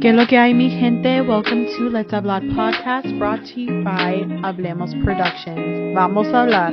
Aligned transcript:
¿Qué 0.00 0.12
lo 0.12 0.26
que 0.26 0.36
hay, 0.36 0.52
mi 0.52 0.68
gente? 0.68 1.22
Welcome 1.22 1.66
to 1.76 1.88
Let's 1.88 2.12
Hablar 2.12 2.42
podcast 2.54 3.18
brought 3.18 3.44
to 3.46 3.60
you 3.60 3.82
by 3.82 4.24
Hablemos 4.42 4.92
Productions. 5.02 5.94
Vamos 5.94 6.26
a 6.28 6.42
hablar. 6.42 6.72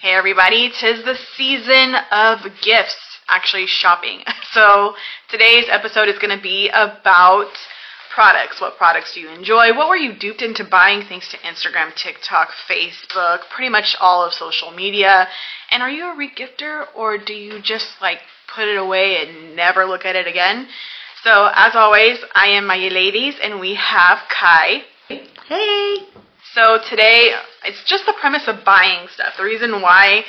Hey 0.00 0.14
everybody, 0.14 0.70
tis 0.70 1.04
the 1.04 1.16
season 1.36 1.94
of 2.10 2.40
gifts, 2.60 2.98
actually 3.28 3.66
shopping. 3.66 4.20
So 4.54 4.94
today's 5.30 5.66
episode 5.68 6.08
is 6.08 6.18
going 6.20 6.36
to 6.36 6.42
be 6.42 6.68
about 6.68 7.50
products. 8.14 8.60
What 8.60 8.76
products 8.76 9.14
do 9.14 9.20
you 9.20 9.28
enjoy? 9.28 9.76
What 9.76 9.88
were 9.88 9.96
you 9.96 10.12
duped 10.16 10.42
into 10.42 10.62
buying 10.62 11.02
thanks 11.02 11.28
to 11.32 11.38
Instagram, 11.38 11.92
TikTok, 11.94 12.50
Facebook, 12.68 13.40
pretty 13.50 13.68
much 13.68 13.96
all 14.00 14.24
of 14.24 14.32
social 14.32 14.70
media? 14.70 15.26
And 15.70 15.82
are 15.82 15.90
you 15.90 16.04
a 16.04 16.14
regifter 16.14 16.86
or 16.94 17.18
do 17.18 17.32
you 17.34 17.60
just 17.60 18.00
like 18.00 18.20
put 18.54 18.68
it 18.68 18.76
away 18.76 19.18
and 19.22 19.54
never 19.56 19.84
look 19.84 20.04
at 20.04 20.16
it 20.16 20.26
again? 20.26 20.68
So 21.22 21.50
as 21.54 21.74
always, 21.74 22.18
I 22.34 22.48
am 22.48 22.64
Mayeleydis 22.64 23.36
and 23.42 23.60
we 23.60 23.74
have 23.74 24.18
Ky. 24.28 24.82
Hey. 25.48 25.96
So 26.54 26.78
today, 26.88 27.32
it's 27.64 27.82
just 27.84 28.06
the 28.06 28.14
premise 28.20 28.46
of 28.46 28.64
buying 28.64 29.08
stuff. 29.08 29.34
The 29.36 29.44
reason 29.44 29.80
why 29.80 30.24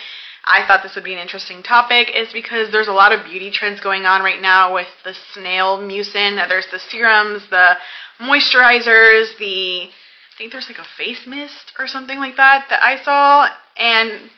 I 0.45 0.65
thought 0.65 0.83
this 0.83 0.95
would 0.95 1.03
be 1.03 1.13
an 1.13 1.19
interesting 1.19 1.63
topic 1.63 2.09
is 2.15 2.31
because 2.31 2.71
there's 2.71 2.87
a 2.87 2.93
lot 2.93 3.11
of 3.11 3.25
beauty 3.25 3.51
trends 3.51 3.79
going 3.81 4.05
on 4.05 4.21
right 4.21 4.41
now 4.41 4.73
with 4.73 4.87
the 5.03 5.13
snail 5.33 5.79
mucin. 5.79 6.47
There's 6.47 6.67
the 6.71 6.79
serums, 6.79 7.43
the 7.49 7.75
moisturizers, 8.19 9.37
the 9.37 9.89
I 9.89 10.37
think 10.37 10.51
there's 10.51 10.67
like 10.67 10.79
a 10.79 10.87
face 10.97 11.25
mist 11.25 11.73
or 11.79 11.87
something 11.87 12.19
like 12.19 12.37
that 12.37 12.67
that 12.69 12.83
I 12.83 13.03
saw. 13.03 13.47
And 13.77 14.29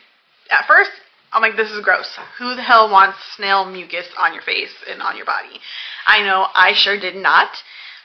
at 0.50 0.66
first, 0.66 0.90
I'm 1.32 1.42
like, 1.42 1.56
this 1.56 1.70
is 1.70 1.84
gross. 1.84 2.18
Who 2.38 2.54
the 2.54 2.62
hell 2.62 2.90
wants 2.90 3.18
snail 3.36 3.70
mucus 3.70 4.06
on 4.18 4.32
your 4.32 4.42
face 4.42 4.74
and 4.88 5.02
on 5.02 5.16
your 5.16 5.26
body? 5.26 5.60
I 6.06 6.22
know 6.22 6.46
I 6.54 6.72
sure 6.74 6.98
did 6.98 7.16
not. 7.16 7.50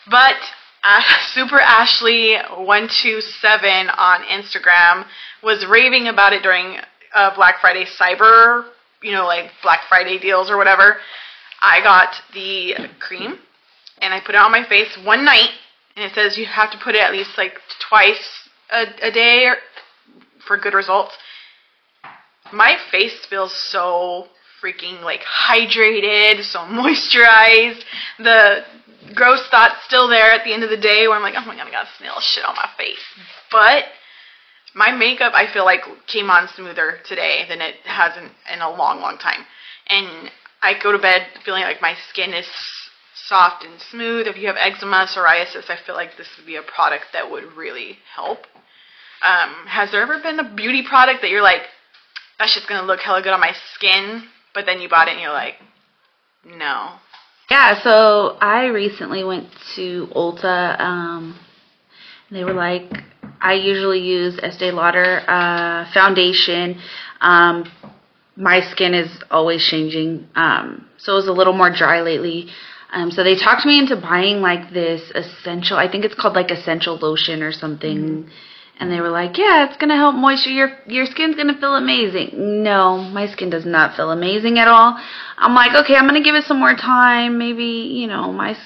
But 0.09 0.35
uh, 0.83 1.01
Super 1.33 1.59
Ashley 1.59 2.35
one 2.57 2.89
two 3.01 3.21
seven 3.21 3.89
on 3.89 4.21
Instagram 4.23 5.05
was 5.41 5.65
raving 5.65 6.07
about 6.07 6.33
it 6.33 6.43
during 6.43 6.77
uh, 7.13 7.35
Black 7.35 7.55
Friday 7.61 7.85
cyber, 7.99 8.65
you 9.01 9.11
know, 9.11 9.25
like 9.25 9.51
Black 9.61 9.81
Friday 9.87 10.19
deals 10.19 10.49
or 10.49 10.57
whatever. 10.57 10.97
I 11.61 11.81
got 11.81 12.13
the 12.33 12.75
cream 12.99 13.37
and 14.01 14.13
I 14.13 14.19
put 14.19 14.35
it 14.35 14.41
on 14.41 14.51
my 14.51 14.67
face 14.67 14.97
one 15.03 15.23
night, 15.23 15.49
and 15.95 16.03
it 16.03 16.13
says 16.13 16.37
you 16.37 16.45
have 16.45 16.71
to 16.71 16.77
put 16.83 16.95
it 16.95 17.01
at 17.01 17.13
least 17.13 17.31
like 17.37 17.53
twice 17.87 18.49
a, 18.69 18.85
a 19.01 19.11
day 19.11 19.45
or, 19.45 19.55
for 20.45 20.57
good 20.57 20.73
results. 20.73 21.15
My 22.51 22.77
face 22.91 23.25
feels 23.29 23.53
so 23.53 24.27
freaking 24.61 25.01
like 25.01 25.21
hydrated, 25.21 26.43
so 26.43 26.59
moisturized. 26.59 27.83
The 28.19 28.63
gross 29.15 29.47
thoughts 29.49 29.75
still 29.85 30.07
there 30.07 30.31
at 30.31 30.43
the 30.43 30.53
end 30.53 30.63
of 30.63 30.69
the 30.69 30.77
day 30.77 31.07
where 31.07 31.17
I'm 31.17 31.23
like, 31.23 31.35
oh 31.37 31.45
my 31.45 31.55
god, 31.55 31.67
I 31.67 31.71
got 31.71 31.87
snail 31.97 32.19
shit 32.19 32.45
on 32.45 32.55
my 32.55 32.69
face. 32.77 33.03
But 33.51 33.85
my 34.75 34.91
makeup 34.91 35.33
I 35.35 35.51
feel 35.51 35.65
like 35.65 35.81
came 36.07 36.29
on 36.29 36.47
smoother 36.55 36.99
today 37.05 37.45
than 37.47 37.61
it 37.61 37.75
has 37.83 38.17
in, 38.17 38.29
in 38.53 38.61
a 38.61 38.69
long, 38.69 39.01
long 39.01 39.17
time. 39.17 39.45
And 39.87 40.31
I 40.61 40.81
go 40.81 40.91
to 40.91 40.99
bed 40.99 41.27
feeling 41.43 41.63
like 41.63 41.81
my 41.81 41.95
skin 42.09 42.33
is 42.33 42.47
soft 43.27 43.63
and 43.63 43.79
smooth. 43.91 44.27
If 44.27 44.37
you 44.37 44.47
have 44.47 44.55
eczema, 44.57 45.07
psoriasis, 45.07 45.69
I 45.69 45.77
feel 45.85 45.95
like 45.95 46.17
this 46.17 46.27
would 46.37 46.47
be 46.47 46.55
a 46.55 46.63
product 46.63 47.05
that 47.13 47.29
would 47.29 47.53
really 47.53 47.97
help. 48.15 48.39
Um, 49.21 49.67
has 49.67 49.91
there 49.91 50.01
ever 50.01 50.19
been 50.21 50.39
a 50.39 50.55
beauty 50.55 50.83
product 50.87 51.21
that 51.21 51.29
you're 51.29 51.41
like, 51.41 51.61
that 52.39 52.49
shit's 52.49 52.65
gonna 52.65 52.87
look 52.87 52.99
hella 52.99 53.21
good 53.21 53.33
on 53.33 53.39
my 53.39 53.53
skin, 53.73 54.23
but 54.53 54.65
then 54.65 54.81
you 54.81 54.89
bought 54.89 55.07
it 55.07 55.11
and 55.11 55.21
you're 55.21 55.33
like, 55.33 55.55
no. 56.45 56.93
Yeah, 57.49 57.81
so 57.83 58.37
I 58.41 58.65
recently 58.65 59.23
went 59.23 59.47
to 59.75 60.07
Ulta. 60.15 60.79
Um, 60.79 61.39
they 62.31 62.43
were 62.43 62.53
like, 62.53 62.91
I 63.39 63.53
usually 63.53 63.99
use 63.99 64.39
Estee 64.41 64.71
Lauder 64.71 65.21
uh, 65.27 65.91
foundation. 65.93 66.79
Um, 67.21 67.71
my 68.35 68.61
skin 68.71 68.93
is 68.93 69.09
always 69.29 69.63
changing, 69.63 70.27
um, 70.35 70.87
so 70.97 71.13
it 71.13 71.15
was 71.15 71.27
a 71.27 71.33
little 71.33 71.53
more 71.53 71.69
dry 71.69 72.01
lately. 72.01 72.49
Um, 72.91 73.11
so 73.11 73.23
they 73.23 73.35
talked 73.35 73.65
me 73.65 73.79
into 73.79 73.95
buying 73.95 74.41
like 74.41 74.71
this 74.71 75.11
essential. 75.13 75.77
I 75.77 75.91
think 75.91 76.05
it's 76.05 76.15
called 76.15 76.35
like 76.35 76.51
essential 76.51 76.97
lotion 76.97 77.43
or 77.43 77.51
something. 77.51 77.97
Mm-hmm. 77.97 78.29
And 78.79 78.91
they 78.91 78.99
were 78.99 79.09
like, 79.09 79.37
"Yeah, 79.37 79.65
it's 79.65 79.77
gonna 79.77 79.95
help 79.95 80.15
moisture. 80.15 80.49
Your 80.49 80.71
your 80.87 81.05
skin's 81.05 81.35
gonna 81.35 81.57
feel 81.57 81.75
amazing." 81.75 82.63
No, 82.63 82.97
my 82.97 83.27
skin 83.27 83.49
does 83.49 83.65
not 83.65 83.95
feel 83.95 84.11
amazing 84.11 84.57
at 84.59 84.67
all. 84.67 84.99
I'm 85.37 85.53
like, 85.53 85.75
okay, 85.75 85.95
I'm 85.95 86.07
gonna 86.07 86.21
give 86.21 86.35
it 86.35 86.45
some 86.45 86.59
more 86.59 86.75
time. 86.75 87.37
Maybe 87.37 87.65
you 87.65 88.07
know 88.07 88.33
my 88.33 88.57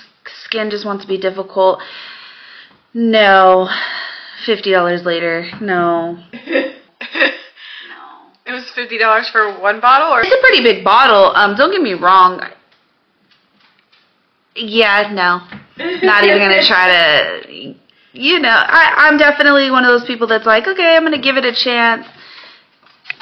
skin 0.45 0.69
just 0.69 0.85
wants 0.85 1.03
to 1.03 1.07
be 1.07 1.17
difficult. 1.17 1.81
No, 2.93 3.69
fifty 4.45 4.71
dollars 4.71 5.03
later. 5.03 5.49
No. 5.61 6.17
no. 6.45 6.73
It 8.47 8.53
was 8.53 8.69
fifty 8.71 8.97
dollars 8.97 9.27
for 9.27 9.59
one 9.59 9.81
bottle, 9.81 10.07
or 10.07 10.21
it's 10.21 10.33
a 10.33 10.39
pretty 10.39 10.63
big 10.63 10.81
bottle. 10.81 11.35
Um, 11.35 11.55
don't 11.57 11.69
get 11.69 11.81
me 11.81 11.95
wrong. 11.95 12.41
Yeah, 14.55 15.11
no, 15.11 15.41
not 16.01 16.23
even 16.23 16.39
gonna 16.39 16.63
try 16.63 17.43
to. 17.43 17.75
You 18.17 18.39
know, 18.39 18.49
I, 18.49 18.93
I'm 18.97 19.17
definitely 19.19 19.69
one 19.69 19.83
of 19.85 19.89
those 19.89 20.07
people 20.07 20.25
that's 20.25 20.45
like, 20.45 20.67
okay, 20.67 20.95
I'm 20.95 21.03
gonna 21.03 21.21
give 21.21 21.37
it 21.37 21.45
a 21.45 21.53
chance. 21.53 22.07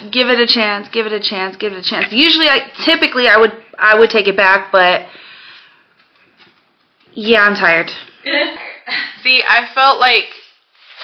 Give 0.10 0.30
it 0.30 0.40
a 0.40 0.48
chance. 0.48 0.88
Give 0.90 1.06
it 1.06 1.12
a 1.12 1.20
chance. 1.20 1.58
Give 1.58 1.74
it 1.74 1.80
a 1.80 1.84
chance. 1.84 2.14
Usually, 2.14 2.48
I 2.48 2.72
typically 2.86 3.28
I 3.28 3.38
would 3.38 3.52
I 3.78 4.00
would 4.00 4.10
take 4.10 4.28
it 4.28 4.38
back, 4.38 4.72
but 4.72 5.06
yeah, 7.14 7.42
I'm 7.42 7.56
tired. 7.56 7.90
See, 9.24 9.44
I 9.46 9.68
felt 9.74 10.00
like 10.00 10.26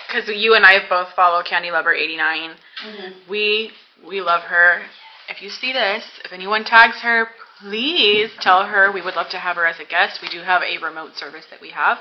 because 0.07 0.29
you 0.29 0.53
and 0.55 0.65
I 0.65 0.87
both 0.87 1.09
follow 1.13 1.43
Candy 1.43 1.71
Lover 1.71 1.93
89. 1.93 2.51
Mm-hmm. 2.51 3.29
We 3.29 3.71
we 4.07 4.21
love 4.21 4.43
her. 4.43 4.83
If 5.27 5.41
you 5.41 5.49
see 5.49 5.73
this, 5.73 6.05
if 6.23 6.31
anyone 6.31 6.63
tags 6.63 6.97
her, 7.01 7.27
please 7.59 8.31
tell 8.39 8.65
her 8.65 8.89
we 8.91 9.01
would 9.01 9.15
love 9.15 9.29
to 9.29 9.37
have 9.37 9.57
her 9.57 9.65
as 9.65 9.79
a 9.79 9.85
guest. 9.85 10.21
We 10.21 10.29
do 10.29 10.39
have 10.39 10.61
a 10.61 10.77
remote 10.77 11.17
service 11.17 11.45
that 11.51 11.59
we 11.59 11.71
have. 11.71 11.97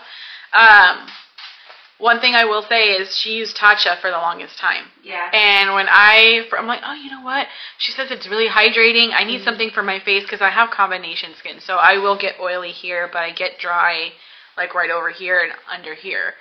Um, 0.53 1.09
one 2.01 2.21
thing 2.21 2.35
I 2.35 2.45
will 2.45 2.63
say 2.63 2.93
is 2.93 3.17
she 3.17 3.31
used 3.31 3.57
Tatcha 3.57 4.01
for 4.01 4.11
the 4.11 4.17
longest 4.17 4.59
time. 4.59 4.87
Yeah. 5.05 5.31
And 5.33 5.75
when 5.75 5.87
I, 5.89 6.49
I'm 6.57 6.67
like, 6.67 6.81
oh, 6.85 6.95
you 6.95 7.11
know 7.11 7.23
what? 7.23 7.47
She 7.79 7.93
says 7.93 8.11
it's 8.11 8.29
really 8.29 8.49
hydrating. 8.49 9.11
I 9.15 9.25
need 9.25 9.37
mm-hmm. 9.37 9.45
something 9.45 9.71
for 9.71 9.83
my 9.83 10.01
face 10.01 10.23
because 10.23 10.41
I 10.41 10.51
have 10.51 10.71
combination 10.71 11.33
skin, 11.39 11.61
so 11.61 11.77
I 11.77 11.99
will 11.99 12.19
get 12.19 12.41
oily 12.41 12.71
here, 12.71 13.09
but 13.13 13.23
I 13.23 13.33
get 13.33 13.59
dry 13.59 14.11
like 14.57 14.75
right 14.75 14.91
over 14.91 15.11
here 15.11 15.41
and 15.41 15.53
under 15.71 15.95
here. 15.95 16.35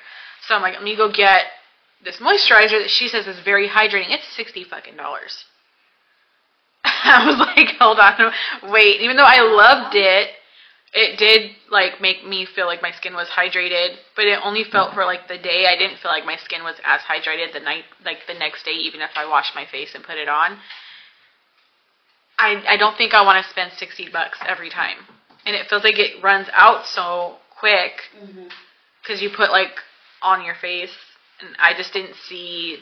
So 0.47 0.55
I'm 0.55 0.61
like, 0.61 0.73
let 0.73 0.83
me 0.83 0.95
go 0.95 1.11
get 1.11 1.43
this 2.03 2.17
moisturizer 2.17 2.81
that 2.81 2.89
she 2.89 3.07
says 3.07 3.27
is 3.27 3.39
very 3.43 3.67
hydrating. 3.67 4.09
It's 4.09 4.35
sixty 4.35 4.63
fucking 4.63 4.95
dollars. 4.95 5.43
I 6.83 7.25
was 7.27 7.37
like, 7.37 7.75
hold 7.79 7.99
on, 7.99 8.31
wait. 8.71 9.01
Even 9.01 9.17
though 9.17 9.27
I 9.27 9.41
loved 9.41 9.95
it, 9.95 10.29
it 10.93 11.19
did 11.19 11.51
like 11.69 12.01
make 12.01 12.25
me 12.25 12.45
feel 12.45 12.65
like 12.65 12.81
my 12.81 12.91
skin 12.91 13.13
was 13.13 13.27
hydrated, 13.27 13.97
but 14.15 14.25
it 14.25 14.39
only 14.43 14.63
felt 14.63 14.93
for 14.93 15.05
like 15.05 15.27
the 15.27 15.37
day. 15.37 15.65
I 15.67 15.77
didn't 15.77 15.99
feel 15.99 16.11
like 16.11 16.25
my 16.25 16.37
skin 16.37 16.63
was 16.63 16.75
as 16.83 17.01
hydrated 17.01 17.53
the 17.53 17.59
night, 17.59 17.83
like 18.03 18.25
the 18.27 18.33
next 18.33 18.65
day, 18.65 18.71
even 18.71 19.01
if 19.01 19.11
I 19.15 19.29
washed 19.29 19.53
my 19.53 19.65
face 19.65 19.93
and 19.93 20.03
put 20.03 20.17
it 20.17 20.27
on. 20.27 20.57
I 22.39 22.63
I 22.67 22.77
don't 22.77 22.97
think 22.97 23.13
I 23.13 23.23
want 23.23 23.43
to 23.43 23.49
spend 23.49 23.71
sixty 23.77 24.09
bucks 24.09 24.39
every 24.47 24.69
time, 24.69 24.97
and 25.45 25.55
it 25.55 25.67
feels 25.69 25.83
like 25.83 25.99
it 25.99 26.23
runs 26.23 26.47
out 26.53 26.85
so 26.85 27.35
quick 27.59 28.01
because 29.03 29.19
mm-hmm. 29.19 29.23
you 29.23 29.29
put 29.35 29.51
like 29.51 29.77
on 30.23 30.43
your 30.43 30.55
face, 30.55 30.95
and 31.39 31.49
I 31.59 31.73
just 31.77 31.93
didn't 31.93 32.15
see. 32.27 32.77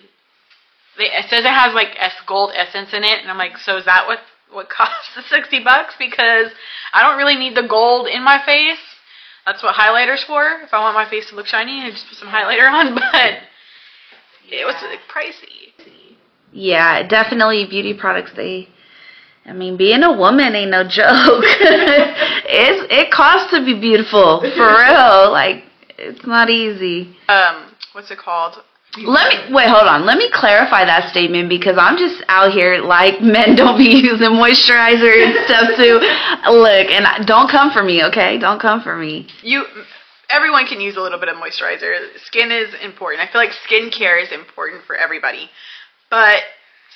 It 0.98 1.30
says 1.30 1.42
it 1.42 1.52
has 1.52 1.74
like 1.76 1.90
S 2.00 2.14
gold 2.26 2.52
essence 2.56 2.94
in 2.94 3.04
it, 3.04 3.20
and 3.20 3.30
I'm 3.30 3.38
like, 3.38 3.58
so 3.58 3.78
is 3.78 3.86
that 3.86 4.08
what 4.08 4.20
what 4.52 4.70
costs 4.70 5.10
the 5.16 5.24
sixty 5.24 5.64
bucks? 5.64 5.96
Because 5.98 6.52
I 6.94 7.04
don't 7.04 7.18
really 7.18 7.36
need 7.36 7.56
the 7.56 7.68
gold 7.68 8.08
in 8.08 8.24
my 8.24 8.42
face. 8.46 8.80
That's 9.46 9.64
what 9.64 9.76
highlighter's 9.76 10.24
for. 10.24 10.44
If 10.62 10.74
I 10.74 10.80
want 10.80 10.96
my 10.96 11.10
face 11.10 11.30
to 11.30 11.36
look 11.36 11.46
shiny, 11.48 11.82
I 11.82 11.92
just 11.92 12.08
put 12.08 12.18
some 12.18 12.28
highlighter 12.28 12.70
on. 12.70 12.96
But 14.48 14.54
yeah. 14.54 14.62
it 14.62 14.66
was 14.66 14.76
like, 14.82 15.00
pricey. 15.10 15.68
Yeah, 16.54 17.08
definitely 17.08 17.66
beauty 17.66 17.94
products. 17.94 18.32
They, 18.36 18.70
I 19.46 19.54
mean, 19.54 19.78
being 19.78 20.04
a 20.04 20.12
woman 20.18 20.56
ain't 20.56 20.72
no 20.72 20.84
joke. 20.84 21.44
it's 21.44 22.88
it 22.90 23.12
costs 23.12 23.52
to 23.52 23.64
be 23.64 23.80
beautiful 23.80 24.40
for 24.40 24.48
real. 24.68 25.32
Like 25.32 25.64
it's 25.98 26.26
not 26.26 26.50
easy. 26.50 27.16
Um, 27.28 27.72
what's 27.94 28.12
it 28.12 28.18
called? 28.18 28.64
Let 29.06 29.30
me 29.30 29.54
wait. 29.54 29.70
Hold 29.70 29.88
on. 29.88 30.06
Let 30.06 30.18
me 30.18 30.30
clarify 30.34 30.86
that 30.86 31.10
statement 31.10 31.50
because 31.50 31.78
I'm 31.78 31.98
just 31.98 32.24
out 32.28 32.52
here 32.52 32.82
like 32.82 33.22
men 33.22 33.56
don't 33.56 33.78
be 33.78 34.02
using 34.02 34.34
moisturizer 34.34 35.12
and 35.12 35.34
stuff 35.46 35.76
too. 35.78 36.02
Look, 36.50 36.88
and 36.90 37.06
I, 37.06 37.24
don't 37.26 37.50
come 37.50 37.72
for 37.72 37.84
me, 37.84 38.04
okay? 38.06 38.38
Don't 38.38 38.60
come 38.60 38.82
for 38.82 38.98
me. 38.98 39.28
You, 39.44 39.66
everyone 40.30 40.66
can 40.66 40.82
use 40.82 40.96
a 40.98 41.02
little 41.02 41.20
bit 41.20 41.30
of 41.30 41.36
moisturizer. 41.38 42.18
Skin 42.26 42.52
is 42.52 42.74
important. 42.82 43.22
I 43.22 43.32
feel 43.32 43.42
like 43.42 43.52
skincare 43.68 44.22
is 44.22 44.32
important 44.32 44.84
for 44.86 44.96
everybody, 44.96 45.50
but 46.10 46.42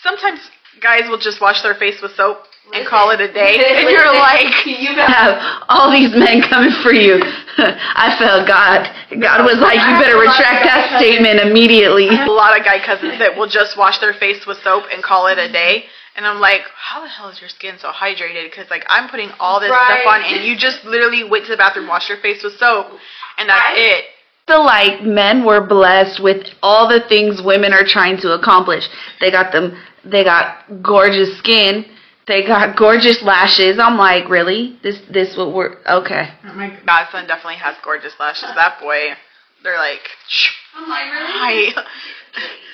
sometimes 0.01 0.39
guys 0.81 1.09
will 1.09 1.19
just 1.19 1.41
wash 1.41 1.61
their 1.61 1.75
face 1.75 2.01
with 2.01 2.15
soap 2.15 2.45
and 2.73 2.87
call 2.87 3.11
it 3.11 3.19
a 3.21 3.31
day. 3.31 3.57
And 3.81 3.89
you're 3.89 4.13
like, 4.13 4.65
you 4.65 4.93
have 4.95 5.65
all 5.69 5.91
these 5.91 6.11
men 6.15 6.41
coming 6.41 6.71
for 6.83 6.93
you. 6.93 7.19
I 7.57 8.15
felt 8.17 8.47
God. 8.47 8.87
God 9.19 9.43
was 9.43 9.57
like, 9.59 9.75
you 9.79 9.93
better 9.99 10.19
retract 10.19 10.63
that 10.65 10.99
statement 10.99 11.39
immediately. 11.41 12.07
a 12.07 12.25
lot 12.31 12.57
of 12.57 12.63
guy 12.65 12.79
cousins 12.83 13.19
that 13.19 13.35
will 13.35 13.47
just 13.47 13.77
wash 13.77 13.99
their 13.99 14.13
face 14.13 14.45
with 14.45 14.57
soap 14.63 14.85
and 14.93 15.03
call 15.03 15.27
it 15.27 15.37
a 15.37 15.51
day. 15.51 15.85
And 16.15 16.25
I'm 16.27 16.39
like, 16.39 16.61
how 16.75 17.01
the 17.01 17.07
hell 17.07 17.29
is 17.29 17.39
your 17.39 17.49
skin 17.49 17.75
so 17.79 17.89
hydrated? 17.89 18.49
Because 18.49 18.69
like 18.69 18.83
I'm 18.89 19.09
putting 19.09 19.29
all 19.39 19.59
this 19.59 19.69
stuff 19.71 20.05
on, 20.07 20.21
and 20.21 20.45
you 20.45 20.57
just 20.57 20.83
literally 20.83 21.23
went 21.23 21.45
to 21.45 21.51
the 21.51 21.57
bathroom, 21.57 21.87
washed 21.87 22.09
your 22.09 22.19
face 22.19 22.43
with 22.43 22.57
soap, 22.57 22.87
and 23.37 23.49
that's 23.49 23.61
I- 23.61 23.75
it. 23.77 24.05
feel 24.45 24.63
like 24.65 25.03
men 25.03 25.45
were 25.45 25.65
blessed 25.65 26.21
with 26.21 26.47
all 26.61 26.87
the 26.89 26.99
things 27.07 27.41
women 27.41 27.71
are 27.73 27.85
trying 27.85 28.17
to 28.17 28.33
accomplish. 28.33 28.83
They 29.21 29.31
got 29.31 29.51
them 29.53 29.77
they 30.03 30.23
got 30.23 30.65
gorgeous 30.83 31.37
skin, 31.37 31.85
they 32.27 32.45
got 32.45 32.77
gorgeous 32.77 33.21
lashes. 33.23 33.79
I'm 33.79 33.97
like, 33.97 34.29
really? 34.29 34.77
This 34.83 34.99
this 35.09 35.35
what 35.35 35.53
we're 35.53 35.77
okay. 35.87 36.29
My 36.43 36.77
godson 36.85 37.27
definitely 37.27 37.55
has 37.55 37.75
gorgeous 37.83 38.13
lashes. 38.19 38.49
That 38.55 38.79
boy, 38.79 39.13
they're 39.63 39.77
like, 39.77 40.07
I'm 40.75 40.89
like, 40.89 41.09
hi. 41.11 41.83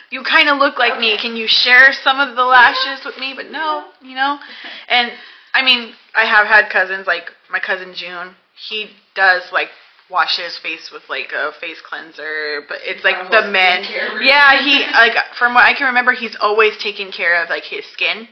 You 0.10 0.24
kind 0.24 0.48
of 0.48 0.58
look 0.58 0.78
like 0.78 1.00
me. 1.02 1.18
Can 1.18 1.36
you 1.36 1.48
share 1.48 1.92
some 1.92 2.22
of 2.22 2.38
the 2.38 2.44
lashes 2.44 3.04
with 3.04 3.18
me? 3.18 3.34
But 3.36 3.52
no, 3.52 3.90
you 4.02 4.16
know. 4.16 4.40
And 4.88 5.12
I 5.54 5.64
mean, 5.64 5.94
I 6.16 6.24
have 6.24 6.48
had 6.48 6.70
cousins 6.70 7.06
like 7.06 7.30
my 7.52 7.60
cousin 7.60 7.94
June. 7.94 8.36
He 8.70 8.92
does 9.16 9.44
like 9.52 9.68
wash 10.09 10.38
his 10.38 10.57
face 10.59 10.89
with 10.92 11.04
like 11.09 11.31
a 11.33 11.51
face 11.59 11.81
cleanser, 11.81 12.63
but 12.68 12.77
it's 12.83 13.04
like 13.04 13.30
the 13.31 13.48
men. 13.51 13.83
Yeah, 14.21 14.62
he 14.63 14.86
like 14.92 15.15
from 15.38 15.54
what 15.54 15.65
I 15.65 15.74
can 15.74 15.88
remember, 15.88 16.13
he's 16.13 16.36
always 16.39 16.77
taking 16.77 17.12
care 17.12 17.44
of 17.44 17.50
like 17.50 17.63
his 17.63 17.86
skin. 17.94 18.27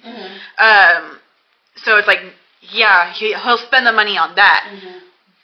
Um, 0.57 1.19
so 1.83 1.97
it's 1.97 2.07
like 2.07 2.19
yeah, 2.61 3.11
he 3.13 3.33
he'll 3.33 3.57
spend 3.57 3.85
the 3.85 3.91
money 3.91 4.17
on 4.17 4.35
that. 4.35 4.67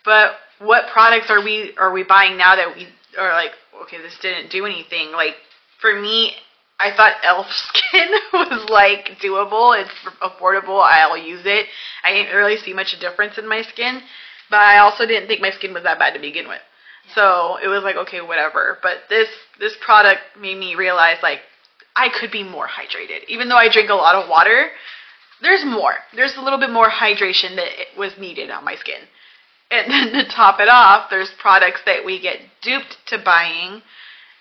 But 0.05 0.35
what 0.59 0.87
products 0.91 1.29
are 1.29 1.43
we 1.43 1.73
are 1.77 1.91
we 1.91 2.03
buying 2.03 2.37
now 2.37 2.55
that 2.55 2.75
we 2.75 2.87
are 3.17 3.33
like 3.33 3.51
okay, 3.83 3.97
this 3.97 4.17
didn't 4.21 4.51
do 4.51 4.65
anything. 4.65 5.11
Like 5.11 5.35
for 5.79 5.99
me, 5.99 6.33
I 6.79 6.95
thought 6.95 7.13
Elf 7.23 7.47
Skin 7.51 8.09
was 8.33 8.69
like 8.69 9.17
doable. 9.21 9.79
It's 9.79 9.91
affordable. 10.21 10.81
I'll 10.81 11.17
use 11.17 11.43
it. 11.45 11.67
I 12.03 12.13
didn't 12.13 12.35
really 12.35 12.57
see 12.57 12.73
much 12.73 12.97
difference 12.99 13.37
in 13.37 13.47
my 13.47 13.61
skin, 13.63 14.01
but 14.51 14.59
I 14.59 14.79
also 14.79 15.07
didn't 15.07 15.27
think 15.27 15.41
my 15.41 15.51
skin 15.51 15.73
was 15.73 15.83
that 15.83 15.97
bad 15.97 16.13
to 16.13 16.19
begin 16.19 16.47
with. 16.47 16.61
So 17.15 17.57
it 17.63 17.67
was 17.67 17.83
like 17.83 17.95
okay, 17.95 18.21
whatever. 18.21 18.77
But 18.83 19.09
this 19.09 19.29
this 19.59 19.75
product 19.83 20.21
made 20.39 20.57
me 20.57 20.75
realize 20.75 21.17
like 21.23 21.39
I 21.95 22.09
could 22.09 22.31
be 22.31 22.43
more 22.43 22.67
hydrated, 22.67 23.25
even 23.27 23.49
though 23.49 23.57
I 23.57 23.69
drink 23.71 23.89
a 23.89 23.95
lot 23.95 24.15
of 24.15 24.29
water. 24.29 24.69
There's 25.41 25.65
more. 25.65 25.95
There's 26.15 26.35
a 26.37 26.41
little 26.41 26.59
bit 26.59 26.69
more 26.69 26.89
hydration 26.89 27.55
that 27.55 27.97
was 27.97 28.13
needed 28.19 28.51
on 28.51 28.63
my 28.63 28.75
skin. 28.75 29.01
And 29.71 29.89
then 29.89 30.13
to 30.13 30.29
top 30.29 30.59
it 30.59 30.69
off, 30.69 31.09
there's 31.09 31.31
products 31.39 31.81
that 31.85 32.05
we 32.05 32.21
get 32.21 32.39
duped 32.61 32.97
to 33.07 33.17
buying 33.17 33.81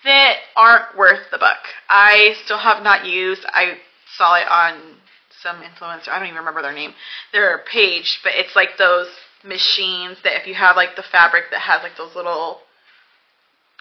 that 0.03 0.37
aren't 0.55 0.97
worth 0.97 1.31
the 1.31 1.37
buck. 1.37 1.59
I 1.89 2.35
still 2.43 2.57
have 2.57 2.83
not 2.83 3.05
used. 3.05 3.45
I 3.47 3.77
saw 4.17 4.35
it 4.35 4.47
on 4.47 4.97
some 5.41 5.57
influencer. 5.57 6.09
I 6.09 6.19
don't 6.19 6.27
even 6.27 6.37
remember 6.37 6.61
their 6.61 6.73
name. 6.73 6.93
Their 7.31 7.63
page, 7.71 8.19
but 8.23 8.33
it's 8.35 8.55
like 8.55 8.77
those 8.77 9.07
machines 9.43 10.17
that 10.23 10.39
if 10.39 10.47
you 10.47 10.53
have 10.55 10.75
like 10.75 10.95
the 10.95 11.03
fabric 11.03 11.45
that 11.51 11.61
has 11.61 11.81
like 11.83 11.97
those 11.97 12.15
little 12.15 12.59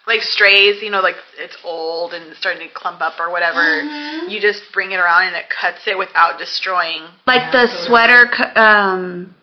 like 0.07 0.23
strays, 0.23 0.83
you 0.83 0.91
know, 0.91 1.01
like 1.01 1.17
it's 1.39 1.57
old 1.65 2.15
and 2.15 2.35
starting 2.37 2.67
to 2.67 2.75
clump 2.75 3.01
up 3.01 3.21
or 3.21 3.31
whatever. 3.31 3.83
You 4.29 4.41
just 4.41 4.63
bring 4.73 4.93
it 4.93 4.97
around 4.97 5.29
and 5.29 5.37
it 5.37 5.45
cuts 5.51 5.87
it 5.87 5.97
without 5.99 6.39
destroying. 6.39 7.03
Like 7.27 7.53
the 7.53 7.67
sweater 7.87 8.27
co- 8.27 8.61
um 8.61 9.35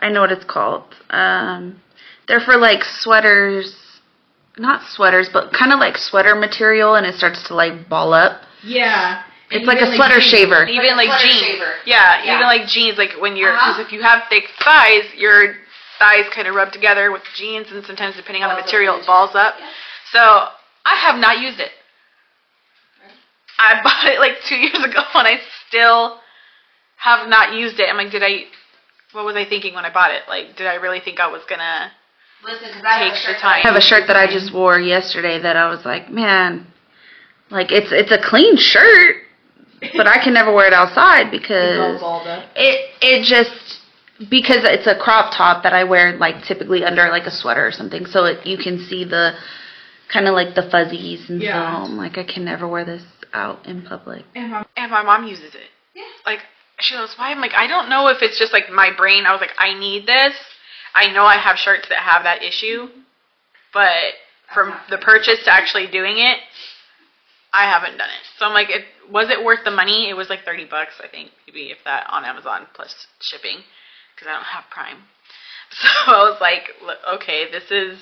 I 0.00 0.08
know 0.08 0.20
what 0.22 0.32
it's 0.32 0.44
called. 0.44 0.94
Um 1.10 1.80
they're 2.26 2.40
for 2.40 2.56
like 2.56 2.84
sweaters 2.84 3.76
not 4.58 4.82
sweaters, 4.90 5.30
but 5.32 5.52
kind 5.52 5.72
of 5.72 5.78
like 5.78 5.96
sweater 5.96 6.34
material 6.34 6.94
and 6.94 7.06
it 7.06 7.14
starts 7.14 7.46
to 7.48 7.54
like 7.54 7.88
ball 7.88 8.12
up. 8.12 8.42
Yeah. 8.62 9.22
It's 9.50 9.66
like 9.66 9.80
a 9.80 9.94
sweater 9.96 10.20
shaver. 10.20 10.64
Even 10.66 10.96
like 10.96 11.08
sweater 11.08 11.26
jeans. 11.26 11.40
shaver. 11.44 11.72
Yeah, 11.84 12.22
Yeah. 12.22 12.34
even 12.36 12.46
like 12.46 12.66
jeans, 12.68 12.96
like 12.98 13.12
when 13.20 13.36
you're, 13.36 13.52
because 13.52 13.74
Uh-huh. 13.78 13.82
if 13.82 13.92
you 13.92 14.02
have 14.02 14.22
thick 14.28 14.44
thighs, 14.62 15.04
your 15.16 15.56
thighs 15.98 16.26
kind 16.32 16.46
of 16.48 16.54
rub 16.54 16.72
together 16.72 17.10
with 17.10 17.22
jeans, 17.34 17.70
and 17.72 17.84
sometimes 17.84 18.16
depending 18.16 18.42
on 18.44 18.54
the 18.54 18.60
material, 18.62 18.98
it 19.00 19.06
balls 19.06 19.34
up. 19.34 19.56
Yeah. 19.58 19.66
So 20.12 20.48
I 20.86 20.94
have 20.96 21.16
not 21.18 21.40
used 21.40 21.58
it. 21.60 21.72
I 23.58 23.80
bought 23.84 24.04
it 24.06 24.20
like 24.20 24.40
two 24.48 24.56
years 24.56 24.78
ago, 24.82 25.02
and 25.14 25.26
I 25.26 25.40
still 25.68 26.18
have 26.96 27.28
not 27.28 27.52
used 27.54 27.78
it. 27.80 27.88
I'm 27.88 27.96
like, 27.96 28.10
did 28.10 28.22
I? 28.22 28.44
What 29.12 29.24
was 29.24 29.34
I 29.34 29.44
thinking 29.44 29.74
when 29.74 29.84
I 29.84 29.90
bought 29.92 30.12
it? 30.12 30.22
Like, 30.28 30.56
did 30.56 30.66
I 30.66 30.74
really 30.76 31.00
think 31.00 31.18
I 31.18 31.26
was 31.26 31.42
gonna? 31.48 31.90
Listen, 32.44 32.68
because 32.68 32.84
I 32.84 32.92
have 32.98 33.12
Take 33.12 33.12
the 33.14 33.18
shirt 33.20 33.36
that 33.42 33.44
I- 33.44 33.56
I 33.56 33.60
have 33.60 33.76
a 33.76 33.80
shirt 33.80 34.06
that 34.06 34.16
I 34.16 34.26
just 34.26 34.52
wore 34.54 34.78
yesterday 34.80 35.38
that 35.40 35.56
I 35.56 35.68
was 35.68 35.84
like, 35.84 36.08
man, 36.10 36.66
like 37.50 37.70
it's 37.72 37.90
it's 37.92 38.12
a 38.12 38.18
clean 38.18 38.56
shirt, 38.56 39.16
but 39.96 40.06
I 40.06 40.22
can 40.22 40.34
never 40.34 40.52
wear 40.52 40.66
it 40.66 40.72
outside 40.72 41.30
because 41.30 42.00
it 42.56 42.90
it 43.00 43.24
just 43.24 43.80
because 44.30 44.64
it's 44.64 44.86
a 44.86 44.94
crop 44.98 45.32
top 45.36 45.62
that 45.62 45.72
I 45.72 45.84
wear 45.84 46.16
like 46.18 46.44
typically 46.44 46.84
under 46.84 47.08
like 47.08 47.24
a 47.24 47.30
sweater 47.30 47.66
or 47.66 47.72
something, 47.72 48.06
so 48.06 48.24
it, 48.26 48.46
you 48.46 48.58
can 48.58 48.78
see 48.78 49.04
the 49.04 49.32
kind 50.12 50.26
of 50.28 50.34
like 50.34 50.54
the 50.54 50.68
fuzzies 50.70 51.30
and 51.30 51.40
Yeah. 51.42 51.84
so 51.84 51.90
I'm 51.92 51.96
like 51.96 52.18
I 52.18 52.24
can 52.24 52.44
never 52.44 52.68
wear 52.68 52.84
this 52.84 53.02
out 53.32 53.66
in 53.66 53.82
public. 53.82 54.24
And 54.34 54.50
my 54.50 54.66
and 54.76 54.90
my 54.90 55.02
mom 55.02 55.26
uses 55.26 55.54
it. 55.54 55.70
Yeah. 55.94 56.02
Like 56.26 56.40
she 56.80 56.94
goes, 56.94 57.14
why? 57.16 57.30
I'm 57.30 57.40
like, 57.40 57.52
I 57.54 57.66
don't 57.66 57.88
know 57.88 58.08
if 58.08 58.22
it's 58.22 58.38
just 58.38 58.52
like 58.52 58.70
my 58.70 58.90
brain. 58.96 59.26
I 59.26 59.32
was 59.32 59.40
like, 59.40 59.54
I 59.58 59.78
need 59.78 60.06
this. 60.06 60.34
I 60.94 61.12
know 61.12 61.24
I 61.24 61.36
have 61.36 61.56
shirts 61.56 61.88
that 61.88 61.98
have 61.98 62.24
that 62.24 62.42
issue, 62.42 62.88
but 63.72 64.16
from 64.52 64.74
the 64.90 64.98
purchase 64.98 65.44
to 65.44 65.52
actually 65.52 65.86
doing 65.86 66.18
it, 66.18 66.38
I 67.52 67.64
haven't 67.70 67.96
done 67.98 68.08
it. 68.08 68.24
So 68.38 68.46
I'm 68.46 68.52
like, 68.54 68.70
it 68.70 68.84
was 69.10 69.30
it 69.30 69.44
worth 69.44 69.64
the 69.64 69.70
money? 69.70 70.08
It 70.08 70.14
was 70.14 70.28
like 70.28 70.44
thirty 70.44 70.64
bucks, 70.64 70.94
I 71.02 71.08
think, 71.08 71.30
maybe 71.46 71.70
if 71.70 71.78
that 71.84 72.06
on 72.10 72.24
Amazon 72.24 72.66
plus 72.74 73.06
shipping, 73.20 73.58
because 74.14 74.28
I 74.28 74.32
don't 74.34 74.44
have 74.44 74.64
Prime. 74.70 74.98
So 75.72 75.86
I 76.12 76.28
was 76.30 76.38
like, 76.40 76.70
okay, 77.14 77.48
this 77.50 77.70
is. 77.70 78.00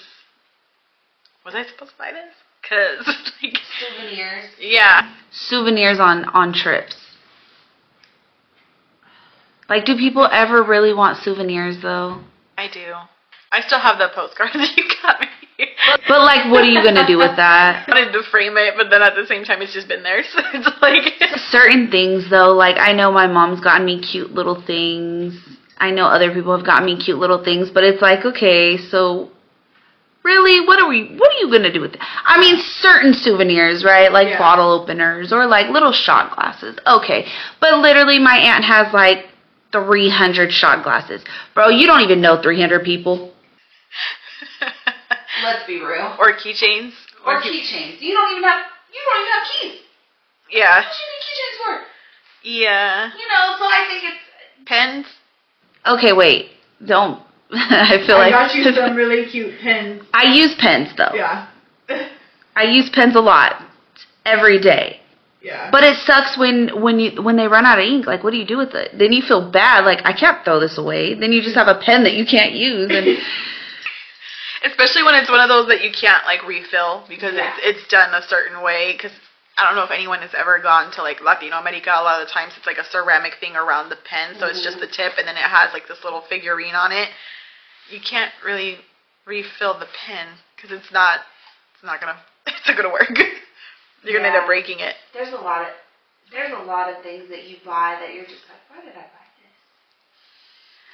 Was 1.44 1.54
I 1.54 1.64
supposed 1.64 1.92
to 1.92 1.98
buy 1.98 2.12
this? 2.12 2.34
Because 2.62 3.06
like, 3.42 3.58
Souvenirs. 3.78 4.46
yeah, 4.58 5.14
Souvenirs 5.30 5.98
on 6.00 6.24
on 6.26 6.52
trips. 6.54 6.96
Like, 9.68 9.84
do 9.84 9.96
people 9.96 10.26
ever 10.32 10.62
really 10.62 10.94
want 10.94 11.18
souvenirs 11.22 11.82
though? 11.82 12.20
I 12.56 12.68
do. 12.72 12.94
I 13.52 13.60
still 13.60 13.80
have 13.80 13.98
the 13.98 14.08
postcard 14.14 14.50
that 14.54 14.72
you 14.76 14.84
got 15.02 15.20
me. 15.20 15.26
But 16.06 16.20
like, 16.22 16.50
what 16.50 16.62
are 16.64 16.68
you 16.70 16.82
gonna 16.82 17.06
do 17.06 17.18
with 17.18 17.36
that? 17.36 17.84
I 17.88 17.90
wanted 17.90 18.12
to 18.12 18.22
frame 18.30 18.56
it, 18.56 18.74
but 18.76 18.90
then 18.90 19.02
at 19.02 19.14
the 19.14 19.26
same 19.26 19.44
time, 19.44 19.60
it's 19.62 19.72
just 19.74 19.88
been 19.88 20.02
there. 20.02 20.22
So 20.32 20.40
it's 20.52 20.68
like, 20.82 21.40
Certain 21.50 21.90
things 21.90 22.30
though, 22.30 22.52
like 22.54 22.76
I 22.78 22.92
know 22.92 23.10
my 23.12 23.26
mom's 23.26 23.60
gotten 23.60 23.84
me 23.86 24.00
cute 24.00 24.32
little 24.32 24.62
things. 24.66 25.34
I 25.78 25.90
know 25.90 26.06
other 26.06 26.32
people 26.32 26.56
have 26.56 26.66
gotten 26.66 26.86
me 26.86 26.96
cute 27.02 27.18
little 27.18 27.42
things, 27.44 27.70
but 27.70 27.84
it's 27.84 28.02
like, 28.02 28.24
okay, 28.24 28.76
so 28.76 29.30
really, 30.24 30.66
what 30.66 30.80
are 30.80 30.88
we? 30.88 31.16
What 31.16 31.30
are 31.34 31.38
you 31.38 31.50
gonna 31.50 31.72
do 31.72 31.80
with 31.80 31.94
it? 31.94 32.00
I 32.00 32.38
mean, 32.40 32.56
certain 32.58 33.14
souvenirs, 33.14 33.84
right? 33.84 34.12
Like 34.12 34.28
Yeah. 34.28 34.38
bottle 34.38 34.70
openers 34.70 35.32
or 35.32 35.46
like 35.46 35.70
little 35.70 35.92
shot 35.92 36.34
glasses. 36.34 36.78
Okay, 36.86 37.26
but 37.60 37.78
literally, 37.78 38.18
my 38.18 38.36
aunt 38.36 38.64
has 38.64 38.92
like 38.92 39.26
300 39.72 40.52
shot 40.52 40.82
glasses, 40.84 41.22
bro. 41.54 41.68
You 41.68 41.86
don't 41.86 42.00
even 42.02 42.20
know 42.20 42.40
300 42.40 42.84
people. 42.84 43.32
Let's 45.42 45.66
be 45.66 45.80
real. 45.80 46.16
or 46.18 46.32
keychains. 46.34 46.92
Or 47.26 47.40
keychains. 47.40 48.00
You 48.00 48.14
don't 48.14 48.30
even 48.32 48.42
have. 48.44 48.64
You 48.92 49.00
don't 49.04 49.20
even 49.20 49.32
have 49.32 49.46
keys. 49.60 49.80
Yeah. 50.50 50.76
What 50.80 50.86
do 50.92 50.98
you 50.98 51.08
need 51.12 51.24
keychains 51.26 51.56
for? 51.64 51.86
Yeah. 52.42 53.06
You 53.12 53.28
know, 53.28 53.56
so 53.58 53.64
I 53.64 53.84
think 53.88 54.04
it's. 54.04 54.66
Pens. 54.66 55.06
Okay, 55.86 56.12
wait. 56.12 56.50
Don't. 56.84 57.22
I 57.52 58.02
feel 58.06 58.18
like 58.18 58.32
I 58.32 58.46
got 58.46 58.54
you 58.54 58.64
some 58.74 58.94
really 58.94 59.30
cute 59.30 59.58
pens. 59.60 60.02
I 60.12 60.34
use 60.34 60.54
pens 60.58 60.90
though. 60.96 61.14
Yeah. 61.14 61.48
I 62.54 62.64
use 62.64 62.90
pens 62.90 63.16
a 63.16 63.20
lot 63.20 63.62
every 64.26 64.60
day. 64.60 65.00
Yeah. 65.40 65.70
But 65.70 65.84
it 65.84 65.96
sucks 65.98 66.36
when 66.36 66.82
when 66.82 66.98
you 66.98 67.22
when 67.22 67.36
they 67.36 67.46
run 67.46 67.64
out 67.64 67.78
of 67.78 67.84
ink. 67.84 68.06
Like, 68.06 68.22
what 68.24 68.32
do 68.32 68.36
you 68.36 68.46
do 68.46 68.58
with 68.58 68.74
it? 68.74 68.98
Then 68.98 69.12
you 69.12 69.22
feel 69.22 69.50
bad. 69.50 69.84
Like, 69.84 70.00
I 70.04 70.12
can't 70.12 70.44
throw 70.44 70.60
this 70.60 70.76
away. 70.76 71.14
Then 71.14 71.32
you 71.32 71.40
just 71.40 71.54
have 71.54 71.68
a 71.68 71.80
pen 71.80 72.02
that 72.04 72.14
you 72.14 72.26
can't 72.26 72.52
use. 72.52 72.90
And 72.90 73.06
Especially 74.64 75.02
when 75.02 75.14
it's 75.14 75.30
one 75.30 75.40
of 75.40 75.48
those 75.48 75.68
that 75.68 75.82
you 75.82 75.92
can't 75.92 76.24
like 76.24 76.46
refill 76.46 77.04
because 77.08 77.34
Yeah. 77.34 77.54
it's 77.62 77.78
it's 77.78 77.88
done 77.88 78.14
a 78.14 78.22
certain 78.26 78.62
way. 78.62 78.92
Because 78.92 79.12
I 79.56 79.64
don't 79.66 79.74
know 79.74 79.84
if 79.84 79.90
anyone 79.90 80.20
has 80.22 80.34
ever 80.34 80.58
gone 80.58 80.90
to 80.92 81.02
like 81.02 81.20
Latino 81.20 81.58
America. 81.58 81.90
A 81.90 82.02
lot 82.02 82.22
of 82.22 82.28
the 82.28 82.32
times 82.32 82.54
it's 82.56 82.66
like 82.66 82.78
a 82.78 82.84
ceramic 82.90 83.34
thing 83.40 83.56
around 83.56 83.88
the 83.88 83.96
pen, 83.96 84.36
so 84.38 84.46
it's 84.46 84.62
just 84.62 84.78
mm-hmm. 84.78 84.86
the 84.86 84.94
tip, 84.94 85.18
and 85.18 85.26
then 85.26 85.36
it 85.36 85.46
has 85.46 85.72
like 85.72 85.88
this 85.88 86.02
little 86.04 86.22
figurine 86.28 86.74
on 86.74 86.92
it. 86.92 87.08
You 87.90 88.00
can't 88.00 88.32
really 88.44 88.78
refill 89.26 89.78
the 89.78 89.88
pen 90.06 90.26
because 90.56 90.70
it's 90.70 90.90
not 90.92 91.20
it's 91.74 91.84
not 91.84 92.00
gonna 92.00 92.18
it's 92.46 92.66
not 92.66 92.76
gonna 92.76 92.92
work. 92.92 93.10
You're 94.04 94.22
gonna 94.22 94.30
end 94.30 94.38
up 94.38 94.46
breaking 94.46 94.78
it. 94.78 94.94
there's 95.12 95.34
a 95.34 95.42
lot 95.42 95.62
of 95.62 95.74
there's 96.30 96.52
a 96.52 96.62
lot 96.64 96.92
of 96.92 97.02
things 97.02 97.28
that 97.30 97.48
you 97.48 97.56
buy 97.64 97.98
that 98.00 98.14
you're 98.14 98.28
just 98.28 98.46
like, 98.46 98.62
why 98.70 98.84
did 98.84 98.94
I 98.94 99.06
buy 99.10 99.26
this? 99.42 99.56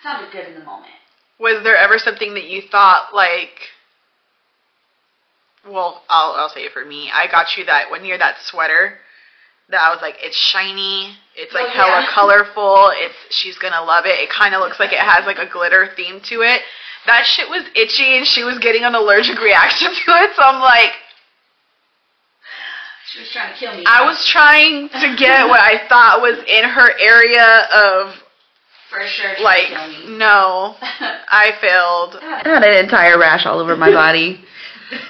sounded 0.02 0.32
good 0.32 0.48
in 0.48 0.54
the 0.54 0.64
moment. 0.64 0.94
Was 1.38 1.62
there 1.64 1.76
ever 1.76 1.98
something 1.98 2.34
that 2.34 2.44
you 2.44 2.62
thought 2.70 3.14
like? 3.14 3.50
Well, 5.66 6.02
I'll 6.08 6.32
I'll 6.32 6.48
say 6.48 6.60
it 6.62 6.72
for 6.72 6.84
me. 6.84 7.10
I 7.12 7.26
got 7.30 7.56
you 7.56 7.64
that 7.66 7.90
when 7.90 8.04
you're 8.04 8.18
that 8.18 8.36
sweater. 8.42 8.98
That 9.70 9.80
I 9.80 9.88
was 9.94 10.02
like, 10.02 10.16
it's 10.20 10.36
shiny. 10.36 11.16
It's 11.34 11.54
like 11.54 11.64
Oh, 11.68 11.70
hella 11.70 12.00
yeah. 12.02 12.10
colorful. 12.12 12.90
It's 12.94 13.14
she's 13.30 13.56
gonna 13.58 13.82
love 13.82 14.04
it. 14.04 14.20
It 14.20 14.28
kind 14.30 14.54
of 14.54 14.60
looks 14.60 14.78
like 14.78 14.92
it 14.92 14.98
has 15.00 15.24
like 15.24 15.38
a 15.38 15.50
glitter 15.50 15.88
theme 15.96 16.20
to 16.28 16.42
it. 16.42 16.60
That 17.06 17.24
shit 17.26 17.48
was 17.48 17.64
itchy, 17.74 18.16
and 18.16 18.26
she 18.26 18.44
was 18.44 18.58
getting 18.58 18.84
an 18.84 18.94
allergic 18.94 19.38
reaction 19.40 19.88
to 20.04 20.10
it. 20.22 20.30
So 20.36 20.42
I'm 20.42 20.60
like, 20.60 20.92
She 23.10 23.20
was 23.20 23.30
trying 23.30 23.52
to 23.54 23.58
kill 23.58 23.76
me. 23.76 23.84
I 23.86 24.04
was 24.04 24.26
trying 24.26 24.88
to 24.90 25.16
get 25.16 25.48
what 25.48 25.60
I 25.60 25.86
thought 25.88 26.20
was 26.20 26.38
in 26.46 26.64
her 26.68 26.90
area 27.00 27.66
of 27.72 28.14
for 28.94 29.06
sure 29.06 29.34
like, 29.42 29.68
to 29.68 29.74
kill 29.74 29.88
me. 29.88 30.18
no, 30.18 30.76
I 30.80 31.52
failed. 31.60 32.16
I 32.22 32.42
had 32.46 32.62
an 32.62 32.84
entire 32.84 33.18
rash 33.18 33.44
all 33.46 33.58
over 33.58 33.76
my 33.76 33.90
body. 34.02 34.44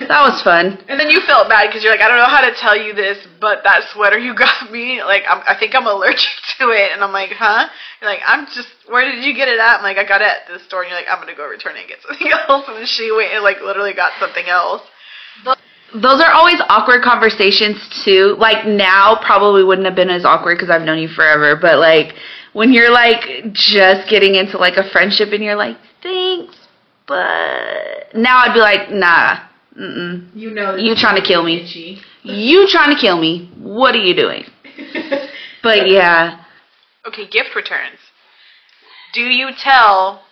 that 0.01 0.23
was 0.25 0.41
fun. 0.43 0.79
And 0.89 0.99
then 0.99 1.11
you 1.11 1.21
felt 1.27 1.49
bad 1.49 1.69
because 1.69 1.83
you're 1.83 1.93
like, 1.93 2.01
I 2.01 2.09
don't 2.09 2.17
know 2.17 2.31
how 2.33 2.41
to 2.41 2.55
tell 2.57 2.77
you 2.77 2.95
this, 2.95 3.19
but 3.41 3.61
that 3.65 3.85
sweater 3.93 4.19
you 4.19 4.35
got 4.39 4.73
me, 4.73 5.03
like, 5.03 5.25
I'm, 5.29 5.43
I 5.47 5.55
think 5.59 5.75
I'm 5.75 5.87
allergic 5.87 6.33
to 6.59 6.71
it. 6.71 6.93
And 6.93 7.05
I'm 7.05 7.13
like, 7.13 7.31
huh? 7.31 7.69
You're 8.01 8.11
like, 8.11 8.23
I'm 8.27 8.47
just, 8.47 8.69
where 8.89 9.05
did 9.05 9.23
you 9.25 9.35
get 9.35 9.49
it 9.49 9.59
at? 9.59 9.79
I'm 9.79 9.83
like, 9.83 9.99
I 9.99 10.09
got 10.09 10.23
it 10.23 10.29
at 10.29 10.49
the 10.49 10.59
store. 10.65 10.83
And 10.83 10.91
you're 10.91 10.99
like, 10.99 11.09
I'm 11.09 11.21
going 11.21 11.29
to 11.29 11.37
go 11.37 11.47
return 11.47 11.77
it 11.77 11.81
and 11.81 11.89
get 11.89 12.01
something 12.03 12.33
else. 12.49 12.65
And 12.69 12.89
she 12.89 13.13
went 13.13 13.33
and, 13.33 13.45
like, 13.45 13.61
literally 13.61 13.95
got 13.95 14.13
something 14.19 14.47
else. 14.47 14.83
Those 15.95 16.21
are 16.21 16.33
always 16.33 16.61
awkward 16.69 17.03
conversations 17.03 17.79
too. 18.05 18.35
Like 18.37 18.67
now, 18.67 19.15
probably 19.25 19.63
wouldn't 19.63 19.87
have 19.87 19.95
been 19.95 20.11
as 20.11 20.25
awkward 20.25 20.57
because 20.59 20.69
I've 20.69 20.83
known 20.83 20.99
you 20.99 21.07
forever. 21.07 21.55
But 21.55 21.79
like 21.79 22.15
when 22.55 22.73
you're 22.73 22.91
like 22.91 23.53
just 23.53 24.09
getting 24.09 24.35
into 24.37 24.57
like 24.59 24.77
a 24.79 24.89
friendship 24.91 25.29
and 25.33 25.45
you're 25.45 25.57
like, 25.57 25.77
thanks, 26.03 26.57
but 27.07 28.15
now 28.15 28.39
I'd 28.39 28.55
be 28.55 28.61
like, 28.61 28.91
nah, 28.91 29.41
mm-mm. 29.79 30.31
You 30.35 30.51
know, 30.53 30.75
You 30.77 30.95
trying 30.95 31.21
to 31.21 31.27
kill 31.27 31.43
me. 31.45 31.61
Itchy. 31.63 32.01
You 32.23 32.67
trying 32.69 32.95
to 32.95 32.99
kill 33.01 33.21
me? 33.21 33.51
What 33.59 33.95
are 33.95 33.99
you 34.03 34.15
doing? 34.15 34.45
But 35.63 35.89
yeah, 35.89 36.45
Okay, 37.07 37.27
gift 37.27 37.55
returns. 37.57 37.99
Do 39.15 39.21
you 39.23 39.49
tell 39.59 40.23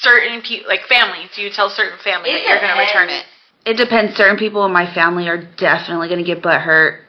certain 0.00 0.40
people, 0.42 0.66
like 0.68 0.80
families, 0.88 1.28
do 1.36 1.42
you 1.42 1.50
tell 1.50 1.68
certain 1.68 1.98
family 2.02 2.30
that 2.30 2.40
It 2.42 2.48
you're 2.48 2.60
going 2.60 2.74
to 2.74 2.80
return 2.80 3.08
it? 3.10 3.24
it 3.66 3.74
depends. 3.76 4.16
Certain 4.16 4.38
people 4.38 4.64
in 4.64 4.72
my 4.72 4.92
family 4.94 5.28
are 5.28 5.36
definitely 5.36 6.08
gonna 6.08 6.24
get 6.24 6.42
butt 6.42 6.60
hurt. 6.62 7.02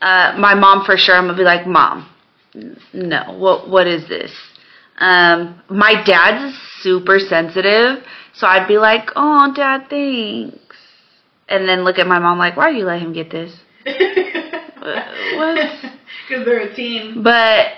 Uh, 0.00 0.34
my 0.38 0.54
mom 0.54 0.84
for 0.84 0.96
sure. 0.96 1.14
I'm 1.14 1.26
gonna 1.26 1.36
be 1.38 1.44
like, 1.44 1.66
mom, 1.66 1.98
n- 2.00 2.06
no. 2.54 3.36
What 3.38 3.68
what 3.68 3.86
is 3.86 4.08
this? 4.08 4.32
Um, 4.98 5.62
my 5.70 6.02
dad's 6.04 6.56
super 6.80 7.18
sensitive, 7.18 8.04
so 8.34 8.46
I'd 8.46 8.68
be 8.68 8.76
like, 8.78 9.10
oh, 9.16 9.52
dad, 9.54 9.86
thanks. 9.88 10.76
And 11.48 11.68
then 11.68 11.84
look 11.84 11.98
at 11.98 12.06
my 12.06 12.18
mom 12.18 12.38
like, 12.38 12.56
why 12.56 12.70
do 12.70 12.78
you 12.78 12.84
let 12.84 13.00
him 13.00 13.12
get 13.12 13.30
this? 13.30 13.52
what? 13.84 13.96
Because 16.28 16.44
they're 16.44 16.60
a 16.60 16.74
team. 16.74 17.22
But 17.22 17.68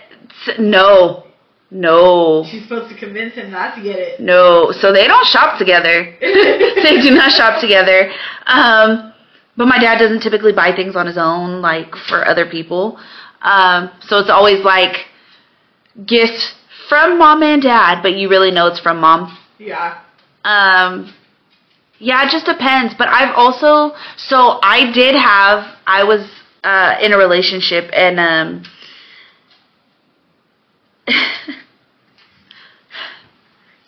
no, 0.59 1.25
no, 1.71 2.45
She's 2.51 2.65
supposed 2.65 2.93
to 2.93 2.99
convince 2.99 3.35
him 3.35 3.51
not 3.51 3.77
to 3.77 3.83
get 3.83 3.99
it. 3.99 4.21
no. 4.21 4.73
So 4.73 4.93
they 4.93 5.07
don't 5.07 5.27
shop 5.27 5.59
together. 5.59 6.17
they 6.21 7.01
do 7.01 7.11
not 7.15 7.33
shop 7.33 7.61
together. 7.61 8.11
Um, 8.47 9.13
but 9.57 9.67
my 9.67 9.79
dad 9.79 9.99
doesn't 9.99 10.21
typically 10.23 10.53
buy 10.53 10.73
things 10.75 10.97
on 10.97 11.07
his 11.07 11.17
own, 11.19 11.63
like 11.63 11.95
for 12.09 12.27
other 12.27 12.47
people. 12.51 12.99
Um, 13.43 13.91
so 14.03 14.19
it's 14.19 14.31
always 14.31 14.65
like 14.65 15.07
gifts 16.07 16.55
from 16.89 17.19
mom 17.19 17.43
and 17.43 17.63
dad, 17.63 18.03
but 18.03 18.15
you 18.15 18.29
really 18.29 18.51
know 18.51 18.67
it's 18.67 18.81
from 18.81 19.01
mom. 19.01 19.37
Yeah. 19.59 20.01
Um, 20.45 21.13
yeah, 21.99 22.27
it 22.27 22.31
just 22.31 22.47
depends. 22.47 22.95
But 22.99 23.09
I've 23.09 23.35
also 23.37 23.95
so 24.17 24.59
I 24.63 24.91
did 24.93 25.15
have 25.15 25.77
I 25.87 26.05
was 26.05 26.29
uh, 26.65 26.97
in 27.01 27.13
a 27.13 27.19
relationship 27.19 27.91
and 27.93 28.19
um, 28.21 28.65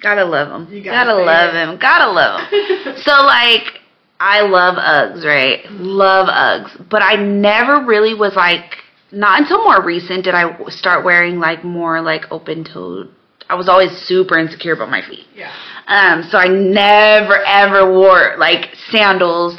gotta 0.00 0.24
love 0.24 0.48
him. 0.48 0.66
Gotta 0.82 1.12
gotta 1.12 1.14
love 1.14 1.54
him. 1.54 1.78
Gotta 1.78 2.10
love 2.10 2.48
him. 2.50 2.96
so 3.02 3.12
like 3.24 3.80
I 4.20 4.42
love 4.42 4.76
Uggs, 4.76 5.24
right? 5.24 5.70
Love 5.72 6.28
Uggs, 6.28 6.88
but 6.88 7.02
I 7.02 7.16
never 7.16 7.84
really 7.84 8.14
was 8.14 8.34
like. 8.36 8.83
Not 9.12 9.40
until 9.40 9.62
more 9.62 9.82
recent 9.82 10.24
did 10.24 10.34
I 10.34 10.58
start 10.68 11.04
wearing 11.04 11.38
like 11.38 11.64
more 11.64 12.00
like 12.00 12.24
open 12.30 12.64
toed. 12.64 13.10
I 13.48 13.54
was 13.54 13.68
always 13.68 13.90
super 13.92 14.38
insecure 14.38 14.72
about 14.72 14.90
my 14.90 15.02
feet. 15.02 15.26
Yeah. 15.34 15.52
Um, 15.86 16.22
so 16.22 16.38
I 16.38 16.48
never 16.48 17.36
ever 17.44 17.92
wore 17.92 18.36
like 18.38 18.74
sandals, 18.90 19.56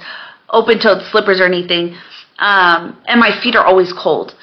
open 0.50 0.80
toed 0.80 1.04
slippers 1.12 1.40
or 1.40 1.46
anything. 1.46 1.96
Um, 2.40 3.02
and 3.08 3.20
my 3.20 3.40
feet 3.42 3.56
are 3.56 3.66
always 3.66 3.94
cold. 3.94 4.34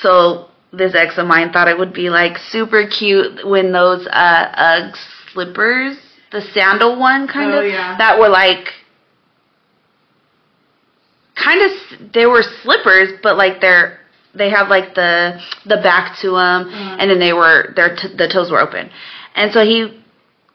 So 0.00 0.48
this 0.72 0.94
ex 0.94 1.16
of 1.18 1.26
mine 1.26 1.52
thought 1.52 1.68
it 1.68 1.78
would 1.78 1.92
be 1.92 2.10
like 2.10 2.38
super 2.38 2.86
cute 2.86 3.46
when 3.46 3.72
those 3.72 4.06
uh 4.08 4.52
Ugg 4.56 4.96
slippers, 5.32 5.96
the 6.32 6.40
sandal 6.40 6.98
one 6.98 7.28
kind 7.28 7.52
Oh, 7.52 7.60
of 7.60 7.66
yeah. 7.70 7.96
that 7.98 8.18
were 8.18 8.28
like 8.28 8.72
kind 11.36 11.60
of 11.62 12.12
they 12.12 12.26
were 12.26 12.42
slippers 12.62 13.10
but 13.22 13.36
like 13.36 13.60
they're 13.60 14.00
they 14.34 14.50
have 14.50 14.68
like 14.68 14.94
the 14.94 15.40
the 15.66 15.76
back 15.78 16.18
to 16.20 16.30
them 16.30 16.64
Mhm. 16.68 16.96
and 17.00 17.10
then 17.10 17.18
they 17.18 17.32
were 17.32 17.72
their 17.76 17.94
t- 17.96 18.14
the 18.16 18.28
toes 18.28 18.50
were 18.50 18.60
open. 18.60 18.90
And 19.34 19.52
so 19.52 19.64
he 19.64 20.02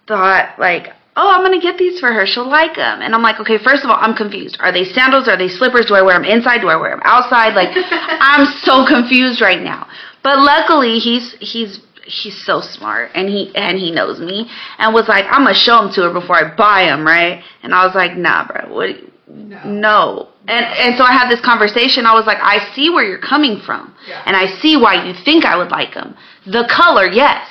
thought 0.07 0.55
like 0.59 0.87
oh 1.17 1.29
i'm 1.31 1.41
gonna 1.43 1.59
get 1.61 1.77
these 1.77 1.99
for 1.99 2.11
her. 2.11 2.25
She'll 2.25 2.47
like 2.49 2.75
them 2.75 3.01
and 3.01 3.13
i'm 3.15 3.21
like 3.21 3.39
okay 3.39 3.57
first 3.57 3.83
of 3.83 3.89
all 3.89 3.97
i'm 3.99 4.15
confused. 4.15 4.57
Are 4.59 4.71
they 4.71 4.83
sandals? 4.83 5.27
Are 5.27 5.37
they 5.37 5.47
slippers? 5.49 5.85
Do 5.85 5.95
i 5.95 6.01
wear 6.01 6.15
them 6.15 6.25
inside? 6.25 6.61
Do 6.61 6.69
i 6.69 6.75
wear 6.75 6.91
them 6.91 7.01
outside? 7.03 7.53
Like 7.55 7.69
i'm 7.75 8.45
so 8.61 8.85
confused 8.85 9.41
right 9.41 9.61
now. 9.61 9.87
But 10.23 10.39
luckily 10.39 10.99
he's 10.99 11.33
he's 11.39 11.79
he's 12.05 12.43
so 12.45 12.59
smart 12.61 13.11
and 13.15 13.29
he 13.29 13.51
and 13.55 13.77
he 13.77 13.91
knows 13.91 14.19
me 14.19 14.49
and 14.79 14.93
was 14.93 15.07
like 15.07 15.25
i'm 15.29 15.43
gonna 15.43 15.53
show 15.53 15.81
them 15.81 15.91
to 15.93 16.01
her 16.03 16.11
before 16.13 16.35
i 16.35 16.55
buy 16.55 16.83
them 16.85 17.05
right? 17.05 17.43
And 17.63 17.73
i 17.73 17.85
was 17.85 17.95
like 17.95 18.17
nah 18.17 18.45
bro. 18.47 18.73
What 18.73 18.89
No. 19.27 19.61
no. 19.65 20.27
And 20.47 20.65
and 20.65 20.97
so 20.97 21.03
I 21.03 21.11
had 21.13 21.29
this 21.29 21.39
conversation. 21.41 22.05
I 22.05 22.13
was 22.13 22.25
like, 22.25 22.39
I 22.41 22.73
see 22.73 22.89
where 22.89 23.03
you're 23.03 23.19
coming 23.21 23.61
from, 23.61 23.93
Yeah. 24.07 24.23
and 24.25 24.35
I 24.35 24.47
see 24.59 24.75
why 24.75 25.05
you 25.05 25.13
think 25.23 25.45
I 25.45 25.55
would 25.55 25.69
like 25.69 25.93
them. 25.93 26.15
The 26.45 26.67
color, 26.73 27.05
yes, 27.07 27.47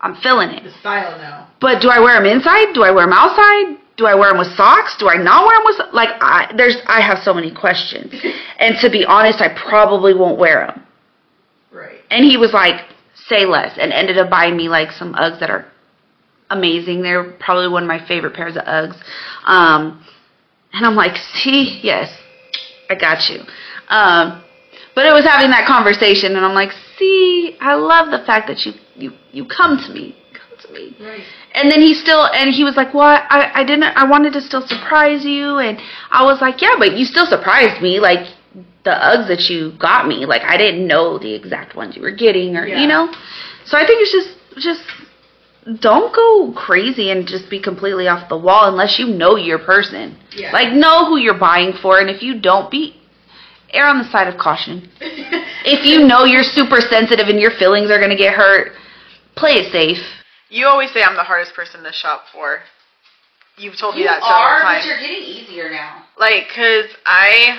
I'm 0.00 0.16
feeling 0.16 0.50
it. 0.50 0.62
The 0.64 0.70
style, 0.78 1.16
no. 1.18 1.46
But 1.60 1.80
do 1.80 1.88
I 1.88 1.98
wear 1.98 2.14
them 2.20 2.26
inside? 2.26 2.74
Do 2.74 2.82
I 2.82 2.90
wear 2.90 3.06
them 3.06 3.14
outside? 3.14 3.78
Do 3.96 4.04
I 4.06 4.14
wear 4.14 4.28
them 4.30 4.38
with 4.38 4.52
socks? 4.54 4.94
Do 4.98 5.08
I 5.08 5.16
not 5.16 5.46
wear 5.46 5.56
them 5.56 5.64
with 5.64 5.94
like 5.94 6.10
I 6.20 6.52
there's 6.56 6.76
I 6.86 7.00
have 7.00 7.18
so 7.24 7.32
many 7.32 7.50
questions. 7.54 8.12
and 8.58 8.76
to 8.80 8.90
be 8.90 9.04
honest, 9.06 9.40
I 9.40 9.48
probably 9.54 10.12
won't 10.12 10.38
wear 10.38 10.66
them. 10.66 10.82
Right. 11.72 12.00
And 12.10 12.22
he 12.24 12.36
was 12.36 12.52
like, 12.52 12.82
say 13.28 13.46
less, 13.46 13.78
and 13.78 13.92
ended 13.92 14.18
up 14.18 14.28
buying 14.28 14.56
me 14.56 14.68
like 14.68 14.92
some 14.92 15.14
Uggs 15.14 15.40
that 15.40 15.48
are 15.50 15.64
amazing. 16.50 17.02
They're 17.02 17.32
probably 17.40 17.68
one 17.68 17.82
of 17.82 17.88
my 17.88 18.06
favorite 18.06 18.34
pairs 18.34 18.56
of 18.56 18.62
Uggs. 18.64 18.96
Um, 19.44 20.04
and 20.74 20.84
I'm 20.86 20.94
like, 20.94 21.16
see, 21.16 21.80
yes, 21.82 22.10
I 22.90 22.94
got 22.94 23.28
you. 23.28 23.40
Um, 23.88 24.42
but 24.94 25.06
it 25.06 25.12
was 25.12 25.24
having 25.24 25.50
that 25.50 25.66
conversation, 25.66 26.36
and 26.36 26.44
I'm 26.44 26.54
like, 26.54 26.70
see, 26.98 27.56
I 27.60 27.74
love 27.74 28.10
the 28.10 28.24
fact 28.24 28.48
that 28.48 28.64
you 28.64 28.72
you 28.94 29.12
you 29.32 29.44
come 29.44 29.76
to 29.78 29.92
me, 29.92 30.16
come 30.32 30.58
to 30.58 30.72
me. 30.72 30.96
Right. 31.00 31.20
And 31.54 31.70
then 31.70 31.80
he 31.80 31.94
still, 31.94 32.26
and 32.26 32.52
he 32.54 32.64
was 32.64 32.76
like, 32.76 32.92
well, 32.92 33.04
I, 33.30 33.50
I 33.54 33.64
didn't, 33.64 33.84
I 33.84 34.04
wanted 34.08 34.34
to 34.34 34.42
still 34.42 34.66
surprise 34.66 35.24
you. 35.24 35.56
And 35.58 35.78
I 36.10 36.22
was 36.24 36.40
like, 36.42 36.60
yeah, 36.60 36.74
but 36.78 36.96
you 36.96 37.06
still 37.06 37.24
surprised 37.24 37.82
me. 37.82 37.98
Like, 37.98 38.28
the 38.84 38.90
Uggs 38.90 39.26
that 39.28 39.48
you 39.48 39.72
got 39.78 40.06
me, 40.06 40.26
like, 40.26 40.42
I 40.42 40.58
didn't 40.58 40.86
know 40.86 41.18
the 41.18 41.34
exact 41.34 41.74
ones 41.74 41.96
you 41.96 42.02
were 42.02 42.10
getting 42.14 42.56
or, 42.56 42.66
Yeah. 42.66 42.80
you 42.82 42.86
know? 42.86 43.10
So 43.64 43.78
I 43.78 43.86
think 43.86 44.00
it's 44.02 44.12
just, 44.12 44.36
just, 44.62 44.82
don't 45.80 46.14
go 46.14 46.52
crazy 46.52 47.10
and 47.10 47.26
just 47.26 47.50
be 47.50 47.60
completely 47.60 48.06
off 48.06 48.28
the 48.28 48.38
wall 48.38 48.68
unless 48.68 48.98
you 48.98 49.06
know 49.06 49.36
your 49.36 49.58
person. 49.58 50.16
Yeah. 50.32 50.52
Like, 50.52 50.72
know 50.72 51.06
who 51.06 51.16
you're 51.18 51.38
buying 51.38 51.72
for. 51.82 51.98
And 51.98 52.08
if 52.08 52.22
you 52.22 52.40
don't, 52.40 52.70
be, 52.70 52.94
err 53.72 53.86
on 53.86 53.98
the 53.98 54.04
side 54.10 54.28
of 54.28 54.38
caution. 54.38 54.88
If 55.68 55.84
you 55.84 56.06
know 56.06 56.22
you're 56.22 56.44
super 56.44 56.80
sensitive 56.80 57.26
and 57.26 57.40
your 57.40 57.50
feelings 57.50 57.90
are 57.90 57.98
going 57.98 58.14
to 58.14 58.16
get 58.16 58.34
hurt, 58.34 58.70
play 59.34 59.54
it 59.54 59.72
safe. 59.72 59.98
You 60.48 60.66
always 60.66 60.92
say 60.92 61.02
I'm 61.02 61.16
the 61.16 61.24
hardest 61.24 61.54
person 61.54 61.82
to 61.82 61.92
shop 61.92 62.22
for. 62.32 62.60
You've 63.58 63.76
told 63.76 63.96
me 63.96 64.04
that 64.04 64.22
several 64.22 64.62
times. 64.62 64.86
getting 64.86 65.26
easier 65.26 65.68
now. 65.70 66.04
Like, 66.16 66.46
cause 66.54 66.86
I 67.04 67.58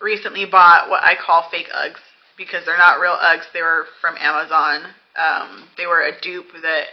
recently 0.00 0.46
bought 0.46 0.88
what 0.88 1.02
I 1.02 1.14
call 1.14 1.50
fake 1.50 1.68
Uggs 1.74 2.00
because 2.38 2.64
they're 2.64 2.78
not 2.78 3.00
real 3.00 3.16
Uggs. 3.20 3.44
They 3.52 3.60
were 3.60 3.84
from 4.00 4.16
Amazon. 4.16 4.94
Um, 5.20 5.68
they 5.76 5.86
were 5.86 6.08
a 6.08 6.18
dupe 6.22 6.52
that 6.62 6.86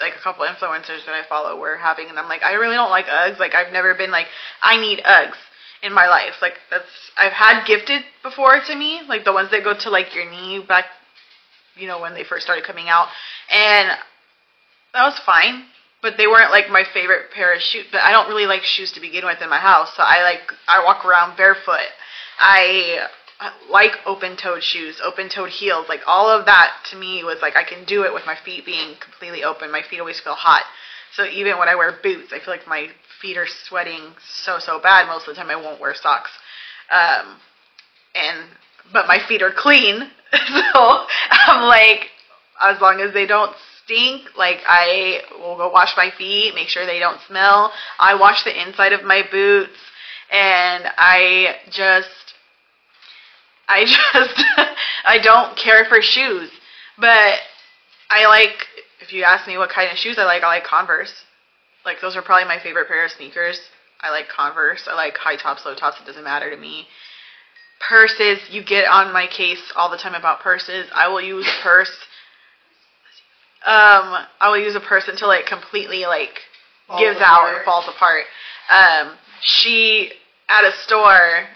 like 0.00 0.14
a 0.14 0.22
couple 0.22 0.44
influencers 0.44 1.04
that 1.06 1.14
I 1.14 1.22
follow 1.28 1.58
were 1.58 1.76
having, 1.76 2.08
and 2.08 2.18
I'm 2.18 2.28
like, 2.28 2.42
I 2.42 2.54
really 2.54 2.76
don't 2.76 2.90
like 2.90 3.06
Uggs. 3.06 3.38
Like, 3.38 3.54
I've 3.54 3.72
never 3.72 3.94
been 3.94 4.10
like, 4.10 4.26
I 4.62 4.80
need 4.80 5.00
Uggs 5.00 5.36
in 5.82 5.92
my 5.92 6.08
life. 6.08 6.34
Like, 6.42 6.54
that's 6.70 6.84
I've 7.16 7.32
had 7.32 7.64
gifted 7.66 8.02
before 8.22 8.60
to 8.66 8.74
me, 8.74 9.02
like 9.08 9.24
the 9.24 9.32
ones 9.32 9.50
that 9.50 9.64
go 9.64 9.74
to 9.78 9.90
like 9.90 10.14
your 10.14 10.28
knee 10.30 10.64
back 10.66 10.86
you 11.78 11.86
know, 11.86 12.00
when 12.00 12.14
they 12.14 12.24
first 12.24 12.44
started 12.44 12.64
coming 12.64 12.88
out, 12.88 13.08
and 13.50 13.88
that 14.92 15.04
was 15.04 15.18
fine. 15.24 15.64
But 16.00 16.14
they 16.16 16.26
weren't 16.28 16.52
like 16.52 16.70
my 16.70 16.84
favorite 16.94 17.32
pair 17.34 17.54
of 17.54 17.60
shoes. 17.60 17.86
But 17.90 18.02
I 18.02 18.12
don't 18.12 18.28
really 18.28 18.46
like 18.46 18.62
shoes 18.62 18.92
to 18.92 19.00
begin 19.00 19.24
with 19.24 19.42
in 19.42 19.50
my 19.50 19.58
house, 19.58 19.90
so 19.96 20.02
I 20.02 20.22
like 20.22 20.52
I 20.68 20.84
walk 20.84 21.04
around 21.04 21.36
barefoot. 21.36 21.90
I 22.38 23.08
like 23.70 23.92
open-toed 24.04 24.62
shoes, 24.62 25.00
open-toed 25.02 25.50
heels, 25.50 25.86
like 25.88 26.00
all 26.06 26.28
of 26.28 26.46
that 26.46 26.72
to 26.90 26.96
me 26.96 27.22
was 27.22 27.38
like 27.40 27.56
I 27.56 27.62
can 27.62 27.84
do 27.84 28.04
it 28.04 28.12
with 28.12 28.26
my 28.26 28.36
feet 28.44 28.66
being 28.66 28.96
completely 29.00 29.44
open. 29.44 29.70
My 29.70 29.82
feet 29.82 30.00
always 30.00 30.20
feel 30.20 30.34
hot. 30.34 30.64
So 31.14 31.24
even 31.24 31.58
when 31.58 31.68
I 31.68 31.74
wear 31.74 31.98
boots, 32.02 32.32
I 32.32 32.38
feel 32.38 32.52
like 32.52 32.66
my 32.66 32.88
feet 33.20 33.36
are 33.36 33.46
sweating 33.46 34.14
so 34.42 34.58
so 34.58 34.80
bad. 34.80 35.06
Most 35.06 35.28
of 35.28 35.34
the 35.34 35.40
time, 35.40 35.50
I 35.50 35.56
won't 35.56 35.80
wear 35.80 35.94
socks. 35.94 36.30
Um, 36.90 37.36
and 38.14 38.48
but 38.92 39.06
my 39.06 39.18
feet 39.28 39.42
are 39.42 39.52
clean, 39.52 40.10
so 40.32 41.06
I'm 41.30 41.66
like, 41.66 42.08
as 42.60 42.80
long 42.80 43.00
as 43.00 43.12
they 43.12 43.26
don't 43.26 43.54
stink, 43.84 44.22
like 44.36 44.58
I 44.66 45.22
will 45.38 45.56
go 45.56 45.70
wash 45.70 45.94
my 45.96 46.10
feet, 46.16 46.54
make 46.54 46.68
sure 46.68 46.86
they 46.86 46.98
don't 46.98 47.20
smell. 47.26 47.72
I 47.98 48.14
wash 48.14 48.44
the 48.44 48.66
inside 48.66 48.92
of 48.92 49.04
my 49.04 49.22
boots, 49.30 49.78
and 50.30 50.84
I 50.96 51.56
just, 51.70 52.27
I 53.68 53.84
just, 54.14 54.44
I 55.04 55.18
don't 55.18 55.56
care 55.56 55.84
for 55.84 56.00
shoes, 56.02 56.50
but 56.98 57.38
I 58.10 58.26
like. 58.26 58.66
If 59.00 59.12
you 59.12 59.22
ask 59.22 59.46
me 59.46 59.56
what 59.56 59.70
kind 59.70 59.90
of 59.92 59.96
shoes 59.96 60.18
I 60.18 60.24
like, 60.24 60.42
I 60.42 60.48
like 60.48 60.64
Converse. 60.64 61.12
Like 61.84 62.00
those 62.00 62.16
are 62.16 62.22
probably 62.22 62.46
my 62.48 62.58
favorite 62.62 62.88
pair 62.88 63.04
of 63.04 63.12
sneakers. 63.12 63.60
I 64.00 64.10
like 64.10 64.28
Converse. 64.28 64.88
I 64.90 64.94
like 64.94 65.16
high 65.16 65.36
tops, 65.36 65.64
low 65.64 65.74
tops. 65.74 66.00
It 66.00 66.06
doesn't 66.06 66.24
matter 66.24 66.50
to 66.50 66.56
me. 66.56 66.86
Purses, 67.80 68.40
you 68.50 68.64
get 68.64 68.86
on 68.88 69.12
my 69.12 69.26
case 69.28 69.72
all 69.76 69.88
the 69.90 69.96
time 69.96 70.14
about 70.14 70.40
purses. 70.40 70.88
I 70.92 71.06
will 71.08 71.20
use 71.22 71.46
a 71.46 71.62
purse. 71.62 71.92
Um, 73.64 74.24
I 74.40 74.48
will 74.48 74.58
use 74.58 74.74
a 74.74 74.80
purse 74.80 75.08
until 75.08 75.30
it 75.30 75.46
completely 75.46 76.06
like 76.06 76.40
Falls 76.86 77.00
gives 77.00 77.20
out 77.20 77.42
apart. 77.44 77.62
or 77.62 77.64
falls 77.64 77.88
apart. 77.88 78.24
Um, 78.70 79.16
she 79.42 80.12
at 80.48 80.64
a 80.64 80.72
store 80.84 81.46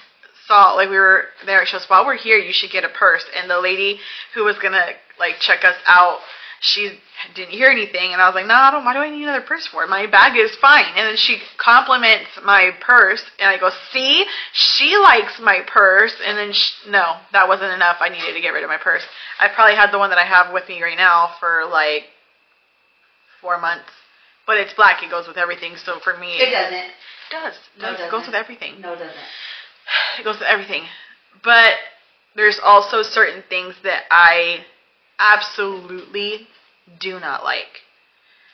saw 0.52 0.72
like 0.72 0.90
we 0.90 0.98
were 0.98 1.28
there. 1.46 1.64
She 1.64 1.72
goes, 1.72 1.88
"While 1.88 2.04
we're 2.04 2.16
here, 2.16 2.36
you 2.36 2.52
should 2.52 2.70
get 2.70 2.84
a 2.84 2.88
purse." 2.90 3.24
And 3.34 3.48
the 3.48 3.60
lady 3.60 4.00
who 4.34 4.44
was 4.44 4.58
gonna 4.58 4.92
like 5.18 5.40
check 5.40 5.64
us 5.64 5.76
out, 5.86 6.20
she 6.60 7.00
didn't 7.34 7.52
hear 7.52 7.70
anything, 7.70 8.12
and 8.12 8.20
I 8.20 8.26
was 8.28 8.34
like, 8.34 8.46
"No, 8.46 8.54
I 8.54 8.70
don't. 8.70 8.84
Why 8.84 8.92
do 8.92 8.98
I 8.98 9.08
need 9.08 9.22
another 9.22 9.40
purse 9.40 9.66
for? 9.66 9.86
My 9.86 10.06
bag 10.06 10.36
is 10.36 10.54
fine." 10.56 10.84
And 10.96 11.08
then 11.08 11.16
she 11.16 11.42
compliments 11.56 12.30
my 12.42 12.72
purse, 12.80 13.24
and 13.38 13.48
I 13.48 13.56
go, 13.56 13.70
"See, 13.92 14.26
she 14.52 14.96
likes 14.98 15.38
my 15.38 15.60
purse." 15.60 16.14
And 16.20 16.36
then 16.36 16.52
sh 16.52 16.72
no, 16.86 17.16
that 17.32 17.48
wasn't 17.48 17.72
enough. 17.72 17.96
I 18.00 18.10
needed 18.10 18.34
to 18.34 18.40
get 18.40 18.52
rid 18.52 18.62
of 18.62 18.68
my 18.68 18.78
purse. 18.78 19.06
I 19.38 19.48
probably 19.48 19.76
had 19.76 19.90
the 19.90 19.98
one 19.98 20.10
that 20.10 20.18
I 20.18 20.24
have 20.24 20.52
with 20.52 20.68
me 20.68 20.82
right 20.82 20.98
now 20.98 21.34
for 21.40 21.64
like 21.64 22.04
four 23.40 23.58
months, 23.58 23.90
but 24.46 24.58
it's 24.58 24.74
black. 24.74 25.02
It 25.02 25.10
goes 25.10 25.26
with 25.26 25.38
everything. 25.38 25.76
So 25.76 25.98
for 26.00 26.16
me, 26.18 26.36
It 26.36 26.50
doesn't. 26.50 26.74
It 26.74 26.92
does. 27.30 27.54
It 27.54 27.82
No, 27.82 27.88
it 27.88 27.96
does. 27.96 28.06
It 28.06 28.10
goes 28.10 28.26
with 28.26 28.34
everything. 28.34 28.80
No, 28.80 28.92
it 28.92 28.98
doesn't. 28.98 29.16
It 30.18 30.24
goes 30.24 30.38
with 30.38 30.48
everything. 30.48 30.84
But 31.42 31.74
there's 32.36 32.60
also 32.62 33.02
certain 33.02 33.42
things 33.48 33.74
that 33.82 34.04
I 34.10 34.64
absolutely 35.18 36.48
do 37.00 37.20
not 37.20 37.44
like. 37.44 37.80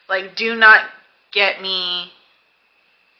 Like, 0.09 0.37
do 0.37 0.55
not 0.55 0.89
get 1.33 1.61
me. 1.61 2.13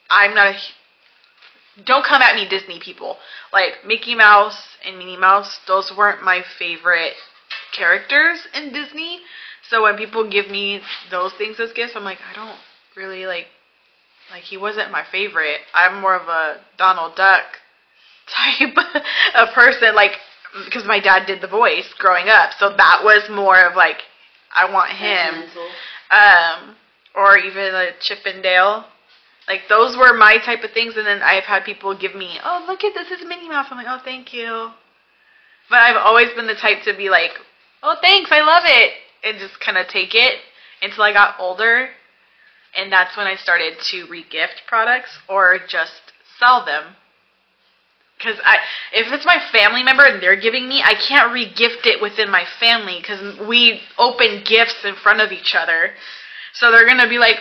I'm 0.09 0.33
not 0.33 0.55
a. 0.55 1.83
Don't 1.85 2.05
come 2.05 2.21
at 2.21 2.35
me, 2.35 2.47
Disney 2.49 2.79
people. 2.79 3.17
Like, 3.53 3.85
Mickey 3.85 4.15
Mouse 4.15 4.77
and 4.85 4.97
Minnie 4.97 5.17
Mouse, 5.17 5.59
those 5.67 5.93
weren't 5.95 6.23
my 6.23 6.43
favorite 6.57 7.13
characters 7.77 8.47
in 8.53 8.73
Disney. 8.73 9.19
So 9.69 9.83
when 9.83 9.97
people 9.97 10.29
give 10.29 10.49
me 10.49 10.81
those 11.11 11.31
things 11.33 11.59
as 11.59 11.71
gifts, 11.73 11.93
I'm 11.95 12.03
like, 12.03 12.19
I 12.29 12.35
don't 12.35 12.57
really 12.97 13.25
like. 13.25 13.45
Like, 14.31 14.43
he 14.43 14.57
wasn't 14.57 14.91
my 14.91 15.03
favorite. 15.09 15.59
I'm 15.73 16.01
more 16.01 16.15
of 16.15 16.27
a 16.27 16.59
Donald 16.77 17.15
Duck 17.15 17.45
type 18.33 18.75
of 19.35 19.49
person, 19.53 19.95
like 19.95 20.13
because 20.65 20.85
my 20.85 20.99
dad 20.99 21.25
did 21.25 21.41
the 21.41 21.47
voice 21.47 21.93
growing 21.97 22.29
up, 22.29 22.51
so 22.57 22.69
that 22.75 23.01
was 23.03 23.29
more 23.29 23.61
of 23.61 23.75
like 23.75 23.97
I 24.55 24.71
want 24.71 24.91
him, 24.91 25.45
um, 26.09 26.75
or 27.15 27.37
even 27.37 27.75
a 27.75 27.91
Chip 28.01 28.19
and 28.25 28.41
Dale. 28.41 28.85
Like 29.47 29.61
those 29.69 29.97
were 29.97 30.13
my 30.13 30.37
type 30.37 30.63
of 30.63 30.71
things, 30.71 30.95
and 30.97 31.05
then 31.05 31.21
I've 31.21 31.43
had 31.43 31.63
people 31.65 31.95
give 31.97 32.15
me, 32.15 32.39
"Oh, 32.43 32.65
look 32.67 32.83
at 32.83 32.93
this 32.93 33.11
is 33.11 33.25
Minnie 33.25 33.49
Mouse." 33.49 33.67
I'm 33.69 33.77
like, 33.77 33.87
"Oh, 33.89 34.01
thank 34.03 34.33
you," 34.33 34.71
but 35.69 35.79
I've 35.79 35.97
always 35.97 36.31
been 36.33 36.47
the 36.47 36.55
type 36.55 36.83
to 36.83 36.93
be 36.95 37.09
like, 37.09 37.31
"Oh, 37.83 37.95
thanks, 38.01 38.31
I 38.31 38.41
love 38.41 38.63
it," 38.65 38.93
and 39.23 39.39
just 39.39 39.59
kind 39.59 39.77
of 39.77 39.87
take 39.87 40.15
it 40.15 40.35
until 40.81 41.03
I 41.03 41.13
got 41.13 41.39
older, 41.39 41.89
and 42.75 42.91
that's 42.91 43.17
when 43.17 43.27
I 43.27 43.35
started 43.35 43.79
to 43.91 44.07
regift 44.07 44.65
products 44.67 45.17
or 45.27 45.59
just 45.67 46.13
sell 46.39 46.63
them 46.65 46.95
because 48.19 48.37
I, 48.43 48.57
if 48.91 49.11
it's 49.13 49.25
my 49.25 49.39
family 49.51 49.81
member 49.81 50.03
and 50.03 50.21
they're 50.21 50.35
giving 50.39 50.67
me, 50.67 50.83
I 50.83 50.93
can't 50.93 51.31
regift 51.31 51.85
it 51.87 52.01
within 52.01 52.29
my 52.29 52.43
family 52.59 52.97
because 53.01 53.39
we 53.47 53.79
open 53.97 54.43
gifts 54.45 54.83
in 54.83 54.95
front 54.95 55.21
of 55.21 55.31
each 55.31 55.55
other. 55.55 55.91
So 56.53 56.69
they're 56.71 56.85
gonna 56.85 57.07
be 57.07 57.17
like, 57.17 57.37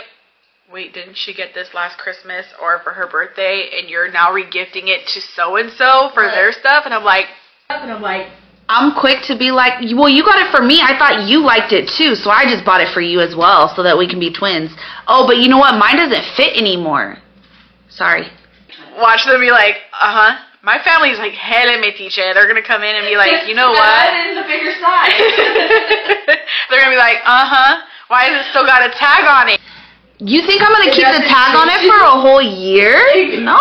"Wait, 0.71 0.95
didn't 0.95 1.17
she 1.17 1.35
get 1.35 1.53
this 1.53 1.75
last 1.75 1.99
Christmas 1.99 2.47
or 2.62 2.79
for 2.85 2.93
her 2.93 3.09
birthday, 3.09 3.71
and 3.77 3.91
you're 3.91 4.11
now 4.11 4.31
regifting 4.31 4.87
it 4.87 5.07
to 5.09 5.21
so 5.21 5.57
and 5.57 5.73
so 5.73 6.11
for 6.14 6.23
Right. 6.23 6.33
their 6.33 6.53
stuff?" 6.53 6.85
And 6.87 6.95
I'm 6.95 7.05
like, 7.05 7.27
And 7.71 7.91
I'm 7.93 8.01
like, 8.01 8.29
I'm 8.71 8.93
quick 8.99 9.23
to 9.25 9.37
be 9.37 9.51
like, 9.51 9.81
well, 9.95 10.09
you 10.09 10.23
got 10.25 10.38
it 10.41 10.51
for 10.55 10.62
me. 10.62 10.81
I 10.81 10.97
thought 10.99 11.27
you 11.29 11.41
liked 11.41 11.73
it 11.73 11.88
too, 11.88 12.14
so 12.14 12.31
I 12.31 12.45
just 12.45 12.64
bought 12.64 12.81
it 12.81 12.88
for 12.95 13.01
you 13.03 13.21
as 13.21 13.35
well, 13.35 13.75
so 13.75 13.83
that 13.83 13.97
we 13.99 14.07
can 14.09 14.21
be 14.21 14.31
twins. 14.33 14.71
Oh, 15.07 15.27
but 15.27 15.38
you 15.38 15.49
know 15.49 15.59
what? 15.59 15.75
Mine 15.77 15.97
doesn't 15.97 16.25
fit 16.37 16.57
anymore. 16.57 17.19
Sorry. 17.91 18.31
watch 18.97 19.25
them 19.27 19.41
be 19.41 19.51
like, 19.51 19.77
"Uh 19.93 20.12
huh." 20.12 20.48
My 20.69 20.77
family's 20.85 21.17
like 21.17 21.33
hella 21.33 21.81
metiche. 21.81 22.21
They're 22.21 22.45
gonna 22.45 22.61
come 22.61 22.85
in 22.85 22.93
and 22.93 23.09
be 23.09 23.17
like, 23.17 23.49
"You 23.49 23.57
know 23.57 23.73
what?" 23.81 24.13
is 24.29 24.37
the 24.37 24.45
bigger 24.45 24.77
size. 24.77 25.17
They're 26.69 26.85
gonna 26.85 26.93
be 26.93 27.01
like, 27.01 27.25
"Uh 27.25 27.49
huh." 27.49 27.89
Why 28.13 28.29
has 28.29 28.45
it 28.45 28.51
still 28.53 28.69
got 28.69 28.85
a 28.85 28.93
tag 28.93 29.25
on 29.25 29.49
it? 29.49 29.61
you 30.21 30.45
think 30.45 30.61
I'm 30.61 30.69
gonna 30.69 30.93
It 30.93 30.93
keep 30.93 31.09
the 31.09 31.25
tag 31.25 31.57
on 31.57 31.73
it 31.73 31.89
for 31.89 31.97
a 31.97 32.21
whole 32.21 32.45
year? 32.45 33.01
No. 33.41 33.57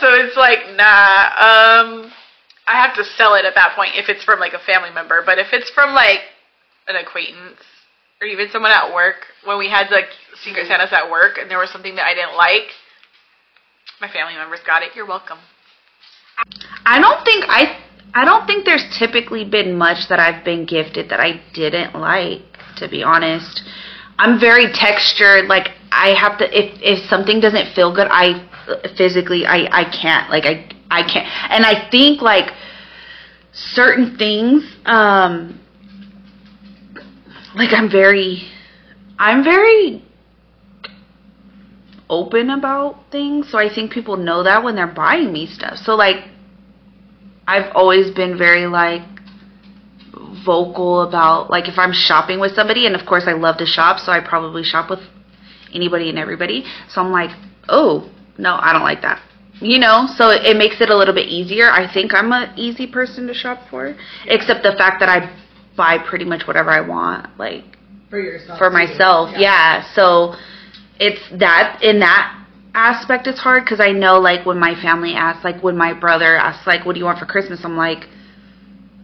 So 0.00 0.16
it's 0.16 0.36
like, 0.36 0.64
nah, 0.80 1.28
um, 1.36 2.08
I 2.64 2.80
have 2.80 2.96
to 2.96 3.04
sell 3.04 3.34
it 3.34 3.44
at 3.44 3.54
that 3.54 3.76
point 3.76 3.92
if 3.92 4.08
it's 4.08 4.24
from 4.24 4.40
like 4.40 4.54
a 4.54 4.64
family 4.64 4.90
member. 4.96 5.20
But 5.20 5.38
if 5.38 5.52
it's 5.52 5.68
from 5.76 5.92
like 5.92 6.20
an 6.88 6.96
acquaintance 6.96 7.60
or 8.22 8.26
even 8.26 8.48
someone 8.48 8.72
at 8.72 8.94
work, 8.94 9.28
when 9.44 9.58
we 9.58 9.68
had 9.68 9.90
like 9.90 10.08
Secret 10.40 10.68
Santas 10.68 10.92
at 10.92 11.10
work 11.10 11.36
and 11.36 11.50
there 11.50 11.58
was 11.58 11.68
something 11.68 11.96
that 11.96 12.08
I 12.08 12.14
didn't 12.14 12.36
like, 12.36 12.72
my 14.00 14.08
family 14.08 14.40
members 14.40 14.60
got 14.64 14.82
it. 14.82 14.96
You're 14.96 15.04
welcome. 15.04 15.38
I 16.84 17.00
don't 17.00 17.24
think 17.24 17.44
I 17.48 17.78
I 18.14 18.24
don't 18.24 18.46
think 18.46 18.64
there's 18.64 18.84
typically 18.98 19.44
been 19.44 19.76
much 19.76 20.08
that 20.08 20.18
I've 20.20 20.44
been 20.44 20.66
gifted 20.66 21.08
that 21.08 21.20
I 21.20 21.40
didn't 21.54 21.94
like, 21.94 22.42
to 22.76 22.88
be 22.88 23.02
honest. 23.02 23.62
I'm 24.18 24.38
very 24.38 24.70
textured, 24.72 25.46
like 25.46 25.68
I 25.90 26.10
have 26.10 26.38
to 26.38 26.44
if 26.46 26.78
if 26.82 27.08
something 27.08 27.40
doesn't 27.40 27.74
feel 27.74 27.94
good, 27.94 28.08
I 28.10 28.46
physically 28.96 29.46
I 29.46 29.68
I 29.70 29.84
can't 29.90 30.30
like 30.30 30.44
I 30.44 30.68
I 30.90 31.02
can't. 31.02 31.26
And 31.50 31.64
I 31.64 31.88
think 31.90 32.20
like 32.20 32.52
certain 33.52 34.16
things 34.16 34.64
um 34.84 35.58
like 37.54 37.72
I'm 37.72 37.90
very 37.90 38.48
I'm 39.18 39.44
very 39.44 40.02
open 42.10 42.50
about 42.50 43.10
things, 43.10 43.50
so 43.50 43.58
I 43.58 43.72
think 43.72 43.90
people 43.92 44.16
know 44.18 44.42
that 44.42 44.62
when 44.62 44.76
they're 44.76 44.86
buying 44.86 45.32
me 45.32 45.46
stuff. 45.46 45.78
So 45.78 45.94
like 45.94 46.31
I've 47.46 47.74
always 47.74 48.10
been 48.14 48.38
very 48.38 48.66
like 48.66 49.02
vocal 50.44 51.02
about 51.02 51.50
like 51.50 51.68
if 51.68 51.78
I'm 51.78 51.92
shopping 51.92 52.40
with 52.40 52.54
somebody 52.54 52.86
and 52.86 52.94
of 52.94 53.06
course 53.06 53.24
I 53.26 53.32
love 53.32 53.58
to 53.58 53.66
shop, 53.66 53.98
so 53.98 54.12
I 54.12 54.20
probably 54.20 54.62
shop 54.64 54.90
with 54.90 55.00
anybody 55.74 56.08
and 56.08 56.18
everybody. 56.18 56.64
So 56.88 57.00
I'm 57.00 57.12
like, 57.12 57.30
"Oh, 57.68 58.10
no, 58.38 58.56
I 58.60 58.72
don't 58.72 58.82
like 58.82 59.02
that." 59.02 59.20
You 59.60 59.78
know, 59.78 60.06
so 60.16 60.30
it, 60.30 60.44
it 60.44 60.56
makes 60.56 60.80
it 60.80 60.90
a 60.90 60.96
little 60.96 61.14
bit 61.14 61.28
easier. 61.28 61.70
I 61.70 61.92
think 61.92 62.12
I'm 62.14 62.32
a 62.32 62.52
easy 62.56 62.86
person 62.86 63.26
to 63.28 63.34
shop 63.34 63.60
for, 63.70 63.96
except 64.26 64.62
the 64.64 64.72
fact 64.76 64.98
that 65.00 65.08
I 65.08 65.30
buy 65.76 65.98
pretty 65.98 66.24
much 66.24 66.46
whatever 66.46 66.70
I 66.70 66.80
want, 66.80 67.38
like 67.38 67.64
For 68.10 68.18
yourself. 68.20 68.58
for 68.58 68.70
myself. 68.70 69.30
Yeah. 69.36 69.84
So 69.94 70.34
it's 70.98 71.20
that 71.38 71.80
in 71.82 72.00
that 72.00 72.41
aspect 72.74 73.26
it's 73.26 73.38
hard 73.38 73.64
because 73.64 73.80
I 73.80 73.92
know 73.92 74.18
like 74.18 74.46
when 74.46 74.58
my 74.58 74.74
family 74.80 75.14
asks, 75.14 75.44
like 75.44 75.62
when 75.62 75.76
my 75.76 75.92
brother 75.92 76.36
asks, 76.36 76.66
like, 76.66 76.84
"What 76.84 76.94
do 76.94 76.98
you 76.98 77.04
want 77.04 77.18
for 77.18 77.26
Christmas?" 77.26 77.64
I'm 77.64 77.76
like, 77.76 78.08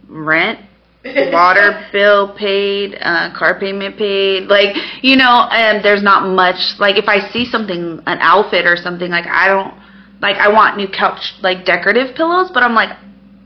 rent, 0.07 0.59
water 1.05 1.87
bill 1.91 2.35
paid, 2.35 2.97
uh, 2.99 3.31
car 3.37 3.59
payment 3.59 3.97
paid. 3.97 4.47
Like 4.47 4.75
you 5.03 5.15
know, 5.15 5.47
and 5.51 5.83
there's 5.83 6.03
not 6.03 6.27
much. 6.27 6.79
Like 6.79 6.97
if 6.97 7.07
I 7.07 7.29
see 7.31 7.45
something, 7.45 8.01
an 8.05 8.17
outfit 8.21 8.65
or 8.65 8.77
something, 8.77 9.09
like 9.09 9.27
I 9.27 9.47
don't 9.47 9.73
like 10.21 10.37
I 10.37 10.49
want 10.49 10.77
new 10.77 10.87
couch 10.87 11.35
like 11.41 11.65
decorative 11.65 12.15
pillows, 12.15 12.51
but 12.53 12.63
I'm 12.63 12.73
like 12.73 12.97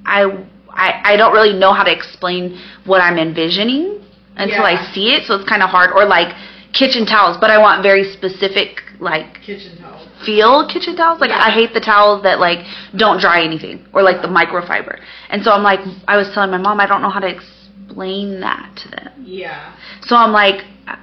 I 0.06 0.24
I 0.70 1.14
I 1.14 1.18
don't 1.18 1.34
really 1.34 1.58
know 1.58 1.74
how 1.74 1.84
to 1.84 1.92
explain 1.92 2.60
what 2.86 3.02
I'm 3.02 3.18
envisioning 3.18 4.00
until 4.36 4.64
Yeah. 4.64 4.80
I 4.80 4.94
see 4.94 5.14
it, 5.14 5.26
so 5.26 5.36
it's 5.36 5.48
kind 5.48 5.62
of 5.62 5.70
hard. 5.70 5.92
Or 5.92 6.06
like 6.06 6.36
kitchen 6.74 7.06
towels, 7.06 7.38
but 7.40 7.52
I 7.52 7.60
want 7.60 7.84
very 7.84 8.04
specific 8.14 8.82
like 9.00 9.42
Kitchen 9.42 9.78
towel. 9.78 10.08
Feel 10.26 10.68
kitchen 10.68 10.96
towels. 10.96 11.20
Like 11.20 11.30
Yeah. 11.30 11.44
I 11.46 11.52
hate 11.52 11.74
the 11.74 11.80
towels 11.80 12.24
that 12.24 12.40
like 12.40 12.66
don't 12.96 13.20
dry 13.20 13.44
anything 13.44 13.86
or 13.94 14.04
like 14.04 14.22
the 14.22 14.28
microfiber. 14.28 15.00
And 15.30 15.44
so 15.44 15.52
I'm 15.52 15.64
like 15.64 15.80
I 16.08 16.18
was 16.18 16.30
telling 16.34 16.52
my 16.52 16.58
mom 16.58 16.80
I 16.80 16.86
don't 16.88 17.02
know 17.02 17.10
how 17.10 17.20
to 17.20 17.28
explain 17.28 18.40
that 18.42 18.76
to 18.84 18.90
them. 18.90 19.24
Yeah. 19.26 19.76
So 20.04 20.16
I'm 20.16 20.32
like 20.32 20.64
I, 20.88 20.98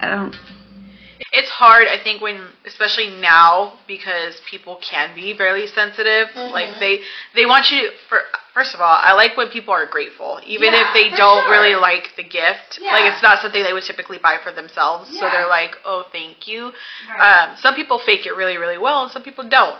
I 0.00 0.08
don't 0.08 0.34
It's 1.32 1.48
hard, 1.48 1.86
I 1.86 2.02
think, 2.02 2.20
when 2.20 2.48
especially 2.66 3.08
now 3.20 3.78
because 3.86 4.40
people 4.50 4.80
can 4.82 5.14
be 5.14 5.36
fairly 5.36 5.66
sensitive. 5.68 6.28
Mm-hmm. 6.34 6.52
Like 6.52 6.78
they 6.80 7.00
they 7.34 7.46
want 7.46 7.70
you. 7.70 7.90
For 8.08 8.20
first 8.52 8.74
of 8.74 8.80
all, 8.80 8.96
I 8.98 9.12
like 9.12 9.36
when 9.36 9.48
people 9.48 9.72
are 9.72 9.86
grateful, 9.86 10.40
even 10.44 10.72
Yeah, 10.72 10.88
if 10.88 10.94
they 10.94 11.08
don't 11.16 11.44
sure. 11.44 11.52
really 11.52 11.76
like 11.76 12.16
the 12.16 12.24
gift. 12.24 12.80
Like 12.82 13.12
it's 13.12 13.22
not 13.22 13.40
something 13.42 13.62
they 13.62 13.72
would 13.72 13.84
typically 13.84 14.18
buy 14.18 14.38
for 14.42 14.50
themselves, 14.52 15.08
so 15.18 15.30
they're 15.30 15.48
like, 15.48 15.76
"Oh, 15.84 16.04
thank 16.10 16.48
you." 16.48 16.72
Right. 17.08 17.48
Um, 17.48 17.56
some 17.58 17.74
people 17.74 18.00
fake 18.00 18.26
it 18.26 18.34
really, 18.34 18.56
really 18.56 18.78
well, 18.78 19.04
and 19.04 19.12
some 19.12 19.22
people 19.22 19.48
don't. 19.48 19.78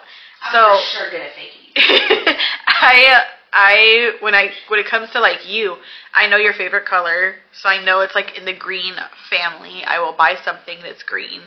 So 0.53 0.59
I'm 0.59 0.79
for 0.79 0.87
sure 0.87 1.11
good 1.11 1.21
at 1.21 1.35
faking. 1.35 2.35
I 2.67 3.15
uh, 3.17 3.40
I 3.53 4.13
when 4.21 4.35
I 4.35 4.51
when 4.69 4.79
it 4.81 4.87
comes 4.87 5.11
to 5.11 5.21
like 5.21 5.47
you, 5.49 5.77
I 6.15 6.29
know 6.29 6.37
your 6.37 6.53
favorite 6.55 6.87
color, 6.87 7.35
so 7.53 7.69
I 7.69 7.85
know 7.85 8.01
it's 8.01 8.15
like 8.15 8.37
in 8.39 8.45
the 8.45 8.53
green 8.57 8.95
family. 9.29 9.83
I 9.85 9.99
will 9.99 10.13
buy 10.17 10.37
something 10.45 10.79
that's 10.83 11.03
green. 11.03 11.41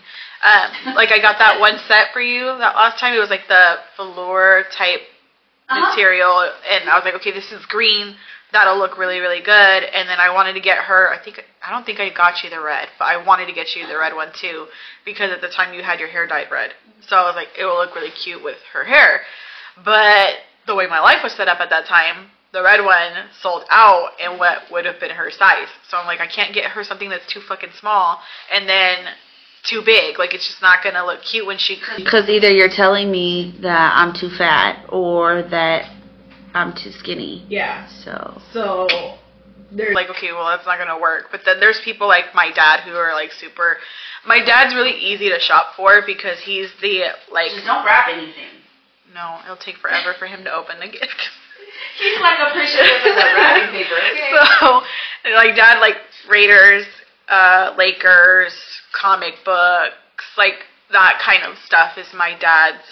Um, 0.43 0.71
like 0.95 1.11
I 1.11 1.19
got 1.19 1.39
that 1.39 1.59
one 1.59 1.77
set 1.87 2.07
for 2.13 2.21
you 2.21 2.45
that 2.45 2.75
last 2.75 2.99
time. 2.99 3.13
It 3.13 3.19
was 3.19 3.29
like 3.29 3.47
the 3.47 3.77
velour 3.97 4.63
type 4.77 5.01
Uh-huh. 5.69 5.79
material, 5.89 6.51
and 6.69 6.89
I 6.89 6.95
was 6.95 7.05
like, 7.05 7.15
okay, 7.15 7.31
this 7.31 7.51
is 7.51 7.65
green. 7.67 8.15
That'll 8.51 8.77
look 8.77 8.97
really, 8.97 9.19
really 9.19 9.39
good. 9.41 9.83
And 9.83 10.07
then 10.09 10.19
I 10.19 10.29
wanted 10.29 10.53
to 10.53 10.59
get 10.59 10.77
her. 10.77 11.09
I 11.11 11.17
think 11.23 11.41
I 11.65 11.71
don't 11.71 11.85
think 11.85 11.99
I 11.99 12.09
got 12.09 12.43
you 12.43 12.49
the 12.49 12.59
red, 12.61 12.89
but 12.99 13.05
I 13.05 13.17
wanted 13.17 13.47
to 13.47 13.53
get 13.53 13.75
you 13.75 13.87
the 13.87 13.97
red 13.97 14.13
one 14.13 14.31
too 14.33 14.67
because 15.05 15.31
at 15.31 15.41
the 15.41 15.47
time 15.49 15.73
you 15.73 15.81
had 15.81 15.99
your 15.99 16.09
hair 16.09 16.27
dyed 16.27 16.51
red. 16.51 16.71
So 17.07 17.15
I 17.15 17.23
was 17.23 17.35
like, 17.35 17.49
it 17.57 17.63
will 17.65 17.77
look 17.77 17.95
really 17.95 18.11
cute 18.11 18.43
with 18.43 18.57
her 18.73 18.83
hair. 18.83 19.21
But 19.83 20.35
the 20.67 20.75
way 20.75 20.87
my 20.87 20.99
life 20.99 21.23
was 21.23 21.33
set 21.33 21.47
up 21.47 21.59
at 21.59 21.69
that 21.69 21.85
time, 21.85 22.29
the 22.53 22.61
red 22.61 22.85
one 22.85 23.29
sold 23.41 23.63
out 23.69 24.11
in 24.23 24.37
what 24.37 24.59
would 24.71 24.85
have 24.85 24.99
been 24.99 25.11
her 25.11 25.31
size. 25.31 25.67
So 25.89 25.97
I'm 25.97 26.05
like, 26.05 26.19
I 26.19 26.27
can't 26.27 26.53
get 26.53 26.65
her 26.71 26.83
something 26.83 27.09
that's 27.09 27.25
too 27.31 27.41
fucking 27.41 27.71
small 27.79 28.19
and 28.53 28.69
then 28.69 29.07
too 29.63 29.81
big. 29.83 30.19
Like 30.19 30.33
it's 30.33 30.47
just 30.47 30.61
not 30.61 30.83
gonna 30.83 31.05
look 31.05 31.23
cute 31.23 31.45
when 31.45 31.57
she. 31.57 31.81
Because 31.97 32.29
either 32.29 32.51
you're 32.51 32.69
telling 32.69 33.11
me 33.11 33.55
that 33.61 33.93
I'm 33.95 34.13
too 34.13 34.29
fat 34.29 34.85
or 34.89 35.41
that 35.49 35.91
I'm 36.53 36.73
too 36.73 36.91
skinny. 36.91 37.45
Yeah. 37.49 37.87
So 37.87 38.41
So 38.51 38.87
they're 39.71 39.93
like, 39.93 40.09
okay, 40.11 40.31
well, 40.31 40.45
that's 40.45 40.65
not 40.67 40.77
gonna 40.77 40.99
work. 40.99 41.29
But 41.31 41.41
then 41.45 41.59
there's 41.59 41.81
people 41.81 42.07
like 42.07 42.35
my 42.35 42.51
dad 42.51 42.81
who 42.81 42.91
are 42.91 43.13
like 43.13 43.31
super. 43.31 43.77
My 44.25 44.43
dad's 44.43 44.75
really 44.75 44.93
easy 44.93 45.29
to 45.29 45.39
shop 45.39 45.75
for 45.75 46.03
because 46.05 46.39
he's 46.39 46.69
the 46.81 47.05
like. 47.31 47.51
Just 47.51 47.65
don't 47.65 47.85
wrap 47.85 48.07
anything. 48.09 48.62
No, 49.13 49.39
it'll 49.43 49.57
take 49.57 49.77
forever 49.77 50.15
for 50.17 50.25
him 50.25 50.43
to 50.43 50.53
open 50.53 50.79
the 50.79 50.87
gift. 50.87 51.03
He's 51.99 52.19
like 52.19 52.39
appreciative 52.39 53.05
of 53.05 53.15
the 53.15 53.33
wrapping 53.35 53.71
paper. 53.71 53.95
so, 54.59 54.81
like, 55.35 55.55
dad 55.55 55.79
like 55.79 55.97
Raiders, 56.27 56.85
uh, 57.29 57.75
Lakers, 57.77 58.53
comic 58.91 59.35
books, 59.45 60.25
like 60.37 60.65
that 60.91 61.21
kind 61.23 61.43
of 61.43 61.57
stuff 61.65 61.97
is 61.97 62.07
my 62.13 62.37
dad's 62.39 62.83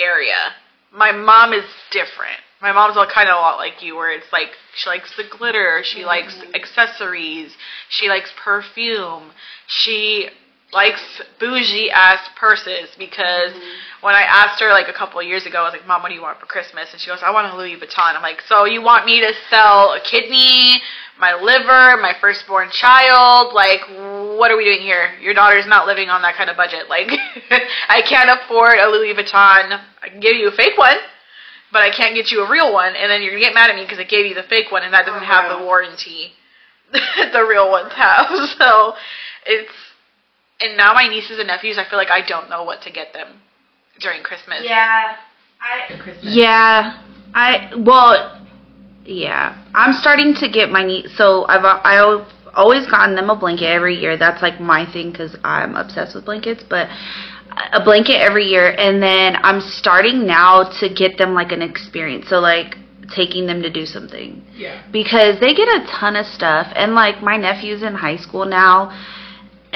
area. 0.00 0.54
My 0.92 1.12
mom 1.12 1.52
is 1.52 1.64
different. 1.90 2.40
My 2.62 2.72
mom's 2.72 2.96
all 2.96 3.06
kind 3.06 3.28
of 3.28 3.36
a 3.36 3.40
lot 3.40 3.58
like 3.58 3.82
you, 3.82 3.96
where 3.96 4.12
it's 4.12 4.32
like 4.32 4.48
she 4.74 4.88
likes 4.88 5.14
the 5.16 5.24
glitter, 5.24 5.82
she 5.84 6.04
likes 6.04 6.38
accessories, 6.54 7.54
she 7.90 8.08
likes 8.08 8.32
perfume, 8.42 9.32
she 9.66 10.30
likes 10.76 11.00
bougie 11.40 11.90
ass 11.90 12.20
purses 12.36 12.94
because 12.98 13.50
mm-hmm. 13.50 14.04
when 14.04 14.14
I 14.14 14.22
asked 14.22 14.60
her 14.60 14.70
like 14.70 14.88
a 14.88 14.92
couple 14.92 15.18
of 15.18 15.26
years 15.26 15.46
ago, 15.46 15.60
I 15.60 15.64
was 15.64 15.72
like, 15.72 15.86
Mom, 15.86 16.02
what 16.02 16.10
do 16.10 16.14
you 16.14 16.22
want 16.22 16.38
for 16.38 16.46
Christmas? 16.46 16.92
And 16.92 17.00
she 17.00 17.08
goes, 17.08 17.20
I 17.24 17.32
want 17.32 17.52
a 17.52 17.56
Louis 17.56 17.76
Vuitton. 17.76 18.14
I'm 18.14 18.22
like, 18.22 18.42
so 18.46 18.64
you 18.66 18.82
want 18.82 19.06
me 19.06 19.20
to 19.20 19.32
sell 19.50 19.92
a 19.96 20.00
kidney, 20.00 20.80
my 21.18 21.34
liver, 21.34 21.96
my 22.00 22.12
firstborn 22.20 22.68
child? 22.70 23.54
Like, 23.54 23.80
what 24.38 24.52
are 24.52 24.56
we 24.56 24.64
doing 24.64 24.82
here? 24.82 25.16
Your 25.20 25.34
daughter's 25.34 25.66
not 25.66 25.86
living 25.86 26.10
on 26.10 26.22
that 26.22 26.36
kind 26.36 26.50
of 26.50 26.56
budget. 26.56 26.88
Like, 26.88 27.08
I 27.88 28.02
can't 28.02 28.30
afford 28.30 28.78
a 28.78 28.86
Louis 28.88 29.14
Vuitton. 29.14 29.80
I 30.02 30.08
can 30.08 30.20
give 30.20 30.36
you 30.36 30.48
a 30.48 30.52
fake 30.52 30.76
one, 30.76 30.98
but 31.72 31.82
I 31.82 31.90
can't 31.90 32.14
get 32.14 32.30
you 32.30 32.44
a 32.44 32.50
real 32.50 32.72
one. 32.72 32.94
And 32.94 33.10
then 33.10 33.22
you're 33.22 33.32
gonna 33.32 33.44
get 33.44 33.54
mad 33.54 33.70
at 33.70 33.76
me 33.76 33.82
because 33.82 33.98
I 33.98 34.04
gave 34.04 34.26
you 34.26 34.34
the 34.34 34.44
fake 34.44 34.70
one 34.70 34.84
and 34.84 34.92
that 34.92 35.06
doesn't 35.06 35.24
oh, 35.24 35.26
have 35.26 35.58
the 35.58 35.64
warranty 35.64 36.36
the 36.92 37.46
real 37.48 37.70
ones 37.70 37.92
have. 37.94 38.26
So 38.58 38.94
it's 39.46 39.72
and 40.60 40.76
now 40.76 40.94
my 40.94 41.08
nieces 41.08 41.38
and 41.38 41.48
nephews, 41.48 41.78
I 41.78 41.88
feel 41.88 41.98
like 41.98 42.10
I 42.10 42.26
don't 42.26 42.48
know 42.48 42.64
what 42.64 42.82
to 42.82 42.90
get 42.90 43.12
them 43.12 43.40
during 44.00 44.22
Christmas. 44.22 44.60
Yeah. 44.62 45.16
I 45.60 46.16
Yeah. 46.22 47.02
I 47.34 47.72
well 47.76 48.40
yeah. 49.04 49.62
I'm 49.74 49.92
starting 49.92 50.34
to 50.40 50.48
get 50.48 50.70
my 50.70 50.82
niece 50.84 51.16
so 51.16 51.46
I've 51.48 51.64
I 51.64 51.96
al- 51.96 52.26
always 52.54 52.86
gotten 52.86 53.14
them 53.14 53.30
a 53.30 53.36
blanket 53.36 53.66
every 53.66 53.96
year. 53.96 54.16
That's 54.16 54.42
like 54.42 54.60
my 54.60 54.90
thing 54.90 55.12
cuz 55.12 55.36
I'm 55.44 55.76
obsessed 55.76 56.14
with 56.14 56.24
blankets, 56.24 56.62
but 56.68 56.88
a 57.72 57.82
blanket 57.82 58.20
every 58.20 58.44
year 58.46 58.74
and 58.78 59.02
then 59.02 59.36
I'm 59.42 59.60
starting 59.60 60.26
now 60.26 60.64
to 60.80 60.88
get 60.88 61.16
them 61.16 61.34
like 61.34 61.52
an 61.52 61.62
experience. 61.62 62.28
So 62.28 62.38
like 62.38 62.76
taking 63.14 63.46
them 63.46 63.62
to 63.62 63.70
do 63.70 63.86
something 63.86 64.42
Yeah. 64.56 64.82
because 64.90 65.38
they 65.38 65.54
get 65.54 65.68
a 65.68 65.86
ton 65.86 66.16
of 66.16 66.26
stuff 66.26 66.66
and 66.74 66.94
like 66.94 67.22
my 67.22 67.36
nephew's 67.36 67.82
in 67.82 67.94
high 67.94 68.16
school 68.16 68.44
now 68.44 68.90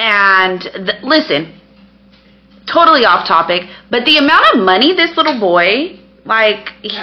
and 0.00 0.60
th- 0.62 1.02
listen 1.02 1.52
totally 2.66 3.04
off 3.04 3.26
topic 3.28 3.62
but 3.90 4.04
the 4.06 4.16
amount 4.16 4.44
of 4.54 4.62
money 4.64 4.94
this 4.94 5.16
little 5.16 5.38
boy 5.38 5.98
like 6.24 6.68
he- 6.82 6.96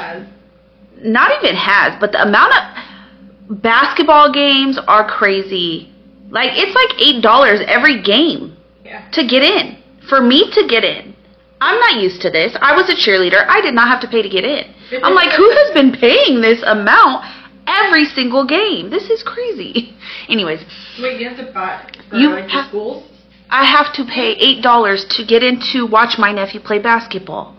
not 1.04 1.30
even 1.38 1.56
has 1.56 1.94
but 2.00 2.12
the 2.12 2.22
amount 2.22 2.52
of 2.58 3.62
basketball 3.62 4.32
games 4.34 4.78
are 4.88 5.08
crazy. 5.08 5.90
Like 6.30 6.52
it's 6.56 6.76
like 6.76 7.00
eight 7.02 7.22
dollars 7.22 7.62
every 7.68 8.02
game 8.02 8.58
Yeah. 8.84 9.08
to 9.12 9.26
get 9.26 9.42
in 9.44 9.78
for 10.10 10.20
me 10.22 10.50
to 10.52 10.68
get 10.68 10.84
in. 10.84 11.16
I'm 11.62 11.80
not 11.80 12.02
used 12.02 12.22
to 12.24 12.30
this. 12.30 12.56
I 12.62 12.76
was 12.76 12.90
a 12.90 12.96
cheerleader. 12.96 13.46
I 13.48 13.62
did 13.62 13.74
not 13.74 13.88
have 13.88 14.02
to 14.02 14.08
pay 14.08 14.22
to 14.22 14.30
get 14.30 14.44
in. 14.44 14.66
I'm 15.04 15.14
like 15.16 15.32
who 15.32 15.50
has 15.50 15.72
been 15.74 15.92
paying 15.94 16.42
this 16.42 16.62
amount 16.64 17.24
every 17.68 18.06
single 18.06 18.46
game 18.46 18.90
this 18.90 19.10
is 19.10 19.22
crazy 19.24 19.94
anyways 20.30 20.62
Wait, 21.02 21.20
you 21.20 21.28
have 21.30 21.38
to 21.38 21.52
buy 21.54 21.88
for 22.10 22.16
You 22.18 22.30
like 22.32 22.50
ha- 22.50 22.68
schools? 22.70 23.04
i 23.50 23.64
have 23.66 23.94
to 23.94 24.04
pay 24.06 24.32
eight 24.40 24.62
dollars 24.64 25.06
to 25.18 25.26
get 25.26 25.44
in 25.44 25.60
to 25.74 25.86
watch 25.86 26.18
my 26.18 26.32
nephew 26.32 26.60
play 26.60 26.80
basketball 26.80 27.56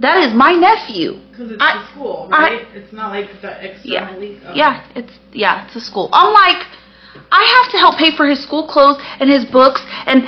that 0.00 0.16
is 0.22 0.32
my 0.34 0.52
nephew 0.52 1.18
Because 1.30 1.50
it's 1.52 1.62
I- 1.62 1.78
the 1.78 1.86
school, 1.92 2.28
I- 2.32 2.38
right? 2.50 2.66
it's 2.74 2.92
not 2.92 3.10
like 3.10 3.28
the 3.42 3.48
yeah 3.50 4.08
external 4.08 4.20
league. 4.20 4.42
Okay. 4.44 4.58
yeah 4.58 4.86
it's 4.94 5.12
yeah 5.32 5.66
it's 5.66 5.76
a 5.76 5.80
school 5.80 6.08
i'm 6.12 6.32
like 6.32 6.62
i 7.32 7.42
have 7.56 7.70
to 7.72 7.78
help 7.78 7.96
pay 7.98 8.14
for 8.16 8.26
his 8.28 8.42
school 8.42 8.66
clothes 8.68 8.98
and 9.20 9.28
his 9.30 9.44
books 9.46 9.82
and 10.06 10.22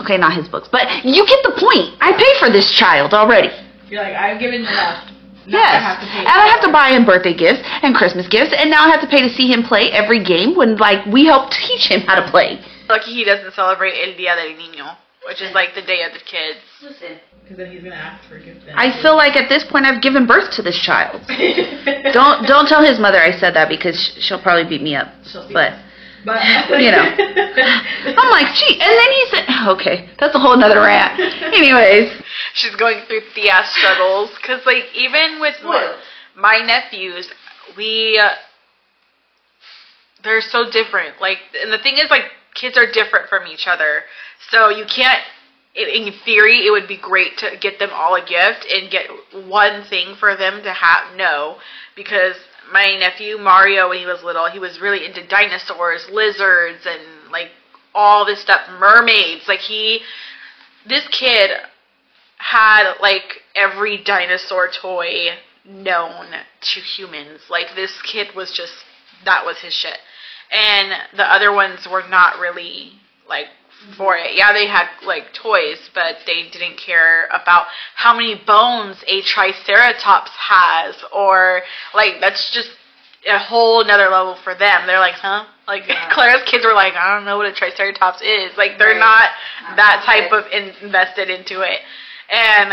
okay 0.00 0.16
not 0.18 0.32
his 0.34 0.48
books 0.48 0.68
but 0.70 0.82
you 1.04 1.24
get 1.26 1.40
the 1.42 1.54
point 1.56 1.96
i 2.00 2.12
pay 2.12 2.32
for 2.38 2.52
this 2.52 2.70
child 2.72 3.14
already 3.14 3.48
You're 3.88 4.02
like, 4.02 4.14
I've 4.16 4.40
given 4.40 4.60
enough. 4.62 5.08
Now 5.46 5.58
Yes. 5.58 5.74
I 5.74 5.78
have 5.80 6.00
to 6.00 6.06
pay. 6.06 6.18
and 6.20 6.28
I 6.28 6.46
have 6.48 6.60
to 6.62 6.72
buy 6.72 6.88
him 6.90 7.04
birthday 7.04 7.34
gifts 7.34 7.60
and 7.82 7.94
Christmas 7.94 8.26
gifts, 8.28 8.52
and 8.56 8.70
now 8.70 8.84
I 8.84 8.88
have 8.90 9.00
to 9.02 9.06
pay 9.06 9.22
to 9.22 9.30
see 9.34 9.46
him 9.52 9.62
play 9.62 9.90
every 9.92 10.22
game 10.24 10.56
when, 10.56 10.76
like, 10.76 11.04
we 11.06 11.26
help 11.26 11.50
teach 11.66 11.88
him 11.90 12.00
how 12.02 12.16
to 12.20 12.30
play. 12.30 12.58
Lucky 12.88 13.12
he 13.12 13.24
doesn't 13.24 13.52
celebrate 13.54 13.92
El 14.00 14.16
Dia 14.16 14.36
del 14.36 14.56
Niño, 14.56 14.96
which 15.26 15.40
is 15.40 15.52
like 15.54 15.74
the 15.74 15.82
day 15.82 16.02
of 16.02 16.12
the 16.12 16.20
kids. 16.20 16.58
Listen. 16.82 17.18
Because 17.42 17.58
then 17.58 17.70
he's 17.72 17.82
gonna 17.82 17.94
ask 17.94 18.26
for 18.28 18.36
a 18.36 18.42
gift. 18.42 18.64
Then. 18.64 18.74
I 18.76 18.90
feel 19.02 19.16
like 19.16 19.36
at 19.36 19.48
this 19.50 19.64
point 19.70 19.84
I've 19.84 20.00
given 20.02 20.26
birth 20.26 20.50
to 20.56 20.62
this 20.62 20.80
child. 20.80 21.20
Don't 22.12 22.46
don't 22.46 22.66
tell 22.66 22.82
his 22.82 22.98
mother 22.98 23.18
I 23.20 23.32
said 23.38 23.54
that 23.54 23.68
because 23.68 23.96
she'll 24.20 24.40
probably 24.40 24.64
beat 24.64 24.82
me 24.82 24.94
up. 24.96 25.08
She'll 25.30 25.46
see 25.46 25.52
But 25.52 25.74
But 26.24 26.40
you 26.80 26.90
know. 26.90 27.04
I'm 28.16 28.30
like, 28.30 28.54
gee, 28.54 28.80
and 28.80 28.92
then 28.92 29.10
he 29.12 29.26
said, 29.30 29.68
okay, 29.68 30.08
that's 30.18 30.34
a 30.34 30.38
whole 30.38 30.56
nother 30.56 30.80
rant. 30.80 31.20
Anyways, 31.52 32.12
she's 32.54 32.74
going 32.76 33.04
through 33.06 33.20
Thea 33.34 33.62
struggles 33.66 34.30
because 34.40 34.64
like 34.66 34.84
even 34.94 35.40
with 35.40 35.56
Spoiled. 35.56 35.96
my 36.36 36.58
nephews, 36.64 37.28
we 37.76 38.18
uh, 38.18 38.30
they're 40.24 40.40
so 40.40 40.70
different. 40.70 41.20
Like, 41.20 41.38
and 41.62 41.72
the 41.72 41.78
thing 41.78 41.98
is, 41.98 42.10
like, 42.10 42.24
kids 42.54 42.76
are 42.76 42.90
different 42.90 43.28
from 43.28 43.46
each 43.46 43.66
other, 43.66 44.02
so 44.50 44.70
you 44.70 44.84
can't. 44.86 45.20
In 45.76 46.12
theory, 46.24 46.66
it 46.66 46.70
would 46.70 46.86
be 46.86 46.96
great 46.96 47.36
to 47.38 47.56
get 47.60 47.80
them 47.80 47.90
all 47.92 48.14
a 48.14 48.20
gift 48.20 48.64
and 48.70 48.92
get 48.92 49.10
one 49.48 49.82
thing 49.90 50.14
for 50.20 50.36
them 50.36 50.62
to 50.62 50.72
have. 50.72 51.16
No, 51.16 51.56
because 51.96 52.36
my 52.72 52.96
nephew 52.98 53.38
Mario, 53.38 53.88
when 53.88 53.98
he 53.98 54.06
was 54.06 54.22
little, 54.22 54.50
he 54.50 54.58
was 54.58 54.80
really 54.80 55.04
into 55.04 55.26
dinosaurs, 55.26 56.06
lizards, 56.10 56.86
and 56.86 57.30
like 57.30 57.48
all 57.94 58.24
this 58.24 58.40
stuff, 58.40 58.62
mermaids. 58.78 59.46
Like 59.46 59.60
he, 59.60 60.00
this 60.86 61.06
kid 61.08 61.50
had 62.38 62.94
like 63.00 63.42
every 63.54 64.02
dinosaur 64.02 64.68
toy 64.68 65.30
known 65.64 66.26
to 66.60 66.80
humans. 66.80 67.40
Like 67.48 67.74
this 67.74 68.00
kid 68.02 68.28
was 68.34 68.52
just 68.52 68.72
that 69.24 69.44
was 69.44 69.58
his 69.58 69.72
shit. 69.72 69.98
And 70.50 70.92
the 71.16 71.24
other 71.24 71.52
ones 71.52 71.86
were 71.90 72.06
not 72.08 72.38
really 72.38 72.92
like 73.28 73.46
for 73.96 74.16
it. 74.16 74.34
Yeah, 74.34 74.52
they 74.52 74.66
had 74.66 74.86
like 75.06 75.32
toys, 75.34 75.78
but 75.94 76.16
they 76.26 76.48
didn't 76.50 76.76
care 76.78 77.26
about 77.26 77.66
how 77.96 78.14
many 78.14 78.34
bones 78.46 79.02
a 79.06 79.22
triceratops 79.22 80.30
has 80.36 80.96
or 81.14 81.62
like 81.94 82.14
that's 82.20 82.50
just 82.52 82.70
a 83.26 83.38
whole 83.38 83.80
another 83.82 84.08
level 84.10 84.36
for 84.44 84.54
them. 84.54 84.86
They're 84.86 85.00
like, 85.00 85.14
huh? 85.14 85.46
Like 85.66 85.84
Yeah. 85.88 86.08
Claire's 86.12 86.42
kids 86.50 86.64
were 86.64 86.74
like, 86.74 86.94
I 86.94 87.14
don't 87.14 87.24
know 87.24 87.36
what 87.38 87.46
a 87.46 87.52
triceratops 87.54 88.20
is. 88.22 88.56
Like 88.56 88.78
they're 88.78 88.98
Right. 88.98 88.98
not 88.98 89.30
Not 89.68 89.76
that 89.76 90.02
type 90.04 90.32
of 90.32 90.44
in- 90.52 90.74
invested 90.82 91.30
into 91.30 91.60
it. 91.62 91.80
And 92.30 92.72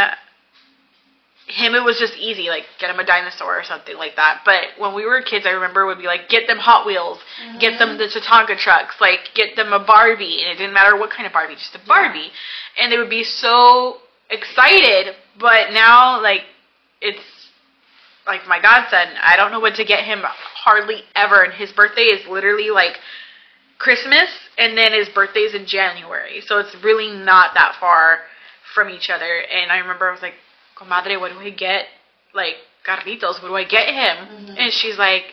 him, 1.51 1.75
it 1.75 1.83
was 1.83 1.99
just 1.99 2.15
easy, 2.15 2.47
like 2.47 2.63
get 2.79 2.89
him 2.89 2.99
a 2.99 3.05
dinosaur 3.05 3.59
or 3.59 3.63
something 3.63 3.97
like 3.97 4.15
that. 4.15 4.41
But 4.45 4.79
when 4.79 4.95
we 4.95 5.05
were 5.05 5.21
kids, 5.21 5.45
I 5.45 5.51
remember 5.51 5.85
would 5.85 5.99
be 5.99 6.07
like, 6.07 6.29
get 6.29 6.47
them 6.47 6.57
Hot 6.57 6.85
Wheels, 6.85 7.19
get 7.59 7.77
them 7.77 7.97
mm-hmm. 7.97 7.97
the 7.99 8.07
Tatanka 8.07 8.57
trucks, 8.57 8.95
like 8.99 9.35
get 9.35 9.55
them 9.55 9.73
a 9.73 9.83
Barbie, 9.83 10.41
and 10.41 10.51
it 10.51 10.57
didn't 10.57 10.73
matter 10.73 10.97
what 10.97 11.11
kind 11.11 11.27
of 11.27 11.33
Barbie, 11.33 11.55
just 11.55 11.75
a 11.75 11.87
Barbie, 11.87 12.31
and 12.79 12.91
they 12.91 12.97
would 12.97 13.09
be 13.09 13.23
so 13.23 13.97
excited. 14.29 15.15
But 15.39 15.71
now, 15.71 16.21
like, 16.21 16.41
it's 17.01 17.19
like 18.25 18.47
my 18.47 18.61
godson, 18.61 19.17
I 19.21 19.35
don't 19.35 19.51
know 19.51 19.59
what 19.59 19.75
to 19.75 19.85
get 19.85 20.05
him 20.05 20.21
hardly 20.23 21.03
ever, 21.15 21.43
and 21.43 21.53
his 21.53 21.71
birthday 21.71 22.07
is 22.15 22.25
literally 22.27 22.69
like 22.69 22.95
Christmas, 23.77 24.29
and 24.57 24.77
then 24.77 24.93
his 24.93 25.09
birthday's 25.09 25.53
in 25.53 25.65
January, 25.65 26.41
so 26.45 26.59
it's 26.59 26.75
really 26.83 27.09
not 27.09 27.55
that 27.55 27.75
far 27.79 28.19
from 28.73 28.89
each 28.89 29.09
other. 29.09 29.41
And 29.51 29.71
I 29.71 29.79
remember 29.79 30.07
I 30.07 30.13
was 30.13 30.21
like, 30.21 30.35
"Comadre, 30.75 31.19
what 31.19 31.31
do 31.31 31.39
I 31.39 31.49
get? 31.49 31.85
Like 32.33 32.55
Carlitos, 32.85 33.41
what 33.41 33.49
do 33.49 33.55
I 33.55 33.63
get 33.63 33.87
him?" 33.87 34.27
Mm-hmm. 34.27 34.55
And 34.57 34.73
she's 34.73 34.97
like, 34.97 35.25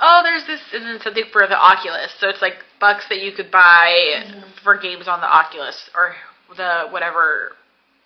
"Oh, 0.00 0.20
there's 0.22 0.44
this, 0.46 0.60
and 0.72 0.84
then 0.84 1.00
something 1.00 1.24
for 1.32 1.46
the 1.46 1.58
Oculus. 1.58 2.12
So 2.18 2.28
it's 2.28 2.42
like 2.42 2.56
bucks 2.80 3.06
that 3.08 3.20
you 3.20 3.32
could 3.32 3.50
buy 3.50 4.24
mm-hmm. 4.24 4.40
for 4.62 4.76
games 4.76 5.08
on 5.08 5.20
the 5.20 5.26
Oculus 5.26 5.90
or 5.94 6.14
the 6.56 6.88
whatever 6.90 7.52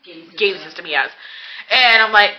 game 0.05 0.59
system 0.59 0.85
he 0.85 0.92
has." 0.92 1.11
And 1.70 2.03
I'm 2.03 2.12
like, 2.12 2.33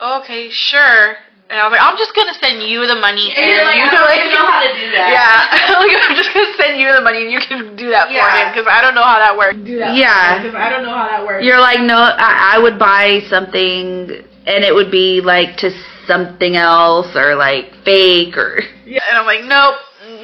"Okay, 0.00 0.50
sure." 0.50 1.16
And 1.50 1.60
I 1.60 1.68
was 1.68 1.72
like, 1.72 1.82
"I'm 1.84 1.98
just 1.98 2.14
gonna 2.14 2.32
send 2.40 2.62
you 2.62 2.86
the 2.86 2.94
money, 2.96 3.28
And 3.36 3.44
you're 3.44 3.64
like, 3.64 3.76
you 3.76 3.84
I 3.84 3.90
don't 3.92 4.16
even 4.16 4.32
know 4.32 4.46
how 4.46 4.62
to 4.62 4.72
do 4.72 4.88
that. 4.96 5.08
yeah, 5.12 5.76
like, 5.84 5.96
I'm 6.00 6.16
just 6.16 6.32
gonna 6.32 6.54
send 6.56 6.80
you 6.80 6.92
the 6.94 7.02
money 7.02 7.22
and 7.28 7.32
you 7.32 7.40
can 7.40 7.76
do 7.76 7.90
that 7.90 8.08
for 8.08 8.14
Yeah. 8.14 8.48
him 8.48 8.52
because 8.54 8.66
I 8.70 8.80
don't 8.80 8.94
know 8.94 9.04
how 9.04 9.18
that 9.18 9.36
works. 9.36 9.58
Do 9.60 9.78
that 9.78 9.94
Yeah. 9.94 10.40
because 10.40 10.54
I 10.56 10.70
don't 10.70 10.82
know 10.82 10.96
how 10.96 11.08
that 11.08 11.26
works. 11.26 11.44
You're 11.44 11.60
like, 11.60 11.80
no, 11.80 11.98
I, 11.98 12.56
I 12.56 12.58
would 12.58 12.78
buy 12.78 13.20
something 13.28 14.24
and 14.46 14.64
it 14.64 14.74
would 14.74 14.90
be 14.90 15.20
like 15.20 15.58
to 15.58 15.70
something 16.06 16.56
else 16.56 17.14
or 17.14 17.34
like 17.36 17.74
fake 17.84 18.36
or. 18.36 18.62
Yeah, 18.86 19.00
and 19.08 19.16
I'm 19.16 19.24
like, 19.26 19.44
nope, 19.44 19.76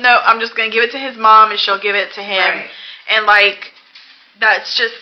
no, 0.02 0.18
I'm 0.24 0.40
just 0.40 0.56
gonna 0.56 0.70
give 0.70 0.82
it 0.82 0.90
to 0.92 0.98
his 0.98 1.16
mom 1.16 1.50
and 1.52 1.60
she'll 1.60 1.80
give 1.80 1.94
it 1.94 2.12
to 2.14 2.22
him, 2.22 2.40
Right. 2.40 2.70
and 3.08 3.24
like, 3.24 3.72
that's 4.40 4.76
just, 4.76 4.94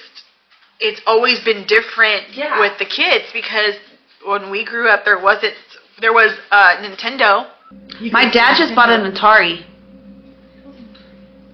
it's 0.79 1.00
always 1.07 1.40
been 1.40 1.66
different 1.66 2.31
Yeah. 2.35 2.61
with 2.61 2.79
the 2.79 2.85
kids 2.85 3.24
because 3.33 3.74
when 4.24 4.50
we 4.50 4.64
grew 4.64 4.88
up, 4.88 5.05
there 5.05 5.18
wasn't, 5.18 5.55
there 6.00 6.12
was 6.12 6.32
uh, 6.50 6.76
Nintendo. 6.76 7.50
My 8.12 8.30
dad 8.30 8.56
just 8.56 8.74
bought 8.74 8.90
an 8.90 9.11
Atari. 9.12 9.64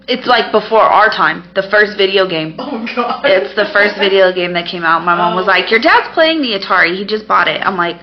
It's 0.05 0.27
like 0.27 0.51
before 0.51 0.81
our 0.81 1.07
time, 1.07 1.49
the 1.55 1.63
first 1.71 1.97
video 1.97 2.27
game. 2.27 2.55
Oh 2.59 2.85
God. 2.93 3.23
It's 3.23 3.55
the 3.55 3.69
first 3.71 3.95
video 3.97 4.33
game 4.33 4.51
that 4.53 4.67
came 4.67 4.83
out. 4.83 5.03
My 5.05 5.15
mom 5.15 5.35
was 5.35 5.47
like, 5.47 5.71
"Your 5.71 5.79
dad's 5.79 6.13
playing 6.13 6.41
the 6.41 6.59
Atari. 6.59 6.97
He 6.97 7.05
just 7.05 7.25
bought 7.25 7.47
it." 7.47 7.61
I'm 7.61 7.77
like, 7.77 7.95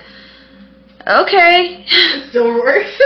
"Okay." 1.07 1.85
still 2.31 2.55
works. 2.55 2.89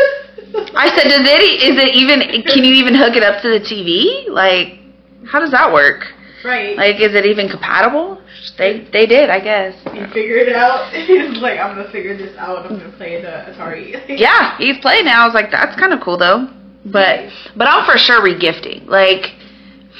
I 0.78 0.94
said, 0.94 1.10
"Does 1.10 1.26
it? 1.26 1.42
e- 1.42 1.74
it 1.74 1.94
even? 1.96 2.42
Can 2.44 2.62
you 2.62 2.74
even 2.74 2.94
hook 2.94 3.16
it 3.16 3.24
up 3.24 3.42
to 3.42 3.48
the 3.48 3.58
TV? 3.58 4.30
Like, 4.30 4.78
how 5.26 5.40
does 5.40 5.50
that 5.50 5.72
work? 5.72 6.06
Right. 6.44 6.76
Like, 6.76 6.96
is 7.00 7.14
it 7.14 7.24
even 7.26 7.48
compatible?" 7.48 8.20
They 8.59 8.87
they 8.92 9.07
did, 9.07 9.30
I 9.30 9.40
guess. 9.40 9.74
he 9.92 10.04
figured 10.12 10.48
it 10.48 10.57
out. 10.57 10.92
He's 11.07 11.40
like, 11.40 11.59
I'm 11.59 11.76
gonna 11.76 11.90
figure 11.90 12.16
this 12.16 12.37
out. 12.37 12.66
I'm 12.66 12.78
gonna 12.78 12.92
play 12.96 13.20
the 13.20 13.52
Atari. 13.52 14.00
Yeah, 14.18 14.57
he's 14.59 14.78
playing 14.78 15.07
now. 15.07 15.22
I 15.22 15.26
was 15.26 15.35
like, 15.35 15.50
"That's 15.50 15.78
kind 15.78 15.92
of 15.92 16.00
cool, 16.00 16.18
though." 16.18 16.48
But 16.85 17.30
but 17.57 17.66
I'm 17.66 17.85
for 17.87 17.98
sure 17.98 18.20
regifting. 18.20 18.87
Like, 18.87 19.35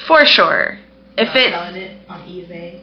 for 0.07 0.25
sure. 0.25 0.79
If 1.17 1.33
it, 1.35 1.53
it 1.53 2.09
on 2.09 2.21
eBay. 2.27 2.81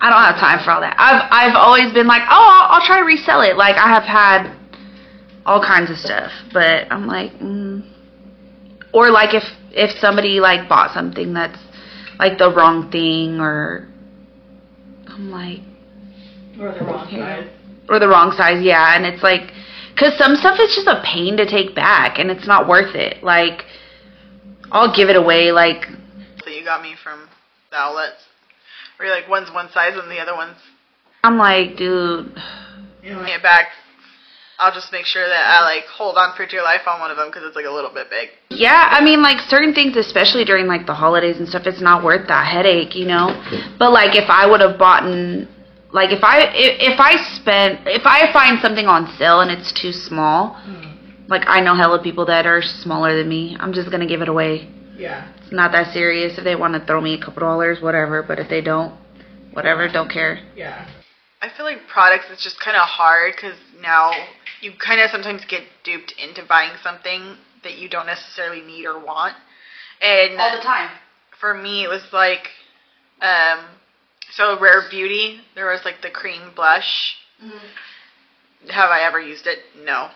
I 0.00 0.10
don't 0.10 0.20
have 0.20 0.36
time 0.36 0.64
for 0.64 0.70
all 0.70 0.80
that. 0.80 0.96
I've 0.98 1.28
I've 1.30 1.56
always 1.56 1.92
been 1.92 2.06
like, 2.06 2.22
oh, 2.28 2.28
I'll, 2.30 2.76
I'll 2.80 2.86
try 2.86 2.98
to 2.98 3.04
resell 3.04 3.40
it. 3.40 3.56
Like 3.56 3.76
I 3.76 3.88
have 3.88 4.02
had 4.02 4.54
all 5.46 5.62
kinds 5.62 5.90
of 5.90 5.96
stuff, 5.98 6.30
but 6.52 6.90
I'm 6.90 7.06
like, 7.06 7.32
mm. 7.34 7.86
or 8.92 9.10
like 9.10 9.34
if 9.34 9.44
if 9.72 9.98
somebody 9.98 10.40
like 10.40 10.68
bought 10.68 10.92
something 10.92 11.32
that's 11.32 11.58
like 12.18 12.38
the 12.38 12.50
wrong 12.50 12.90
thing, 12.90 13.40
or 13.40 13.88
I'm 15.08 15.30
like, 15.30 15.60
Or 16.60 16.72
the 16.72 16.84
wrong 16.84 17.08
size. 17.10 17.48
or 17.88 17.98
the 17.98 18.08
wrong 18.08 18.32
size, 18.36 18.62
yeah, 18.62 18.96
and 18.96 19.04
it's 19.06 19.22
like, 19.22 19.52
cause 19.96 20.16
some 20.18 20.36
stuff 20.36 20.58
is 20.60 20.74
just 20.74 20.86
a 20.86 21.02
pain 21.04 21.36
to 21.36 21.46
take 21.46 21.74
back, 21.74 22.18
and 22.18 22.30
it's 22.30 22.46
not 22.46 22.68
worth 22.68 22.94
it. 22.94 23.22
Like, 23.22 23.64
I'll 24.72 24.94
give 24.94 25.08
it 25.08 25.16
away. 25.16 25.52
Like, 25.52 25.86
So 26.44 26.50
you 26.50 26.64
got 26.64 26.82
me 26.82 26.94
from 27.02 27.28
the 27.70 27.76
outlets. 27.76 28.22
Where 28.96 29.08
you're 29.08 29.16
like 29.20 29.28
one's 29.28 29.50
one 29.52 29.68
size 29.72 29.94
and 29.96 30.08
the 30.10 30.20
other 30.20 30.34
one's 30.34 30.56
I'm 31.24 31.36
like, 31.36 31.76
dude. 31.76 32.32
you 33.02 33.12
know, 33.12 33.22
it 33.24 33.42
back. 33.42 33.66
I'll 34.58 34.72
just 34.72 34.92
make 34.92 35.04
sure 35.04 35.26
that 35.26 35.46
I 35.46 35.62
like 35.64 35.84
hold 35.86 36.16
on 36.16 36.36
for 36.36 36.46
dear 36.46 36.62
life 36.62 36.82
on 36.86 37.00
one 37.00 37.10
of 37.10 37.16
them 37.16 37.28
because 37.28 37.42
it's 37.44 37.56
like 37.56 37.66
a 37.66 37.70
little 37.70 37.92
bit 37.92 38.08
big. 38.08 38.30
Yeah, 38.50 38.88
I 38.90 39.02
mean, 39.02 39.20
like 39.20 39.40
certain 39.48 39.74
things, 39.74 39.96
especially 39.96 40.44
during 40.44 40.66
like 40.66 40.86
the 40.86 40.94
holidays 40.94 41.38
and 41.38 41.48
stuff, 41.48 41.66
it's 41.66 41.80
not 41.80 42.04
worth 42.04 42.28
that 42.28 42.46
headache, 42.46 42.94
you 42.94 43.06
know. 43.06 43.34
But 43.78 43.90
like, 43.90 44.14
if 44.14 44.30
I 44.30 44.46
would 44.46 44.60
have 44.60 44.78
bought, 44.78 45.02
like, 45.92 46.12
if 46.12 46.22
I 46.22 46.50
if, 46.54 46.94
if 46.94 47.00
I 47.00 47.16
spent, 47.34 47.80
if 47.86 48.02
I 48.04 48.32
find 48.32 48.60
something 48.60 48.86
on 48.86 49.12
sale 49.18 49.40
and 49.40 49.50
it's 49.50 49.72
too 49.72 49.92
small, 49.92 50.54
hmm. 50.62 51.26
like 51.26 51.42
I 51.46 51.60
know 51.60 51.74
hella 51.74 52.00
people 52.00 52.26
that 52.26 52.46
are 52.46 52.62
smaller 52.62 53.16
than 53.16 53.28
me, 53.28 53.56
I'm 53.58 53.72
just 53.72 53.90
gonna 53.90 54.06
give 54.06 54.22
it 54.22 54.28
away. 54.28 54.70
Yeah. 54.96 55.32
It's 55.42 55.52
not 55.52 55.72
that 55.72 55.92
serious. 55.92 56.38
If 56.38 56.44
they 56.44 56.54
want 56.54 56.74
to 56.74 56.86
throw 56.86 57.00
me 57.00 57.14
a 57.14 57.18
couple 57.18 57.40
dollars, 57.40 57.80
whatever. 57.80 58.22
But 58.22 58.38
if 58.38 58.48
they 58.48 58.60
don't, 58.60 58.94
whatever, 59.52 59.88
don't 59.88 60.10
care. 60.10 60.38
Yeah. 60.54 60.88
I 61.42 61.50
feel 61.54 61.66
like 61.66 61.86
products 61.92 62.30
is 62.30 62.42
just 62.42 62.58
kind 62.60 62.76
of 62.76 62.88
hard 62.88 63.34
because 63.36 63.56
now 63.82 64.12
you 64.60 64.72
kind 64.72 65.00
of 65.00 65.10
sometimes 65.10 65.44
get 65.44 65.64
duped 65.84 66.12
into 66.18 66.42
buying 66.42 66.76
something 66.82 67.36
that 67.62 67.74
you 67.78 67.88
don't 67.88 68.06
necessarily 68.06 68.60
need 68.60 68.84
or 68.86 68.98
want. 68.98 69.36
And 70.00 70.38
all 70.38 70.54
the 70.56 70.62
time. 70.62 70.90
for 71.38 71.54
me, 71.54 71.84
it 71.84 71.88
was 71.88 72.02
like, 72.12 72.50
um, 73.20 73.66
so 74.32 74.58
Rare 74.58 74.82
Beauty. 74.90 75.40
There 75.54 75.66
was 75.66 75.84
like 75.84 76.02
the 76.02 76.10
cream 76.10 76.52
blush. 76.54 77.16
Have 78.70 78.90
I 78.90 79.02
ever 79.02 79.20
used 79.20 79.46
it? 79.46 79.58
No. 79.76 80.10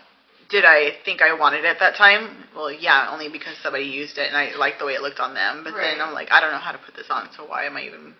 Did 0.49 0.65
I 0.65 0.93
think 1.05 1.21
I 1.21 1.33
wanted 1.33 1.59
it 1.63 1.67
at 1.67 1.79
that 1.79 1.95
time? 1.95 2.45
Well, 2.55 2.71
yeah, 2.71 3.09
only 3.11 3.29
because 3.29 3.55
somebody 3.61 3.85
used 3.85 4.17
it 4.17 4.27
and 4.27 4.35
I 4.35 4.55
liked 4.55 4.79
the 4.79 4.85
way 4.85 4.93
it 4.93 5.01
looked 5.01 5.19
on 5.19 5.35
them. 5.35 5.63
But 5.63 5.75
then 5.75 6.01
I'm 6.01 6.13
like, 6.13 6.29
I 6.31 6.39
don't 6.39 6.51
know 6.51 6.57
how 6.57 6.71
to 6.71 6.79
put 6.79 6.95
this 6.95 7.05
on, 7.11 7.29
so 7.37 7.45
why 7.45 7.65
am 7.65 7.77
I 7.77 7.83
even 7.83 8.15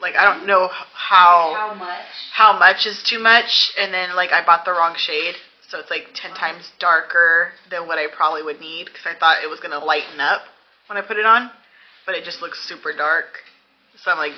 like 0.00 0.14
I 0.16 0.24
don't 0.24 0.46
know 0.46 0.64
h- 0.66 0.86
how 0.92 1.74
much? 1.74 2.06
how 2.32 2.52
much 2.58 2.86
is 2.86 3.02
too 3.02 3.18
much 3.20 3.72
and 3.78 3.92
then 3.94 4.14
like 4.16 4.30
I 4.32 4.44
bought 4.44 4.64
the 4.64 4.72
wrong 4.72 4.94
shade. 4.96 5.36
So 5.72 5.80
it's 5.80 5.88
like 5.88 6.12
10 6.12 6.34
times 6.34 6.70
darker 6.78 7.48
than 7.70 7.88
what 7.88 7.96
I 7.96 8.04
probably 8.14 8.42
would 8.42 8.60
need 8.60 8.92
because 8.92 9.06
I 9.06 9.18
thought 9.18 9.42
it 9.42 9.48
was 9.48 9.58
going 9.58 9.72
to 9.72 9.78
lighten 9.78 10.20
up 10.20 10.42
when 10.86 10.98
I 10.98 11.00
put 11.00 11.16
it 11.16 11.24
on, 11.24 11.50
but 12.04 12.14
it 12.14 12.24
just 12.24 12.42
looks 12.42 12.60
super 12.68 12.94
dark. 12.94 13.40
So 13.96 14.10
I'm 14.10 14.18
like, 14.18 14.36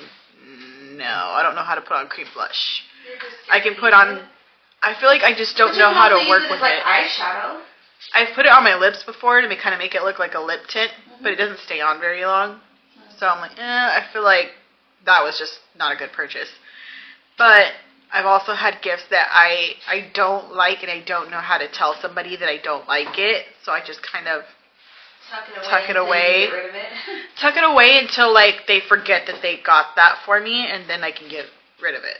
no, 0.95 1.03
I 1.03 1.43
don't 1.43 1.55
know 1.55 1.61
how 1.67 1.75
to 1.75 1.81
put 1.81 1.91
on 1.91 2.07
cream 2.07 2.27
blush. 2.33 2.83
I 3.51 3.59
can 3.59 3.75
put 3.75 3.91
on. 3.91 4.23
I 4.81 4.95
feel 4.97 5.09
like 5.09 5.23
I 5.23 5.35
just 5.35 5.57
don't 5.57 5.77
know 5.77 5.91
how 5.91 6.07
to 6.07 6.15
work 6.29 6.49
with 6.49 6.61
it. 6.63 6.83
eyeshadow. 6.83 7.59
I've 8.13 8.33
put 8.33 8.45
it 8.45 8.53
on 8.53 8.63
my 8.63 8.75
lips 8.75 9.03
before 9.03 9.41
to 9.41 9.47
kind 9.57 9.75
of 9.75 9.79
make 9.79 9.93
it 9.93 10.03
look 10.03 10.19
like 10.19 10.35
a 10.35 10.39
lip 10.39 10.61
tint, 10.69 10.91
but 11.21 11.33
it 11.33 11.35
doesn't 11.35 11.59
stay 11.59 11.81
on 11.81 11.99
very 11.99 12.23
long. 12.23 12.61
So 13.19 13.27
I'm 13.27 13.41
like, 13.41 13.59
eh, 13.59 13.61
I 13.61 14.05
feel 14.13 14.23
like 14.23 14.51
that 15.05 15.21
was 15.21 15.37
just 15.37 15.59
not 15.75 15.91
a 15.91 15.97
good 15.97 16.13
purchase. 16.13 16.49
But 17.37 17.73
I've 18.15 18.25
also 18.25 18.53
had 18.53 18.81
gifts 18.81 19.03
that 19.09 19.27
I 19.29 19.75
I 19.87 20.09
don't 20.13 20.55
like 20.55 20.83
and 20.83 20.89
I 20.89 21.01
don't 21.01 21.29
know 21.29 21.41
how 21.41 21.57
to 21.57 21.67
tell 21.67 21.95
somebody 22.01 22.37
that 22.37 22.47
I 22.47 22.57
don't 22.57 22.87
like 22.87 23.19
it. 23.19 23.43
So 23.63 23.73
I 23.73 23.83
just 23.85 24.01
kind 24.01 24.29
of 24.29 24.43
Tuck 25.29 25.43
it 25.49 25.57
away. 25.57 25.67
Tuck 25.67 25.89
it 25.89 25.97
away. 25.97 26.45
Get 26.45 26.53
rid 26.53 26.69
of 26.69 26.75
it. 26.75 26.87
tuck 27.41 27.57
it 27.57 27.63
away 27.65 27.97
until 27.97 28.33
like 28.33 28.67
they 28.67 28.79
forget 28.79 29.27
that 29.27 29.41
they 29.41 29.59
got 29.65 29.97
that 29.97 30.19
for 30.25 30.39
me 30.39 30.65
and 30.65 30.89
then 30.89 31.03
I 31.03 31.11
can 31.11 31.27
get 31.27 31.45
rid 31.81 31.93
of 31.93 32.03
it. 32.03 32.17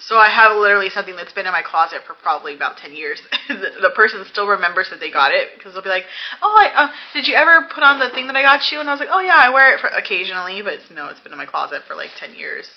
So 0.00 0.16
I 0.16 0.30
have 0.30 0.56
literally 0.56 0.88
something 0.88 1.16
that's 1.16 1.32
been 1.34 1.44
in 1.44 1.52
my 1.52 1.60
closet 1.60 2.00
for 2.06 2.14
probably 2.14 2.54
about 2.54 2.78
10 2.78 2.94
years. 2.94 3.20
the, 3.48 3.72
the 3.82 3.90
person 3.94 4.24
still 4.30 4.46
remembers 4.46 4.88
that 4.88 5.00
they 5.00 5.10
got 5.10 5.32
it 5.32 5.48
because 5.54 5.74
they'll 5.74 5.82
be 5.82 5.90
like, 5.90 6.06
"Oh, 6.40 6.54
I, 6.56 6.84
uh, 6.84 6.88
did 7.12 7.26
you 7.26 7.34
ever 7.34 7.68
put 7.74 7.82
on 7.82 7.98
the 7.98 8.08
thing 8.10 8.28
that 8.28 8.36
I 8.36 8.42
got 8.42 8.70
you?" 8.72 8.80
And 8.80 8.88
I 8.88 8.92
was 8.92 9.00
like, 9.00 9.10
"Oh 9.12 9.20
yeah, 9.20 9.36
I 9.36 9.50
wear 9.50 9.74
it 9.74 9.80
for 9.80 9.88
occasionally, 9.88 10.62
but 10.62 10.74
it's, 10.74 10.90
no, 10.90 11.08
it's 11.08 11.20
been 11.20 11.32
in 11.32 11.38
my 11.38 11.46
closet 11.46 11.82
for 11.86 11.96
like 11.96 12.10
10 12.16 12.34
years." 12.34 12.70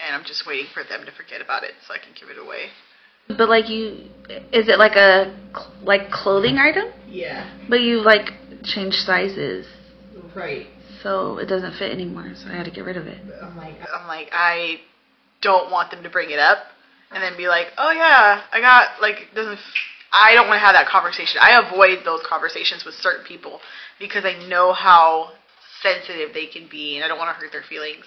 And 0.00 0.14
I'm 0.14 0.24
just 0.24 0.46
waiting 0.46 0.66
for 0.72 0.84
them 0.84 1.04
to 1.04 1.10
forget 1.12 1.40
about 1.40 1.62
it 1.64 1.74
so 1.86 1.94
I 1.94 1.98
can 1.98 2.12
give 2.18 2.28
it 2.30 2.38
away. 2.38 2.70
But 3.28 3.48
like 3.48 3.68
you, 3.68 4.08
is 4.52 4.68
it 4.68 4.78
like 4.78 4.96
a 4.96 5.34
like 5.82 6.10
clothing 6.10 6.58
item? 6.58 6.86
Yeah. 7.06 7.50
But 7.68 7.80
you 7.80 8.00
like 8.00 8.32
change 8.64 8.94
sizes, 8.94 9.66
Right. 10.34 10.66
so 11.02 11.38
it 11.38 11.46
doesn't 11.46 11.74
fit 11.74 11.90
anymore. 11.92 12.32
So 12.42 12.48
I 12.50 12.54
had 12.54 12.64
to 12.64 12.70
get 12.70 12.84
rid 12.84 12.96
of 12.96 13.06
it. 13.06 13.18
I'm 13.42 13.56
like, 13.56 13.74
I'm 13.92 14.06
like, 14.06 14.28
I 14.32 14.80
don't 15.42 15.70
want 15.70 15.90
them 15.90 16.02
to 16.04 16.08
bring 16.10 16.30
it 16.30 16.38
up 16.38 16.58
and 17.10 17.22
then 17.22 17.36
be 17.36 17.48
like, 17.48 17.68
oh 17.76 17.90
yeah, 17.90 18.42
I 18.52 18.60
got 18.60 19.00
like 19.00 19.20
it 19.22 19.34
doesn't. 19.34 19.54
f- 19.54 19.74
I 20.10 20.32
don't 20.34 20.48
want 20.48 20.56
to 20.56 20.60
have 20.64 20.74
that 20.74 20.86
conversation. 20.86 21.38
I 21.42 21.58
avoid 21.60 21.98
those 22.04 22.20
conversations 22.26 22.84
with 22.84 22.94
certain 22.94 23.24
people 23.24 23.60
because 23.98 24.24
I 24.24 24.32
know 24.48 24.72
how 24.72 25.32
sensitive 25.82 26.32
they 26.32 26.46
can 26.46 26.66
be, 26.66 26.96
and 26.96 27.04
I 27.04 27.08
don't 27.08 27.18
want 27.18 27.28
to 27.28 27.38
hurt 27.40 27.52
their 27.52 27.62
feelings. 27.62 28.06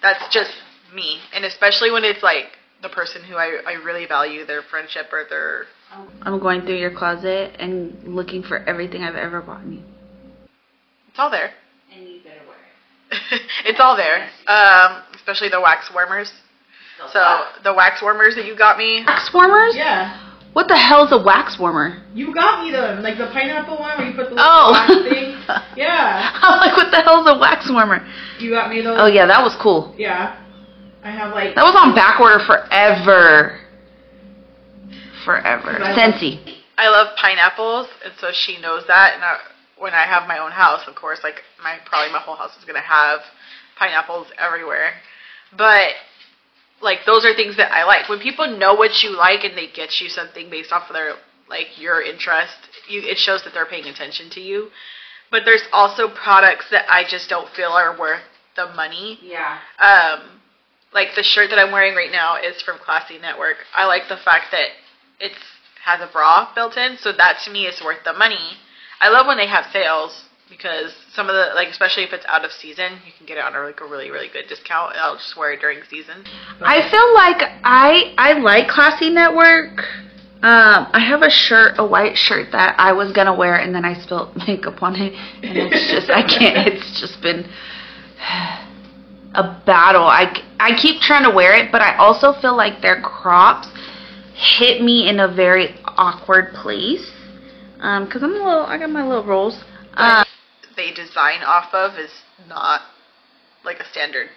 That's 0.00 0.32
just 0.32 0.50
me, 0.92 1.18
and 1.34 1.44
especially 1.44 1.90
when 1.90 2.04
it's 2.04 2.22
like 2.22 2.46
the 2.82 2.88
person 2.88 3.22
who 3.24 3.36
I, 3.36 3.60
I 3.66 3.72
really 3.84 4.06
value 4.06 4.44
their 4.44 4.62
friendship 4.62 5.06
or 5.12 5.24
their 5.28 5.64
I'm 6.22 6.40
going 6.40 6.62
through 6.62 6.76
your 6.78 6.90
closet 6.90 7.54
and 7.60 7.96
looking 8.16 8.42
for 8.42 8.58
everything 8.68 9.02
I've 9.04 9.14
ever 9.14 9.40
bought 9.40 9.64
you. 9.66 9.80
it's 11.08 11.18
all 11.18 11.30
there. 11.30 11.50
And 11.94 12.08
you 12.08 12.20
better 12.24 12.40
wear 12.48 12.56
it. 13.12 13.42
it's 13.64 13.78
all 13.80 13.96
there. 13.96 14.28
Um, 14.48 15.02
especially 15.14 15.50
the 15.50 15.60
wax 15.60 15.90
warmers. 15.94 16.32
So 17.12 17.44
the 17.62 17.72
wax 17.74 18.02
warmers 18.02 18.34
that 18.34 18.44
you 18.46 18.56
got 18.56 18.76
me. 18.78 19.04
wax 19.06 19.30
warmers? 19.32 19.74
Yeah. 19.76 20.20
What 20.52 20.68
the 20.68 20.76
hell's 20.76 21.10
a 21.12 21.18
wax 21.22 21.58
warmer? 21.58 22.02
You 22.14 22.32
got 22.34 22.64
me 22.64 22.70
them, 22.70 23.02
like 23.02 23.18
the 23.18 23.26
pineapple 23.26 23.76
one 23.78 23.98
where 23.98 24.08
you 24.08 24.14
put 24.16 24.30
the 24.30 24.36
Oh. 24.38 24.70
wax 24.72 24.94
thing. 25.08 25.30
Yeah, 25.76 26.30
I'm 26.40 26.58
like, 26.58 26.74
what 26.76 26.90
the 26.90 27.02
hell's 27.02 27.26
a 27.28 27.36
wax 27.38 27.68
warmer? 27.70 28.06
you 28.38 28.50
got 28.50 28.70
me 28.70 28.80
those. 28.80 28.96
Oh 28.98 29.06
yeah, 29.06 29.26
that 29.26 29.42
was 29.42 29.54
cool. 29.60 29.94
Yeah, 29.98 30.40
I 31.04 31.10
have 31.10 31.34
like. 31.34 31.54
That 31.54 31.62
was 31.64 31.76
on 31.76 31.94
back 31.94 32.18
order 32.18 32.42
forever. 32.44 33.60
Forever. 35.24 35.82
I- 35.82 35.94
Scentsy. 35.94 36.58
I 36.76 36.88
love 36.88 37.14
pineapples, 37.16 37.86
and 38.04 38.12
so 38.18 38.32
she 38.32 38.60
knows 38.60 38.84
that. 38.88 39.12
And 39.14 39.22
I, 39.22 39.38
when 39.78 39.94
I 39.94 40.06
have 40.06 40.26
my 40.26 40.38
own 40.38 40.50
house, 40.50 40.88
of 40.88 40.96
course, 40.96 41.20
like 41.22 41.42
my 41.62 41.78
probably 41.84 42.12
my 42.12 42.18
whole 42.18 42.34
house 42.34 42.56
is 42.58 42.64
gonna 42.64 42.80
have 42.80 43.20
pineapples 43.76 44.28
everywhere. 44.38 44.94
But 45.56 45.92
like 46.80 47.00
those 47.06 47.24
are 47.24 47.34
things 47.34 47.56
that 47.58 47.70
I 47.72 47.84
like. 47.84 48.08
When 48.08 48.18
people 48.18 48.58
know 48.58 48.74
what 48.74 49.02
you 49.02 49.10
like 49.10 49.44
and 49.44 49.56
they 49.56 49.68
get 49.68 50.00
you 50.00 50.08
something 50.08 50.50
based 50.50 50.72
off 50.72 50.88
of 50.88 50.94
their 50.94 51.14
like 51.48 51.78
your 51.78 52.02
interest, 52.02 52.56
you 52.88 53.02
it 53.02 53.18
shows 53.18 53.44
that 53.44 53.54
they're 53.54 53.66
paying 53.66 53.86
attention 53.86 54.30
to 54.30 54.40
you. 54.40 54.70
But 55.30 55.42
there's 55.44 55.62
also 55.72 56.08
products 56.08 56.66
that 56.70 56.90
I 56.90 57.04
just 57.08 57.28
don't 57.28 57.48
feel 57.54 57.70
are 57.70 57.96
worth 57.98 58.22
the 58.56 58.66
money. 58.72 59.18
Yeah. 59.22 59.58
Um, 59.78 60.40
like 60.94 61.08
the 61.16 61.22
shirt 61.22 61.50
that 61.50 61.58
I'm 61.58 61.72
wearing 61.72 61.94
right 61.94 62.12
now 62.12 62.36
is 62.36 62.62
from 62.62 62.78
Classy 62.78 63.18
Network. 63.18 63.56
I 63.74 63.84
like 63.84 64.08
the 64.08 64.16
fact 64.16 64.46
that 64.52 64.68
it's 65.20 65.34
has 65.84 66.00
a 66.00 66.10
bra 66.10 66.48
built 66.54 66.78
in, 66.78 66.96
so 66.96 67.12
that 67.12 67.42
to 67.44 67.50
me 67.50 67.66
is 67.66 67.82
worth 67.84 68.02
the 68.04 68.14
money. 68.14 68.56
I 69.00 69.10
love 69.10 69.26
when 69.26 69.36
they 69.36 69.48
have 69.48 69.66
sales 69.70 70.24
because 70.48 70.94
some 71.12 71.28
of 71.28 71.34
the 71.34 71.52
like 71.54 71.68
especially 71.68 72.04
if 72.04 72.12
it's 72.12 72.24
out 72.26 72.44
of 72.44 72.52
season, 72.52 73.00
you 73.04 73.12
can 73.18 73.26
get 73.26 73.36
it 73.36 73.44
on 73.44 73.54
a 73.54 73.60
like 73.60 73.80
a 73.80 73.84
really 73.84 74.10
really 74.10 74.28
good 74.32 74.46
discount. 74.48 74.94
I'll 74.96 75.16
just 75.16 75.36
wear 75.36 75.52
it 75.52 75.60
during 75.60 75.82
season. 75.90 76.24
I 76.62 76.88
feel 76.88 77.12
like 77.12 77.42
I 77.64 78.14
I 78.16 78.38
like 78.38 78.68
Classy 78.68 79.10
Network. 79.10 79.80
Um, 80.42 80.88
I 80.92 81.00
have 81.00 81.22
a 81.22 81.30
shirt, 81.30 81.76
a 81.78 81.86
white 81.86 82.18
shirt 82.18 82.52
that 82.52 82.76
I 82.78 82.92
was 82.92 83.12
gonna 83.12 83.34
wear, 83.34 83.56
and 83.56 83.74
then 83.74 83.84
I 83.84 83.94
spilled 83.94 84.36
makeup 84.46 84.82
on 84.82 84.94
it, 84.94 85.12
and 85.42 85.58
it's 85.58 85.90
just 85.90 86.08
I 86.08 86.22
can't. 86.22 86.68
It's 86.68 87.00
just 87.00 87.20
been 87.20 87.50
a 89.34 89.62
battle. 89.66 90.04
I 90.04 90.42
I 90.60 90.76
keep 90.80 91.00
trying 91.00 91.24
to 91.28 91.34
wear 91.34 91.54
it, 91.54 91.70
but 91.72 91.82
I 91.82 91.96
also 91.96 92.32
feel 92.40 92.56
like 92.56 92.80
their 92.80 93.00
crops 93.00 93.68
hit 94.34 94.82
me 94.82 95.08
in 95.08 95.20
a 95.20 95.28
very 95.28 95.74
awkward 95.84 96.54
place. 96.54 97.10
Um, 97.80 98.08
cause 98.10 98.22
I'm 98.22 98.32
a 98.32 98.38
little, 98.38 98.64
I 98.64 98.78
got 98.78 98.90
my 98.90 99.06
little 99.06 99.24
rolls. 99.24 99.62
Um, 99.94 100.24
They 100.76 100.92
design 100.92 101.42
off 101.42 101.72
of 101.74 101.98
is 101.98 102.10
not 102.48 102.80
like 103.64 103.78
a 103.78 103.84
standard 103.90 104.28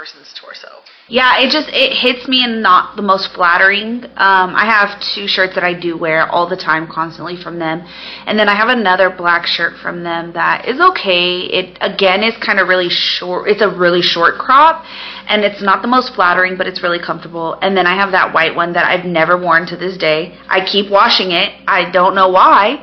person's 0.00 0.32
torso. 0.32 0.68
Yeah, 1.08 1.40
it 1.40 1.50
just 1.50 1.68
it 1.68 1.92
hits 1.92 2.26
me 2.26 2.42
in 2.42 2.62
not 2.62 2.96
the 2.96 3.02
most 3.02 3.34
flattering. 3.34 4.04
Um, 4.16 4.56
I 4.56 4.64
have 4.64 4.98
two 5.14 5.26
shirts 5.26 5.54
that 5.56 5.64
I 5.64 5.78
do 5.78 5.98
wear 5.98 6.26
all 6.26 6.48
the 6.48 6.56
time, 6.56 6.88
constantly 6.88 7.36
from 7.36 7.58
them, 7.58 7.84
and 8.26 8.38
then 8.38 8.48
I 8.48 8.54
have 8.54 8.70
another 8.70 9.10
black 9.10 9.44
shirt 9.46 9.76
from 9.82 10.02
them 10.02 10.32
that 10.32 10.66
is 10.66 10.80
okay. 10.80 11.40
It 11.52 11.76
again 11.82 12.22
is 12.22 12.34
kind 12.38 12.58
of 12.58 12.68
really 12.68 12.88
short. 12.88 13.48
It's 13.50 13.60
a 13.60 13.68
really 13.68 14.00
short 14.00 14.38
crop, 14.38 14.84
and 15.28 15.44
it's 15.44 15.60
not 15.60 15.82
the 15.82 15.88
most 15.88 16.14
flattering, 16.14 16.56
but 16.56 16.66
it's 16.66 16.82
really 16.82 17.00
comfortable. 17.00 17.58
And 17.60 17.76
then 17.76 17.86
I 17.86 17.94
have 17.94 18.12
that 18.12 18.32
white 18.32 18.54
one 18.56 18.72
that 18.72 18.86
I've 18.86 19.04
never 19.04 19.36
worn 19.36 19.66
to 19.66 19.76
this 19.76 19.98
day. 19.98 20.38
I 20.48 20.64
keep 20.64 20.90
washing 20.90 21.32
it. 21.32 21.52
I 21.66 21.90
don't 21.90 22.14
know 22.14 22.30
why. 22.30 22.80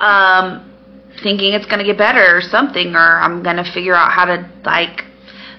Um, 0.00 0.64
thinking 1.22 1.52
it's 1.52 1.66
gonna 1.66 1.84
get 1.84 1.98
better 1.98 2.36
or 2.36 2.40
something, 2.40 2.96
or 2.96 3.20
I'm 3.20 3.44
gonna 3.44 3.70
figure 3.72 3.94
out 3.94 4.10
how 4.10 4.24
to 4.24 4.50
like 4.64 5.04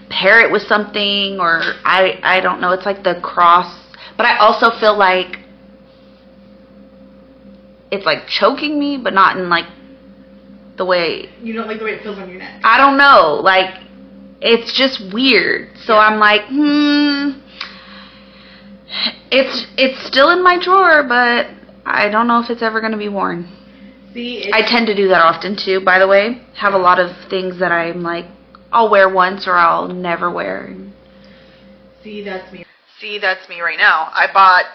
pair 0.09 0.39
it 0.39 0.51
with 0.51 0.63
something 0.63 1.39
or 1.39 1.61
I 1.85 2.19
I 2.23 2.39
don't 2.41 2.61
know. 2.61 2.71
It's 2.71 2.85
like 2.85 3.03
the 3.03 3.19
cross, 3.21 3.73
but 4.17 4.25
I 4.25 4.37
also 4.37 4.71
feel 4.79 4.97
like 4.97 5.37
it's 7.91 8.05
like 8.05 8.27
choking 8.27 8.79
me, 8.79 8.97
but 8.97 9.13
not 9.13 9.37
in 9.37 9.49
like 9.49 9.65
the 10.77 10.85
way 10.85 11.29
You 11.41 11.53
don't 11.53 11.67
like 11.67 11.79
the 11.79 11.85
way 11.85 11.91
it 11.91 12.03
feels 12.03 12.17
on 12.17 12.29
your 12.29 12.39
neck. 12.39 12.61
I 12.63 12.77
don't 12.77 12.97
know. 12.97 13.39
Like 13.43 13.81
it's 14.41 14.73
just 14.77 15.13
weird. 15.13 15.77
So 15.85 15.97
I'm 15.97 16.19
like, 16.19 16.41
hmm. 16.47 17.39
It's 19.31 19.67
it's 19.77 20.07
still 20.07 20.31
in 20.31 20.43
my 20.43 20.57
drawer, 20.61 21.03
but 21.03 21.47
I 21.85 22.09
don't 22.09 22.27
know 22.27 22.39
if 22.39 22.49
it's 22.49 22.63
ever 22.63 22.79
going 22.79 22.93
to 22.93 22.97
be 22.97 23.09
worn. 23.09 23.47
See, 24.13 24.49
I 24.51 24.63
tend 24.63 24.87
to 24.87 24.95
do 24.95 25.07
that 25.09 25.21
often 25.21 25.55
too. 25.55 25.81
By 25.81 25.99
the 25.99 26.07
way, 26.07 26.41
have 26.55 26.73
a 26.73 26.77
lot 26.77 26.99
of 26.99 27.11
things 27.29 27.59
that 27.59 27.71
I'm 27.71 28.01
like, 28.01 28.25
I'll 28.71 28.89
wear 28.89 29.09
once 29.09 29.47
or 29.47 29.55
I'll 29.55 29.87
never 29.87 30.29
wear. 30.31 30.75
See, 32.03 32.23
that's 32.23 32.51
me. 32.53 32.65
See, 32.99 33.19
that's 33.19 33.47
me 33.49 33.61
right 33.61 33.77
now. 33.77 34.09
I 34.13 34.27
bought 34.31 34.65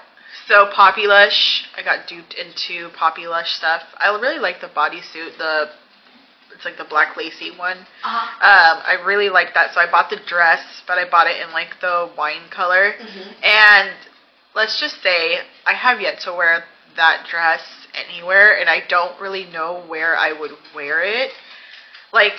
so 0.47 0.71
Popilush. 0.75 1.63
I 1.77 1.83
got 1.83 2.07
duped 2.09 2.35
into 2.35 2.91
Popilush 2.97 3.57
stuff. 3.57 3.83
I 3.99 4.09
really 4.21 4.39
like 4.39 4.61
the 4.61 4.69
bodysuit. 4.69 5.39
The 5.39 5.71
it's 6.55 6.65
like 6.65 6.77
the 6.77 6.85
black 6.85 7.17
lacy 7.17 7.51
one. 7.57 7.79
Uh-huh. 7.79 8.17
Um, 8.41 8.83
I 8.87 9.03
really 9.05 9.29
like 9.29 9.55
that. 9.55 9.75
So 9.75 9.81
I 9.81 9.91
bought 9.91 10.09
the 10.11 10.21
dress, 10.27 10.83
but 10.87 10.99
I 10.99 11.09
bought 11.11 11.27
it 11.27 11.41
in 11.41 11.53
like 11.53 11.81
the 11.81 12.11
wine 12.17 12.49
color. 12.51 12.93
Mm-hmm. 12.93 13.31
And 13.43 13.91
let's 14.55 14.81
just 14.81 15.03
say 15.03 15.39
I 15.67 15.75
have 15.75 16.01
yet 16.01 16.21
to 16.21 16.33
wear 16.33 16.65
that 16.97 17.27
dress 17.29 17.61
anywhere, 17.95 18.59
and 18.59 18.69
I 18.69 18.83
don't 18.89 19.21
really 19.21 19.47
know 19.47 19.85
where 19.87 20.17
I 20.17 20.33
would 20.33 20.53
wear 20.75 21.03
it. 21.03 21.31
Like 22.13 22.35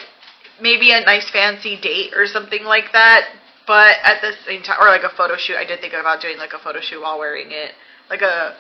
maybe 0.62 0.92
a 0.92 1.02
nice 1.02 1.30
fancy 1.30 1.80
date 1.80 2.14
or 2.16 2.26
something 2.28 2.64
like 2.64 2.92
that. 2.94 3.30
But 3.68 3.98
at 4.04 4.22
the 4.22 4.34
same 4.46 4.62
time, 4.62 4.78
or 4.80 4.88
like 4.88 5.04
a 5.04 5.10
photo 5.16 5.38
shoot. 5.38 5.56
I 5.58 5.66
did 5.66 5.82
think 5.82 5.94
about 5.94 6.22
doing 6.22 6.38
like 6.38 6.54
a 6.54 6.60
photo 6.60 6.80
shoot 6.82 7.02
while 7.02 7.18
wearing 7.18 7.48
it, 7.52 7.74
like 8.10 8.22
a 8.22 8.56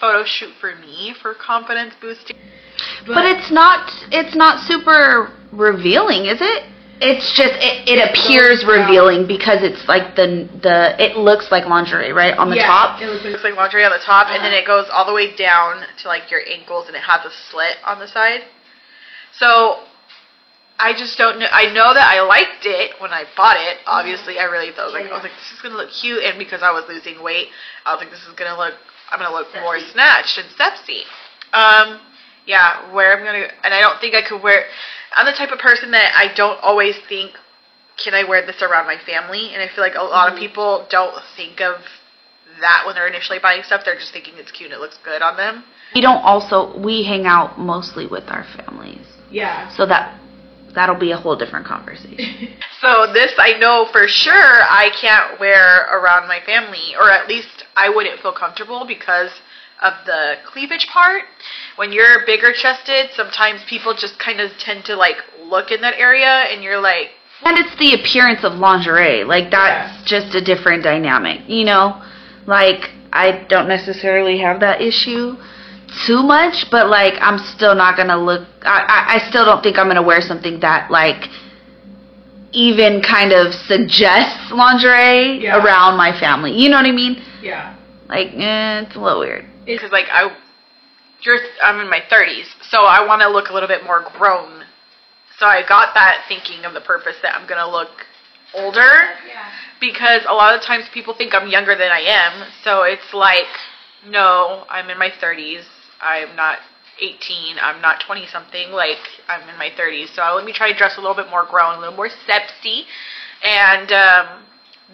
photo 0.00 0.24
shoot 0.24 0.54
for 0.60 0.76
me 0.76 1.14
for 1.20 1.34
confidence 1.34 1.94
boosting. 2.00 2.36
But 3.06 3.24
it's 3.26 3.50
not 3.50 3.90
it's 4.12 4.36
not 4.36 4.64
super 4.66 5.32
revealing, 5.52 6.26
is 6.26 6.38
it? 6.40 6.70
It's 7.00 7.34
just 7.36 7.54
it, 7.58 7.88
it 7.90 7.98
appears 7.98 8.62
goes 8.62 8.70
down. 8.70 8.86
revealing 8.86 9.26
because 9.26 9.62
it's 9.62 9.82
like 9.88 10.14
the 10.14 10.48
the 10.62 10.94
it 11.02 11.16
looks 11.16 11.50
like 11.50 11.66
lingerie, 11.66 12.12
right? 12.12 12.38
On 12.38 12.48
the 12.48 12.56
Yeah, 12.56 12.66
top. 12.66 13.02
It 13.02 13.08
looks, 13.10 13.24
it 13.24 13.30
looks 13.32 13.42
like 13.44 13.56
lingerie 13.56 13.84
on 13.84 13.90
the 13.90 13.98
top, 13.98 14.28
and 14.28 14.44
then 14.44 14.52
Uh-huh. 14.54 14.62
it 14.62 14.66
goes 14.66 14.86
all 14.92 15.04
the 15.04 15.12
way 15.12 15.34
down 15.34 15.84
to 16.02 16.08
like 16.08 16.30
your 16.30 16.42
ankles, 16.48 16.86
and 16.86 16.94
it 16.96 17.02
has 17.02 17.24
a 17.26 17.32
slit 17.50 17.76
on 17.84 17.98
the 17.98 18.06
side. 18.06 18.42
So 19.32 19.80
I 20.78 20.92
just 20.92 21.16
don't 21.16 21.38
know. 21.38 21.46
I 21.50 21.66
know 21.72 21.94
that 21.94 22.10
I 22.10 22.22
liked 22.22 22.66
it 22.66 23.00
when 23.00 23.12
I 23.12 23.24
bought 23.36 23.56
it. 23.56 23.78
Obviously, 23.86 24.38
I 24.38 24.44
really 24.44 24.72
thought 24.72 24.92
like 24.92 25.06
I 25.06 25.14
was 25.14 25.22
like 25.22 25.32
this 25.38 25.52
is 25.54 25.62
gonna 25.62 25.76
look 25.76 25.90
cute, 25.90 26.22
and 26.22 26.38
because 26.38 26.62
I 26.62 26.72
was 26.72 26.84
losing 26.88 27.22
weight, 27.22 27.48
I 27.86 27.94
was 27.94 28.02
like 28.02 28.10
this 28.10 28.26
is 28.26 28.34
gonna 28.34 28.58
look. 28.58 28.74
I'm 29.10 29.20
gonna 29.20 29.34
look 29.34 29.48
more 29.62 29.78
snatched 29.78 30.38
and 30.38 30.50
sexy. 30.56 31.06
Um, 31.52 32.00
yeah, 32.46 32.92
where 32.92 33.16
I'm 33.16 33.24
gonna, 33.24 33.46
and 33.62 33.72
I 33.72 33.80
don't 33.80 34.00
think 34.00 34.14
I 34.14 34.26
could 34.26 34.42
wear. 34.42 34.66
I'm 35.14 35.26
the 35.26 35.32
type 35.32 35.52
of 35.52 35.58
person 35.58 35.92
that 35.92 36.12
I 36.16 36.34
don't 36.34 36.58
always 36.60 36.96
think, 37.08 37.32
can 38.02 38.14
I 38.14 38.24
wear 38.28 38.44
this 38.44 38.60
around 38.60 38.86
my 38.86 38.98
family? 39.06 39.54
And 39.54 39.62
I 39.62 39.68
feel 39.72 39.84
like 39.84 39.94
a 39.94 40.02
lot 40.02 40.32
of 40.32 40.38
people 40.38 40.86
don't 40.90 41.14
think 41.36 41.60
of 41.60 41.78
that 42.60 42.82
when 42.84 42.96
they're 42.96 43.06
initially 43.06 43.38
buying 43.38 43.62
stuff. 43.62 43.82
They're 43.84 43.94
just 43.94 44.12
thinking 44.12 44.34
it's 44.36 44.50
cute 44.50 44.72
and 44.72 44.78
it 44.78 44.80
looks 44.80 44.98
good 45.04 45.22
on 45.22 45.36
them. 45.36 45.64
We 45.94 46.00
don't 46.00 46.22
also 46.22 46.76
we 46.78 47.04
hang 47.04 47.26
out 47.26 47.58
mostly 47.58 48.06
with 48.06 48.24
our 48.28 48.44
families. 48.56 49.06
Yeah. 49.30 49.70
So 49.76 49.86
that 49.86 50.20
that'll 50.74 50.98
be 50.98 51.12
a 51.12 51.16
whole 51.16 51.36
different 51.36 51.66
conversation. 51.66 52.48
So 52.80 53.10
this 53.14 53.32
I 53.38 53.56
know 53.56 53.88
for 53.92 54.06
sure 54.06 54.34
I 54.34 54.90
can't 55.00 55.40
wear 55.40 55.86
around 55.90 56.28
my 56.28 56.40
family, 56.44 56.94
or 57.00 57.10
at 57.10 57.26
least 57.28 57.64
I 57.76 57.88
wouldn't 57.88 58.20
feel 58.20 58.34
comfortable 58.34 58.84
because 58.86 59.30
of 59.80 59.94
the 60.04 60.34
cleavage 60.44 60.86
part. 60.92 61.22
When 61.76 61.92
you're 61.92 62.26
bigger 62.26 62.52
chested, 62.52 63.10
sometimes 63.14 63.62
people 63.70 63.94
just 63.94 64.18
kind 64.18 64.38
of 64.38 64.50
tend 64.58 64.84
to 64.84 64.96
like 64.96 65.16
look 65.42 65.70
in 65.70 65.80
that 65.80 65.94
area, 65.96 66.26
and 66.52 66.62
you're 66.62 66.80
like, 66.80 67.08
And 67.42 67.56
it's 67.56 67.74
the 67.78 67.94
appearance 67.94 68.44
of 68.44 68.52
lingerie. 68.54 69.24
Like 69.24 69.50
that's 69.50 70.04
just 70.04 70.34
a 70.34 70.44
different 70.44 70.84
dynamic, 70.84 71.48
you 71.48 71.64
know? 71.64 72.02
Like 72.46 72.90
I 73.14 73.46
don't 73.48 73.68
necessarily 73.68 74.38
have 74.40 74.60
that 74.60 74.82
issue 74.82 75.36
too 76.06 76.22
much, 76.22 76.70
but 76.70 76.88
like 76.88 77.14
I'm 77.20 77.38
still 77.38 77.74
not 77.74 77.96
gonna 77.96 78.16
look. 78.18 78.46
I 78.62 78.80
I, 78.88 79.14
I 79.14 79.18
still 79.30 79.44
don't 79.44 79.62
think 79.62 79.78
I'm 79.78 79.86
gonna 79.88 80.02
wear 80.02 80.20
something 80.20 80.60
that 80.60 80.90
like 80.90 81.28
even 82.52 83.02
kind 83.02 83.32
of 83.32 83.52
suggests 83.54 84.50
lingerie 84.52 85.42
Yeah. 85.42 85.62
around 85.62 85.96
my 85.96 86.12
family. 86.18 86.52
You 86.52 86.68
know 86.68 86.76
what 86.76 86.86
I 86.86 86.92
mean? 86.92 87.20
Yeah. 87.42 87.74
Like, 88.08 88.28
eh, 88.34 88.82
it's 88.86 88.94
a 88.94 89.00
little 89.00 89.20
weird. 89.20 89.44
Because 89.66 89.90
like 89.90 90.06
I, 90.12 90.34
you're 91.22 91.38
I'm 91.62 91.80
in 91.80 91.88
my 91.90 92.00
30s, 92.10 92.46
so 92.70 92.82
I 92.84 93.04
want 93.06 93.22
to 93.22 93.28
look 93.28 93.48
a 93.48 93.52
little 93.52 93.68
bit 93.68 93.82
more 93.84 94.04
grown. 94.16 94.64
So 95.38 95.46
I 95.46 95.62
got 95.66 95.94
that 95.94 96.24
thinking 96.28 96.64
of 96.64 96.74
the 96.74 96.80
purpose 96.80 97.16
that 97.22 97.34
I'm 97.34 97.46
gonna 97.48 97.68
look 97.68 97.90
older 98.54 99.08
Yeah. 99.26 99.50
because 99.80 100.22
a 100.28 100.32
lot 100.34 100.54
of 100.54 100.62
times 100.62 100.84
people 100.92 101.12
think 101.14 101.34
I'm 101.34 101.48
younger 101.48 101.74
than 101.74 101.90
I 101.90 102.00
am. 102.00 102.46
So 102.62 102.82
it's 102.84 103.12
like, 103.12 103.48
no, 104.06 104.64
I'm 104.70 104.90
in 104.90 104.98
my 104.98 105.10
30s. 105.10 105.64
I'm 106.04 106.36
not 106.36 106.58
18. 107.00 107.56
I'm 107.60 107.80
not 107.80 108.00
20 108.06 108.26
something. 108.28 108.70
Like 108.70 109.00
I'm 109.28 109.48
in 109.48 109.56
my 109.58 109.70
30s. 109.70 110.14
So 110.14 110.22
let 110.36 110.44
me 110.44 110.52
try 110.52 110.70
to 110.70 110.76
dress 110.78 110.96
a 110.96 111.00
little 111.00 111.16
bit 111.16 111.30
more 111.30 111.44
grown, 111.48 111.76
a 111.76 111.80
little 111.80 111.96
more 111.96 112.10
sexy, 112.26 112.84
and 113.42 113.90
um, 113.90 114.44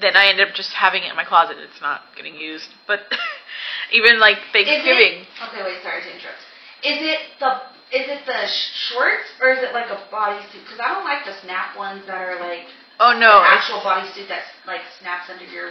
then 0.00 0.16
I 0.16 0.26
end 0.30 0.40
up 0.40 0.54
just 0.54 0.72
having 0.72 1.02
it 1.02 1.10
in 1.10 1.16
my 1.16 1.24
closet. 1.24 1.56
It's 1.58 1.80
not 1.80 2.02
getting 2.16 2.36
used. 2.36 2.68
But 2.86 3.00
even 3.92 4.18
like 4.20 4.38
Thanksgiving. 4.52 5.26
okay, 5.50 5.62
wait. 5.66 5.82
Sorry 5.82 6.00
to 6.02 6.08
interrupt. 6.08 6.40
Is 6.82 6.96
it 7.02 7.20
the 7.40 7.50
is 7.92 8.06
it 8.08 8.24
the 8.24 8.46
shorts 8.46 9.28
or 9.42 9.50
is 9.50 9.58
it 9.62 9.74
like 9.74 9.90
a 9.90 9.98
bodysuit? 10.14 10.62
Because 10.64 10.78
I 10.80 10.94
don't 10.94 11.04
like 11.04 11.26
the 11.26 11.34
snap 11.42 11.76
ones 11.76 12.06
that 12.06 12.22
are 12.22 12.38
like 12.40 12.64
Oh 13.00 13.12
no, 13.18 13.40
an 13.40 13.46
actual 13.48 13.80
bodysuit 13.80 14.28
that 14.28 14.44
like 14.66 14.80
snaps 15.00 15.28
under 15.28 15.44
your. 15.44 15.70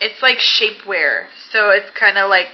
it's 0.00 0.22
like 0.22 0.38
shapewear. 0.38 1.26
So 1.50 1.70
it's 1.70 1.90
kind 1.98 2.16
of 2.16 2.30
like 2.30 2.48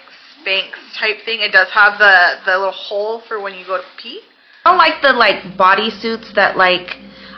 Spanx 0.44 0.72
type 0.98 1.16
thing. 1.24 1.40
It 1.40 1.52
does 1.52 1.68
have 1.70 1.98
the 1.98 2.40
the 2.44 2.58
little 2.58 2.72
hole 2.72 3.22
for 3.28 3.40
when 3.40 3.54
you 3.54 3.64
go 3.66 3.78
to 3.78 3.84
pee. 4.02 4.20
I 4.64 4.70
don't 4.70 4.78
like 4.78 5.00
the 5.02 5.12
like 5.12 5.56
bodysuits 5.58 6.34
that 6.34 6.56
like. 6.56 6.88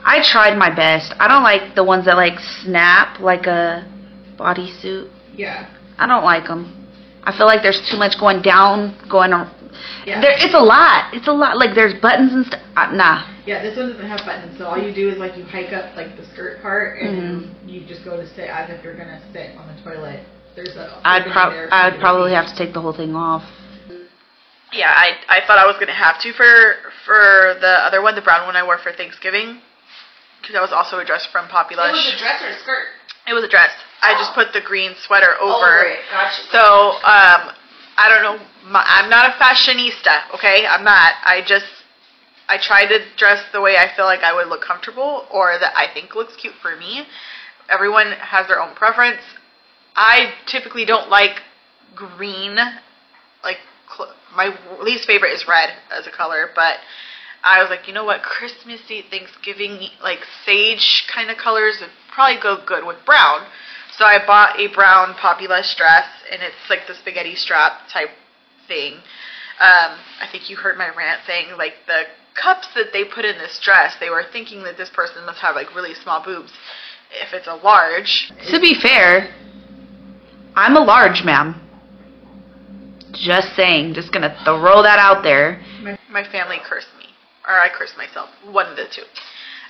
I 0.06 0.20
tried 0.22 0.58
my 0.58 0.68
best. 0.74 1.14
I 1.18 1.28
don't 1.28 1.42
like 1.42 1.74
the 1.74 1.82
ones 1.84 2.04
that 2.04 2.16
like 2.16 2.38
snap 2.62 3.20
like 3.20 3.46
a 3.46 3.88
bodysuit. 4.36 5.10
Yeah. 5.34 5.66
I 5.98 6.06
don't 6.06 6.24
like 6.24 6.44
them. 6.46 6.86
I 7.22 7.34
feel 7.36 7.46
like 7.46 7.62
there's 7.62 7.80
too 7.90 7.96
much 7.96 8.20
going 8.20 8.42
down, 8.42 8.98
going 9.10 9.32
on. 9.32 9.48
Yeah. 10.04 10.20
There, 10.20 10.32
it's 10.36 10.52
a 10.52 10.60
lot. 10.60 11.14
It's 11.14 11.26
a 11.26 11.32
lot. 11.32 11.56
Like 11.56 11.74
there's 11.74 11.98
buttons 12.02 12.34
and 12.34 12.44
stuff. 12.44 12.60
Uh, 12.76 12.92
nah. 12.92 13.30
Yeah, 13.46 13.62
this 13.62 13.76
one 13.76 13.90
doesn't 13.92 14.06
have 14.06 14.20
buttons, 14.26 14.56
so 14.58 14.66
all 14.66 14.78
you 14.78 14.94
do 14.94 15.08
is 15.08 15.16
like 15.18 15.36
you 15.36 15.44
hike 15.44 15.72
up 15.72 15.96
like 15.96 16.16
the 16.16 16.24
skirt 16.32 16.60
part, 16.62 16.98
and 17.00 17.42
Mm-hmm. 17.44 17.68
you 17.68 17.86
just 17.86 18.04
go 18.04 18.16
to 18.16 18.26
sit 18.34 18.48
as 18.48 18.68
if 18.70 18.84
you're 18.84 18.96
gonna 18.96 19.20
sit 19.32 19.56
on 19.56 19.74
the 19.74 19.82
toilet. 19.82 20.20
There's 20.56 20.76
a. 20.76 21.00
I'd 21.04 21.22
opening 21.22 21.32
prob 21.32 21.52
I'd 21.72 22.00
probably 22.00 22.32
have 22.32 22.46
to 22.46 22.56
take 22.56 22.72
the 22.74 22.80
whole 22.80 22.92
thing 22.92 23.14
off. 23.14 23.42
Yeah, 24.72 24.90
I 24.90 25.18
I 25.28 25.46
thought 25.46 25.58
I 25.58 25.66
was 25.66 25.76
gonna 25.78 25.94
have 25.94 26.20
to 26.22 26.32
for 26.32 26.74
for 27.04 27.56
the 27.60 27.74
other 27.86 28.02
one, 28.02 28.14
the 28.14 28.22
brown 28.22 28.46
one 28.46 28.56
I 28.56 28.64
wore 28.64 28.78
for 28.78 28.92
Thanksgiving, 28.92 29.60
because 30.40 30.54
that 30.54 30.62
was 30.62 30.72
also 30.72 30.98
a 30.98 31.04
dress 31.04 31.26
from 31.30 31.46
Popilush. 31.48 32.18
dress 32.18 32.42
or 32.42 32.48
a 32.48 32.58
skirt? 32.58 32.86
It 33.26 33.34
was 33.34 33.44
a 33.44 33.48
dress. 33.48 33.70
I 34.02 34.14
just 34.20 34.34
put 34.34 34.52
the 34.52 34.60
green 34.60 34.92
sweater 35.06 35.34
over. 35.40 35.84
it. 35.86 36.00
Gotcha. 36.10 36.42
So 36.52 36.98
um, 37.06 37.54
I 37.96 38.08
don't 38.10 38.22
know. 38.22 38.44
My, 38.70 38.84
I'm 38.84 39.08
not 39.08 39.30
a 39.30 39.32
fashionista. 39.38 40.34
Okay, 40.34 40.66
I'm 40.66 40.84
not. 40.84 41.14
I 41.24 41.42
just 41.46 41.66
I 42.48 42.58
try 42.58 42.86
to 42.86 42.98
dress 43.16 43.42
the 43.52 43.60
way 43.60 43.76
I 43.76 43.94
feel 43.96 44.04
like 44.04 44.20
I 44.20 44.34
would 44.34 44.48
look 44.48 44.62
comfortable 44.62 45.26
or 45.30 45.58
that 45.58 45.72
I 45.76 45.92
think 45.92 46.14
looks 46.14 46.36
cute 46.36 46.54
for 46.60 46.76
me. 46.76 47.06
Everyone 47.70 48.12
has 48.12 48.46
their 48.48 48.60
own 48.60 48.74
preference. 48.74 49.22
I 49.94 50.34
typically 50.46 50.84
don't 50.84 51.08
like 51.08 51.40
green. 51.94 52.56
Like 53.42 53.58
cl- 53.96 54.14
my 54.34 54.56
least 54.82 55.06
favorite 55.06 55.32
is 55.32 55.46
red 55.46 55.70
as 55.90 56.06
a 56.06 56.10
color, 56.10 56.50
but 56.54 56.78
I 57.42 57.60
was 57.60 57.70
like, 57.70 57.86
you 57.86 57.92
know 57.92 58.04
what, 58.04 58.22
Christmassy, 58.22 59.04
Thanksgiving, 59.10 59.88
like 60.02 60.20
sage 60.44 61.06
kind 61.12 61.30
of 61.30 61.36
colors 61.36 61.76
would 61.80 61.90
probably 62.10 62.40
go 62.40 62.58
good 62.64 62.86
with 62.86 62.96
brown. 63.04 63.46
So 63.96 64.04
I 64.04 64.24
bought 64.26 64.58
a 64.58 64.68
brown 64.68 65.14
poppy 65.14 65.46
Popilush 65.46 65.76
dress, 65.76 66.06
and 66.32 66.42
it's 66.42 66.56
like 66.68 66.86
the 66.88 66.94
spaghetti 66.94 67.36
strap 67.36 67.88
type 67.92 68.10
thing. 68.66 68.94
Um, 69.60 69.98
I 70.20 70.26
think 70.32 70.50
you 70.50 70.56
heard 70.56 70.76
my 70.76 70.88
rant 70.88 71.20
saying 71.26 71.56
like 71.56 71.74
the 71.86 72.04
cups 72.34 72.66
that 72.74 72.92
they 72.92 73.04
put 73.04 73.24
in 73.24 73.38
this 73.38 73.60
dress, 73.60 73.94
they 74.00 74.10
were 74.10 74.24
thinking 74.32 74.64
that 74.64 74.76
this 74.76 74.90
person 74.90 75.24
must 75.24 75.38
have 75.40 75.54
like 75.54 75.74
really 75.76 75.94
small 75.94 76.24
boobs. 76.24 76.52
If 77.12 77.32
it's 77.32 77.46
a 77.46 77.54
large, 77.54 78.32
To 78.50 78.58
be 78.58 78.74
fair, 78.74 79.32
I'm 80.56 80.76
a 80.76 80.80
large 80.80 81.24
ma'am. 81.24 81.60
Just 83.12 83.54
saying. 83.56 83.94
Just 83.94 84.12
gonna 84.12 84.36
throw 84.44 84.82
that 84.82 84.98
out 84.98 85.22
there. 85.22 85.62
my 86.10 86.24
family 86.30 86.58
cursed 86.64 86.88
me, 86.98 87.06
or 87.46 87.58
I 87.58 87.68
cursed 87.68 87.96
myself, 87.96 88.28
one 88.50 88.66
of 88.66 88.76
the 88.76 88.86
two. 88.90 89.02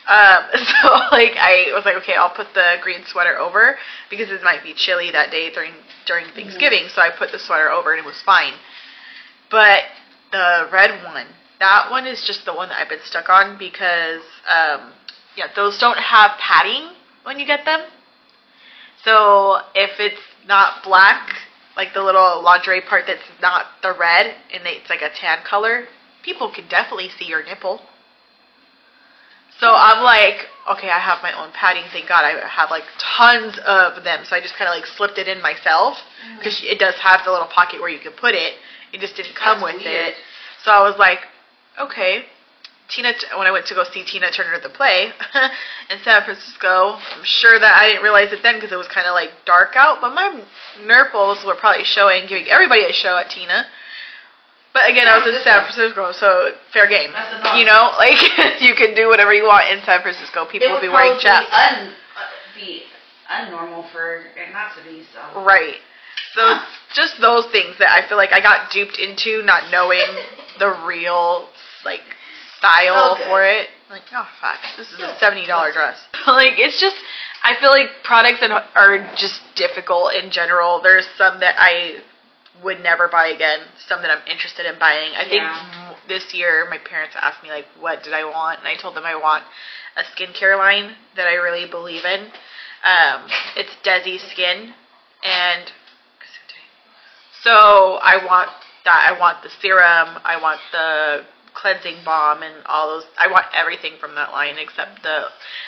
Um, 0.07 0.45
so 0.55 0.89
like 1.13 1.37
I 1.37 1.73
was 1.73 1.85
like, 1.85 1.97
okay, 1.97 2.15
I'll 2.15 2.35
put 2.35 2.53
the 2.55 2.77
green 2.83 3.05
sweater 3.07 3.39
over 3.39 3.77
because 4.11 4.31
it 4.31 4.43
might 4.43 4.63
be 4.63 4.75
chilly 4.75 5.11
that 5.13 5.31
day 5.31 5.51
during 5.53 5.73
during 6.07 6.27
Thanksgiving. 6.35 6.89
So 6.89 7.01
I 7.01 7.11
put 7.11 7.33
the 7.33 7.39
sweater 7.39 7.71
over 7.71 7.93
and 7.93 8.01
it 8.01 8.07
was 8.07 8.21
fine. 8.23 8.55
But 9.51 9.85
the 10.33 10.69
red 10.73 11.03
one, 11.05 11.27
that 11.61 11.91
one 11.91 12.07
is 12.07 12.25
just 12.27 12.45
the 12.45 12.53
one 12.53 12.69
that 12.69 12.81
I've 12.81 12.89
been 12.89 13.05
stuck 13.05 13.29
on 13.29 13.59
because 13.59 14.23
um, 14.49 14.93
yeah, 15.37 15.47
those 15.57 15.79
don't 15.79 15.99
have 15.99 16.33
padding 16.39 16.91
when 17.25 17.39
you 17.39 17.47
get 17.47 17.65
them. 17.65 17.81
So 19.05 19.61
if 19.75 20.01
it's 20.01 20.21
not 20.47 20.83
black, 20.85 21.31
like 21.77 21.95
the 21.95 22.03
little 22.03 22.43
lingerie 22.43 22.83
part 22.83 23.05
that's 23.07 23.23
not 23.41 23.67
the 23.83 23.95
red 23.99 24.35
and 24.53 24.63
it's 24.67 24.89
like 24.89 25.03
a 25.03 25.11
tan 25.11 25.39
color, 25.45 25.87
people 26.23 26.51
can 26.53 26.69
definitely 26.69 27.09
see 27.19 27.27
your 27.27 27.45
nipple. 27.45 27.81
So 29.61 29.71
I'm 29.71 30.03
like, 30.03 30.47
okay, 30.77 30.91
I 30.91 30.99
have 30.99 31.23
my 31.23 31.33
own 31.33 31.53
padding. 31.53 31.85
Thank 31.93 32.09
God 32.09 32.25
I 32.25 32.47
have 32.49 32.71
like 32.71 32.83
tons 32.99 33.59
of 33.65 34.03
them. 34.03 34.25
So 34.25 34.35
I 34.35 34.41
just 34.41 34.57
kind 34.57 34.69
of 34.69 34.75
like 34.75 34.87
slipped 34.87 35.19
it 35.19 35.29
in 35.29 35.41
myself 35.41 35.97
mm. 36.27 36.39
because 36.39 36.61
it 36.65 36.79
does 36.79 36.95
have 36.97 37.21
the 37.25 37.31
little 37.31 37.47
pocket 37.47 37.81
where 37.81 37.91
you 37.91 38.01
can 38.01 38.13
put 38.13 38.35
it. 38.35 38.55
It 38.93 39.01
just 39.01 39.17
didn't 39.17 39.37
come 39.37 39.61
That's 39.61 39.75
with 39.75 39.85
weird. 39.85 40.09
it. 40.09 40.15
So 40.65 40.73
I 40.73 40.83
was 40.83 40.99
like, 40.99 41.21
okay. 41.81 42.25
Tina, 42.89 43.13
when 43.39 43.47
I 43.47 43.51
went 43.51 43.67
to 43.67 43.75
go 43.75 43.85
see 43.85 44.05
Tina 44.05 44.31
Turner 44.31 44.55
at 44.55 44.63
the 44.63 44.69
play 44.69 45.09
in 45.91 45.99
San 46.05 46.23
Francisco, 46.25 47.01
I'm 47.01 47.25
sure 47.25 47.59
that 47.59 47.81
I 47.81 47.89
didn't 47.89 48.03
realize 48.03 48.33
it 48.33 48.43
then 48.43 48.57
because 48.57 48.73
it 48.73 48.77
was 48.77 48.89
kind 48.89 49.07
of 49.07 49.15
like 49.15 49.31
dark 49.47 49.73
out, 49.75 49.99
but 50.01 50.13
my 50.13 50.45
nurples 50.85 51.45
were 51.47 51.55
probably 51.55 51.85
showing, 51.85 52.27
giving 52.29 52.49
everybody 52.49 52.85
a 52.85 52.93
show 52.93 53.17
at 53.17 53.31
Tina. 53.31 53.65
But 54.75 54.91
again, 54.91 55.07
I 55.07 55.17
was 55.17 55.25
in 55.25 55.41
San 55.47 55.63
Francisco, 55.63 56.13
so 56.13 56.51
fair 56.73 56.89
game. 56.89 57.15
You 57.57 57.65
know, 57.65 57.95
like 57.99 58.21
you 58.61 58.75
can 58.75 58.93
do 58.95 59.09
whatever 59.09 59.33
you 59.33 59.45
want 59.45 59.71
in 59.71 59.81
San 59.87 60.03
Francisco. 60.03 60.45
People 60.51 60.69
will 60.69 60.83
be 60.83 60.91
wearing 60.91 61.19
chaps. 61.21 61.47
un, 61.49 61.89
uh, 61.89 62.29
be 62.59 62.83
unnormal 63.31 63.91
for 63.93 64.27
it 64.37 64.53
not 64.53 64.77
to 64.77 64.83
be 64.83 65.07
so. 65.15 65.43
Right. 65.43 65.79
So 66.35 66.59
it's 66.59 66.67
just 66.95 67.21
those 67.21 67.47
things 67.55 67.79
that 67.79 67.89
I 67.95 68.07
feel 68.09 68.19
like 68.19 68.33
I 68.33 68.43
got 68.43 68.71
duped 68.73 68.99
into, 68.99 69.43
not 69.47 69.71
knowing 69.71 70.05
the 70.59 70.75
real 70.85 71.49
like 71.85 72.03
style 72.65 73.13
Okay. 73.15 73.25
for 73.29 73.45
it. 73.45 73.69
Like, 73.91 74.03
oh 74.13 74.27
fuck, 74.41 74.59
this 74.77 74.91
is 74.93 74.99
a 75.01 75.17
seventy 75.21 75.47
dollar 75.47 75.73
dress. 75.73 75.99
like 76.27 76.55
it's 76.57 76.81
just, 76.81 76.97
I 77.43 77.55
feel 77.61 77.71
like 77.71 78.03
products 78.03 78.41
that 78.41 78.51
are 78.75 78.99
just 79.17 79.41
difficult 79.55 80.15
in 80.15 80.31
general. 80.31 80.81
There's 80.83 81.07
some 81.17 81.41
that 81.41 81.55
I 81.59 82.01
would 82.63 82.81
never 82.81 83.09
buy 83.09 83.29
again. 83.29 83.61
Some 83.87 84.01
that 84.03 84.11
I'm 84.11 84.27
interested 84.27 84.65
in 84.67 84.79
buying. 84.79 85.13
I 85.15 85.23
think 85.29 85.43
Yeah. 85.43 85.91
m- 85.91 85.97
this 86.09 86.33
year 86.35 86.67
my 86.71 86.79
parents 86.79 87.15
asked 87.21 87.43
me 87.43 87.51
like, 87.51 87.67
what 87.79 88.03
did 88.03 88.15
I 88.15 88.25
want, 88.25 88.61
and 88.61 88.69
I 88.69 88.77
told 88.77 88.95
them 88.97 89.05
I 89.05 89.15
want 89.17 89.45
a 89.97 90.03
skincare 90.03 90.57
line 90.59 90.97
that 91.17 91.27
I 91.29 91.35
really 91.35 91.69
believe 91.69 92.05
in. 92.05 92.31
Um, 92.85 93.29
it's 93.57 93.71
Desi 93.85 94.19
Skin, 94.33 94.75
and 95.23 95.73
so 97.43 97.99
I 98.03 98.25
want 98.25 98.51
that. 98.85 99.13
I 99.13 99.19
want 99.19 99.43
the 99.43 99.51
serum. 99.61 100.19
I 100.25 100.41
want 100.41 100.61
the 100.73 101.25
cleansing 101.55 102.05
balm 102.05 102.43
and 102.43 102.55
all 102.67 102.89
those. 102.89 103.05
I 103.19 103.29
want 103.29 103.47
everything 103.55 103.95
from 104.01 104.15
that 104.17 104.33
line 104.33 104.57
except 104.59 105.03
the. 105.03 105.27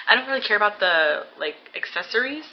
I 0.09 0.14
don't 0.14 0.26
really 0.26 0.43
care 0.43 0.57
about 0.57 0.80
the 0.80 1.24
like 1.39 1.57
accessories. 1.74 2.45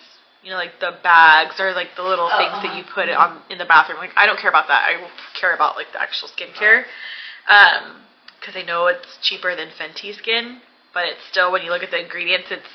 You 0.43 0.51
know, 0.51 0.57
like 0.57 0.79
the 0.81 0.97
bags 1.03 1.55
or 1.59 1.71
like 1.73 1.95
the 1.95 2.03
little 2.03 2.29
Oh, 2.31 2.37
things 2.37 2.51
that 2.63 2.75
uh-huh. 2.75 2.77
you 2.77 2.83
put 2.83 3.09
on 3.09 3.41
in 3.49 3.57
the 3.57 3.65
bathroom. 3.65 3.97
Like 3.97 4.11
I 4.17 4.25
don't 4.25 4.39
care 4.39 4.49
about 4.49 4.67
that. 4.67 4.83
I 4.87 5.09
care 5.39 5.55
about 5.55 5.75
like 5.75 5.91
the 5.93 6.01
actual 6.01 6.27
skincare. 6.29 6.83
Um, 7.47 8.01
because 8.39 8.57
I 8.57 8.63
know 8.63 8.87
it's 8.87 9.17
cheaper 9.21 9.55
than 9.55 9.69
Fenty 9.69 10.13
Skin, 10.13 10.59
but 10.93 11.05
it's 11.05 11.23
still 11.31 11.49
when 11.49 11.63
you 11.63 11.71
look 11.71 11.81
at 11.81 11.91
the 11.91 12.01
ingredients, 12.03 12.47
it's 12.51 12.67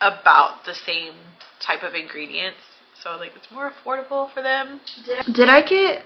about 0.00 0.64
the 0.64 0.74
same 0.74 1.12
type 1.60 1.82
of 1.82 1.94
ingredients. 1.94 2.56
So 3.02 3.16
like 3.16 3.32
it's 3.36 3.50
more 3.52 3.70
affordable 3.70 4.32
for 4.32 4.42
them. 4.42 4.80
Did 5.32 5.50
I 5.50 5.60
get 5.62 6.04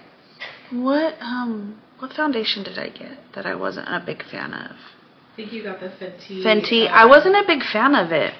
what 0.71 1.15
um 1.21 1.79
what 1.99 2.13
foundation 2.13 2.63
did 2.63 2.77
I 2.77 2.89
get 2.89 3.17
that 3.35 3.45
I 3.45 3.55
wasn't 3.55 3.87
a 3.87 4.03
big 4.05 4.23
fan 4.23 4.53
of? 4.53 4.71
I 4.71 5.35
think 5.35 5.51
you 5.51 5.63
got 5.63 5.79
the 5.79 5.87
Fenty. 5.87 6.43
Fenty. 6.43 6.87
uh, 6.87 6.93
I 6.93 7.05
wasn't 7.05 7.35
a 7.35 7.43
big 7.45 7.63
fan 7.63 7.95
of 7.95 8.11
it. 8.11 8.33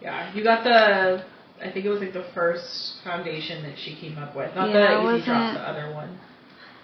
Yeah, 0.00 0.32
you 0.34 0.44
got 0.44 0.64
the. 0.64 1.24
I 1.62 1.70
think 1.70 1.86
it 1.86 1.88
was 1.88 2.00
like 2.00 2.12
the 2.12 2.26
first 2.34 3.02
foundation 3.04 3.62
that 3.62 3.78
she 3.78 3.94
came 3.94 4.18
up 4.18 4.36
with, 4.36 4.54
not 4.54 4.68
Yeah, 4.68 5.00
the 5.00 5.14
Easy 5.14 5.24
Drops, 5.24 5.54
the 5.56 5.68
other 5.68 5.94
one. 5.94 6.18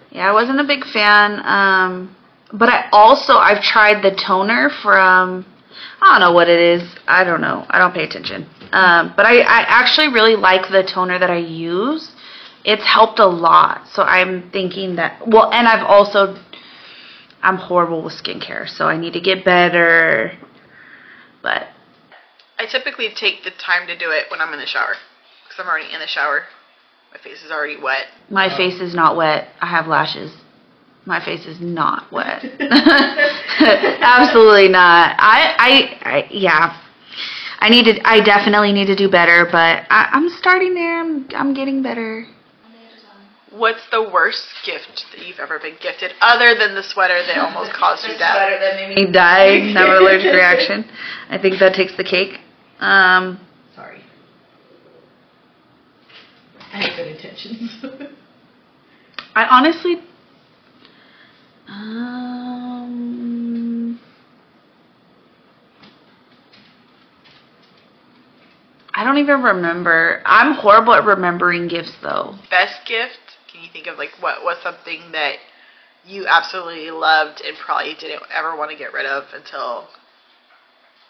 Yeah, 0.09 0.29
I 0.29 0.33
wasn't 0.33 0.59
a 0.59 0.63
big 0.63 0.83
fan. 0.85 1.45
Um, 1.45 2.15
but 2.53 2.69
I 2.69 2.89
also 2.91 3.33
I've 3.33 3.61
tried 3.61 4.01
the 4.01 4.11
toner 4.15 4.69
from 4.81 5.45
I 6.01 6.17
don't 6.17 6.27
know 6.27 6.33
what 6.33 6.49
it 6.49 6.59
is. 6.59 6.95
I 7.07 7.23
don't 7.23 7.41
know. 7.41 7.65
I 7.69 7.77
don't 7.77 7.93
pay 7.93 8.03
attention. 8.03 8.49
Um, 8.71 9.13
but 9.15 9.25
I, 9.25 9.39
I 9.41 9.61
actually 9.67 10.07
really 10.07 10.35
like 10.35 10.71
the 10.71 10.83
toner 10.83 11.19
that 11.19 11.29
I 11.29 11.37
use. 11.37 12.09
It's 12.63 12.83
helped 12.85 13.19
a 13.19 13.25
lot. 13.25 13.87
So 13.93 14.03
I'm 14.03 14.49
thinking 14.51 14.95
that 14.97 15.27
well, 15.27 15.51
and 15.51 15.67
I've 15.67 15.85
also 15.85 16.37
I'm 17.41 17.57
horrible 17.57 18.03
with 18.03 18.13
skincare, 18.13 18.67
so 18.67 18.85
I 18.85 18.97
need 18.97 19.13
to 19.13 19.21
get 19.21 19.43
better. 19.43 20.33
But 21.41 21.67
I 22.59 22.65
typically 22.65 23.09
take 23.15 23.43
the 23.43 23.51
time 23.51 23.87
to 23.87 23.97
do 23.97 24.11
it 24.11 24.25
when 24.29 24.39
I'm 24.41 24.53
in 24.53 24.59
the 24.59 24.67
shower 24.67 24.93
because 25.43 25.59
I'm 25.59 25.67
already 25.67 25.91
in 25.93 25.99
the 25.99 26.07
shower. 26.07 26.43
My 27.11 27.19
face 27.19 27.43
is 27.43 27.51
already 27.51 27.81
wet. 27.81 28.05
my 28.29 28.55
face 28.55 28.79
is 28.79 28.95
not 28.95 29.17
wet. 29.17 29.49
I 29.59 29.67
have 29.67 29.87
lashes. 29.87 30.31
My 31.05 31.23
face 31.23 31.45
is 31.45 31.59
not 31.59 32.11
wet. 32.11 32.43
Absolutely 33.99 34.69
not. 34.69 35.15
I, 35.17 35.55
I, 35.57 36.09
I, 36.09 36.27
yeah. 36.29 36.79
I 37.59 37.69
need 37.69 37.85
to. 37.85 37.99
I 38.07 38.21
definitely 38.21 38.71
need 38.71 38.85
to 38.85 38.95
do 38.95 39.09
better, 39.09 39.45
but 39.45 39.85
I, 39.89 40.09
I'm 40.11 40.29
starting 40.29 40.73
there. 40.73 40.99
I'm, 40.99 41.27
I'm 41.35 41.53
getting 41.53 41.83
better. 41.83 42.27
What's 43.51 43.81
the 43.91 44.01
worst 44.01 44.47
gift 44.65 45.05
that 45.11 45.27
you've 45.27 45.39
ever 45.39 45.59
been 45.59 45.75
gifted, 45.81 46.13
other 46.21 46.55
than 46.57 46.73
the 46.73 46.83
sweater 46.83 47.21
that 47.27 47.37
almost 47.37 47.73
caused 47.73 48.07
you 48.07 48.13
death? 48.17 48.59
that 48.59 48.75
made 48.75 48.95
me 48.95 49.11
die. 49.11 49.73
Have 49.73 49.89
an 49.89 49.97
allergic 49.97 50.33
reaction. 50.33 50.89
I 51.29 51.37
think 51.37 51.59
that 51.59 51.73
takes 51.73 51.95
the 51.97 52.03
cake. 52.03 52.39
Um, 52.79 53.39
Sorry. 53.75 54.01
I 56.73 56.77
had 56.77 56.95
good 56.95 57.07
intentions. 57.07 57.83
I 59.35 59.45
honestly, 59.45 59.97
um, 61.67 63.11
I 68.93 69.03
don't 69.03 69.17
even 69.17 69.41
remember. 69.41 70.21
I'm 70.25 70.53
horrible 70.53 70.93
at 70.93 71.03
remembering 71.05 71.67
gifts, 71.67 71.95
though. 72.01 72.35
Best 72.49 72.85
gift? 72.87 73.19
Can 73.61 73.67
you 73.67 73.73
think 73.73 73.85
of 73.85 73.99
like 73.99 74.09
what 74.19 74.43
was 74.43 74.57
something 74.63 75.11
that 75.11 75.35
you 76.03 76.25
absolutely 76.25 76.89
loved 76.89 77.43
and 77.45 77.55
probably 77.63 77.93
didn't 77.93 78.23
ever 78.35 78.57
want 78.57 78.71
to 78.71 78.75
get 78.77 78.91
rid 78.91 79.05
of 79.05 79.25
until 79.35 79.87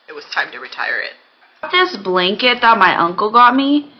it 0.10 0.12
was 0.12 0.26
time 0.36 0.52
to 0.52 0.60
retire 0.60 1.00
it? 1.00 1.14
This 1.72 1.96
blanket 1.96 2.60
that 2.60 2.78
my 2.78 2.98
uncle 3.00 3.32
got 3.32 3.56
me 3.56 3.94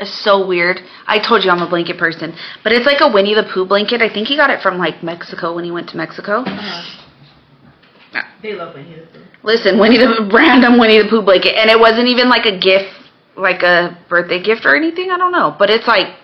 is 0.00 0.08
so 0.24 0.46
weird. 0.46 0.80
I 1.06 1.18
told 1.18 1.44
you 1.44 1.50
I'm 1.50 1.60
a 1.60 1.68
blanket 1.68 1.98
person, 1.98 2.34
but 2.64 2.72
it's 2.72 2.86
like 2.86 3.02
a 3.02 3.12
Winnie 3.12 3.34
the 3.34 3.42
Pooh 3.52 3.66
blanket. 3.66 4.00
I 4.00 4.08
think 4.08 4.26
he 4.26 4.36
got 4.36 4.48
it 4.48 4.62
from 4.62 4.78
like 4.78 5.02
Mexico 5.02 5.54
when 5.54 5.64
he 5.64 5.70
went 5.70 5.90
to 5.90 5.98
Mexico. 5.98 6.44
uh-huh. 6.46 8.22
They 8.42 8.54
love 8.54 8.74
Winnie 8.74 9.00
the 9.00 9.06
Pooh. 9.06 9.24
Listen, 9.42 9.78
Winnie 9.78 9.98
the 9.98 10.30
random 10.32 10.78
Winnie 10.78 11.02
the 11.02 11.10
Pooh 11.10 11.20
blanket, 11.20 11.56
and 11.56 11.68
it 11.68 11.78
wasn't 11.78 12.08
even 12.08 12.30
like 12.30 12.46
a 12.46 12.56
gift, 12.56 12.88
like 13.36 13.62
a 13.62 13.98
birthday 14.08 14.42
gift 14.42 14.64
or 14.64 14.74
anything. 14.74 15.10
I 15.10 15.18
don't 15.18 15.32
know, 15.32 15.54
but 15.58 15.68
it's 15.68 15.86
like, 15.86 16.14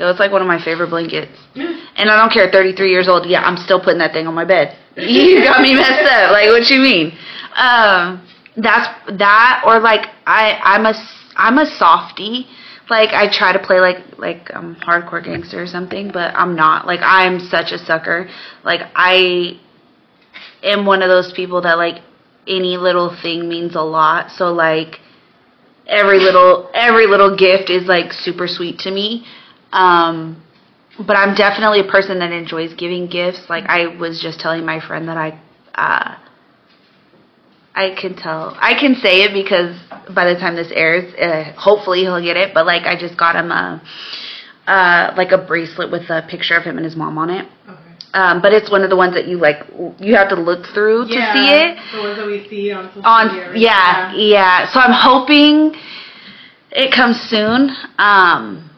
know, 0.00 0.10
it's 0.10 0.18
like 0.18 0.32
one 0.32 0.42
of 0.42 0.48
my 0.48 0.62
favorite 0.62 0.90
blankets. 0.90 1.38
And 1.96 2.10
I 2.10 2.18
don't 2.18 2.32
care. 2.32 2.50
33 2.50 2.90
years 2.90 3.06
old. 3.06 3.24
Yeah, 3.24 3.42
I'm 3.42 3.56
still 3.56 3.78
putting 3.78 4.00
that 4.00 4.12
thing 4.12 4.26
on 4.26 4.34
my 4.34 4.44
bed. 4.44 4.76
You 4.96 5.44
got 5.44 5.62
me 5.62 5.74
messed 5.74 6.10
up. 6.10 6.32
Like, 6.32 6.48
what 6.48 6.68
you 6.68 6.80
mean? 6.80 7.16
Um, 7.54 8.26
that's 8.56 8.88
that, 9.18 9.62
or 9.64 9.78
like 9.78 10.08
I, 10.26 10.58
I'm 10.60 10.86
a, 10.86 10.94
I'm 11.36 11.58
a 11.58 11.66
softie. 11.66 12.46
Like 12.90 13.10
I 13.10 13.32
try 13.32 13.52
to 13.52 13.58
play 13.58 13.80
like 13.80 14.18
like 14.18 14.50
I'm 14.52 14.74
hardcore 14.76 15.24
gangster 15.24 15.62
or 15.62 15.66
something, 15.66 16.10
but 16.12 16.34
I'm 16.34 16.54
not. 16.54 16.86
Like 16.86 17.00
I'm 17.02 17.40
such 17.40 17.72
a 17.72 17.78
sucker. 17.78 18.28
Like 18.62 18.80
I 18.94 19.58
am 20.62 20.84
one 20.84 21.02
of 21.02 21.08
those 21.08 21.32
people 21.32 21.62
that 21.62 21.78
like 21.78 22.02
any 22.46 22.76
little 22.76 23.16
thing 23.22 23.48
means 23.48 23.74
a 23.74 23.82
lot. 23.82 24.30
So 24.32 24.52
like 24.52 25.00
every 25.86 26.18
little 26.18 26.70
every 26.74 27.06
little 27.06 27.36
gift 27.36 27.70
is 27.70 27.86
like 27.86 28.12
super 28.12 28.46
sweet 28.46 28.78
to 28.80 28.90
me. 28.90 29.24
Um 29.74 30.42
but 31.06 31.16
I'm 31.16 31.34
definitely 31.34 31.80
a 31.80 31.90
person 31.90 32.20
that 32.20 32.30
enjoys 32.30 32.72
giving 32.74 33.08
gifts. 33.08 33.50
Like 33.50 33.64
I 33.66 33.88
was 33.96 34.20
just 34.20 34.38
telling 34.40 34.64
my 34.64 34.80
friend 34.80 35.08
that 35.08 35.16
I 35.16 35.40
uh 35.74 36.18
I 37.74 37.94
can 38.00 38.14
tell. 38.14 38.56
I 38.60 38.78
can 38.78 38.94
say 38.94 39.24
it 39.24 39.34
because 39.34 39.76
by 40.14 40.32
the 40.32 40.38
time 40.38 40.54
this 40.54 40.70
airs, 40.72 41.12
uh, 41.14 41.52
hopefully 41.58 42.00
he'll 42.00 42.22
get 42.22 42.36
it. 42.36 42.54
But 42.54 42.66
like, 42.66 42.82
I 42.84 42.98
just 42.98 43.18
got 43.18 43.34
him 43.34 43.50
a, 43.50 43.82
uh, 44.66 45.14
like 45.16 45.32
a 45.32 45.38
bracelet 45.38 45.90
with 45.90 46.08
a 46.08 46.24
picture 46.30 46.54
of 46.54 46.62
him 46.62 46.76
and 46.76 46.84
his 46.84 46.94
mom 46.94 47.18
on 47.18 47.30
it. 47.30 47.48
Okay. 47.68 47.80
Um, 48.14 48.40
but 48.40 48.52
it's 48.52 48.70
one 48.70 48.84
of 48.84 48.90
the 48.90 48.96
ones 48.96 49.14
that 49.14 49.26
you 49.26 49.38
like, 49.38 49.56
you 49.98 50.14
have 50.14 50.28
to 50.28 50.36
look 50.36 50.66
through 50.66 51.08
to 51.08 51.14
see 51.34 51.50
it. 51.50 51.76
The 51.92 51.98
ones 51.98 52.16
that 52.16 52.26
we 52.26 52.48
see 52.48 52.70
on 52.70 52.86
social 52.94 53.02
media. 53.02 53.10
On 53.10 53.50
right? 53.50 53.56
yeah, 53.58 54.14
yeah. 54.14 54.72
So 54.72 54.78
I'm 54.78 54.94
hoping 54.94 55.74
it 56.70 56.94
comes 56.94 57.20
soon. 57.22 57.70
Um, 57.98 58.70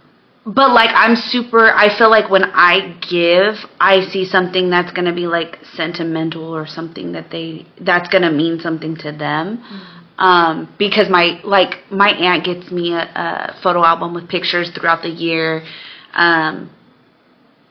but 0.46 0.70
like 0.72 0.90
I'm 0.94 1.16
super. 1.16 1.72
I 1.72 1.96
feel 1.98 2.08
like 2.08 2.30
when 2.30 2.44
I 2.44 2.96
give, 3.10 3.56
I 3.80 4.06
see 4.10 4.24
something 4.24 4.70
that's 4.70 4.92
gonna 4.92 5.14
be 5.14 5.26
like 5.26 5.58
sentimental 5.74 6.54
or 6.54 6.66
something 6.66 7.12
that 7.12 7.30
they 7.30 7.66
that's 7.80 8.08
gonna 8.08 8.30
mean 8.30 8.60
something 8.60 8.96
to 8.98 9.10
them. 9.10 9.60
Um, 10.18 10.72
because 10.78 11.10
my 11.10 11.40
like 11.42 11.90
my 11.90 12.10
aunt 12.10 12.44
gets 12.44 12.70
me 12.70 12.92
a, 12.92 13.02
a 13.02 13.60
photo 13.62 13.84
album 13.84 14.14
with 14.14 14.28
pictures 14.28 14.70
throughout 14.70 15.02
the 15.02 15.10
year. 15.10 15.66
Um, 16.14 16.70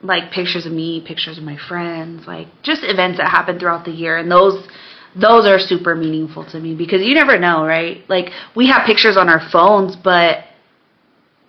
like 0.02 0.30
pictures 0.30 0.66
of 0.66 0.72
me, 0.72 1.02
pictures 1.04 1.38
of 1.38 1.44
my 1.44 1.56
friends, 1.68 2.26
like 2.26 2.48
just 2.62 2.82
events 2.84 3.16
that 3.16 3.28
happen 3.28 3.58
throughout 3.58 3.86
the 3.86 3.90
year, 3.90 4.18
and 4.18 4.30
those 4.30 4.68
those 5.18 5.46
are 5.46 5.58
super 5.58 5.94
meaningful 5.94 6.44
to 6.50 6.60
me 6.60 6.74
because 6.74 7.00
you 7.00 7.14
never 7.14 7.38
know, 7.38 7.64
right? 7.64 8.04
Like 8.10 8.32
we 8.54 8.68
have 8.68 8.84
pictures 8.84 9.16
on 9.16 9.30
our 9.30 9.40
phones, 9.50 9.96
but 9.96 10.44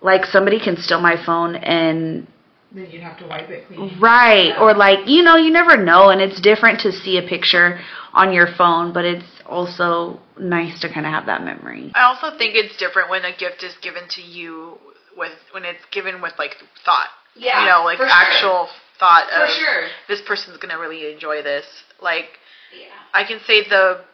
like 0.00 0.24
somebody 0.26 0.58
can 0.60 0.76
steal 0.76 1.00
my 1.00 1.16
phone 1.24 1.56
and 1.56 2.26
Then 2.72 2.90
you'd 2.90 3.02
have 3.02 3.18
to 3.18 3.26
wipe 3.26 3.48
it 3.50 3.66
clean. 3.66 3.98
right 4.00 4.56
or 4.60 4.74
like 4.74 5.06
you 5.08 5.22
know 5.22 5.36
you 5.36 5.50
never 5.50 5.76
know 5.76 6.10
and 6.10 6.20
it's 6.20 6.40
different 6.40 6.80
to 6.80 6.92
see 6.92 7.18
a 7.18 7.22
picture 7.22 7.80
on 8.12 8.32
your 8.32 8.46
phone 8.56 8.92
but 8.92 9.04
it's 9.04 9.24
also 9.46 10.20
nice 10.38 10.78
to 10.80 10.88
kind 10.92 11.06
of 11.06 11.12
have 11.12 11.26
that 11.26 11.42
memory 11.42 11.90
I 11.94 12.02
also 12.04 12.36
think 12.36 12.54
it's 12.54 12.76
different 12.76 13.10
when 13.10 13.24
a 13.24 13.36
gift 13.36 13.62
is 13.62 13.74
given 13.82 14.04
to 14.10 14.22
you 14.22 14.78
with 15.16 15.32
when 15.52 15.64
it's 15.64 15.84
given 15.90 16.20
with 16.22 16.34
like 16.38 16.54
thought. 16.84 17.08
Yeah, 17.34 17.62
You 17.64 17.70
know, 17.70 17.84
like 17.84 17.98
for 17.98 18.06
sure. 18.06 18.14
actual 18.14 18.68
thought 18.98 19.28
For 19.30 19.44
of 19.44 19.50
sure. 19.50 19.88
this 20.08 20.20
person's 20.26 20.56
gonna 20.58 20.78
really 20.78 21.12
enjoy 21.12 21.42
this. 21.42 21.66
Like 22.00 22.38
yeah 22.76 22.94
I 23.14 23.24
can 23.24 23.40
say 23.46 23.68
the 23.68 24.04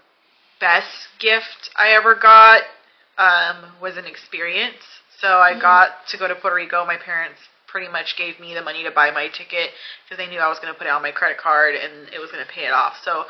best 0.61 1.09
gift 1.19 1.71
I 1.77 1.91
ever 1.91 2.15
got 2.15 2.63
um, 3.19 3.73
was 3.83 3.97
an 3.97 4.07
experience. 4.07 4.83
So 5.25 5.39
I 5.39 5.59
got 5.59 6.07
to 6.09 6.19
go 6.19 6.29
to 6.29 6.35
Puerto 6.35 6.55
Rico. 6.55 6.85
My 6.85 6.99
parents 6.99 7.41
pretty 7.67 7.91
much 7.91 8.15
gave 8.19 8.39
me 8.39 8.53
the 8.53 8.61
money 8.61 8.85
to 8.85 8.91
buy 8.91 9.11
my 9.11 9.29
ticket 9.29 9.71
because 10.05 10.19
they 10.19 10.29
knew 10.29 10.39
I 10.39 10.49
was 10.49 10.59
going 10.59 10.73
to 10.73 10.77
put 10.77 10.87
it 10.87 10.91
on 10.91 11.01
my 11.01 11.13
credit 11.13 11.39
card 11.39 11.75
and 11.75 12.13
it 12.13 12.21
was 12.21 12.31
going 12.31 12.45
to 12.45 12.53
pay 12.53 12.67
it 12.67 12.73
off. 12.73 13.01
So, 13.03 13.25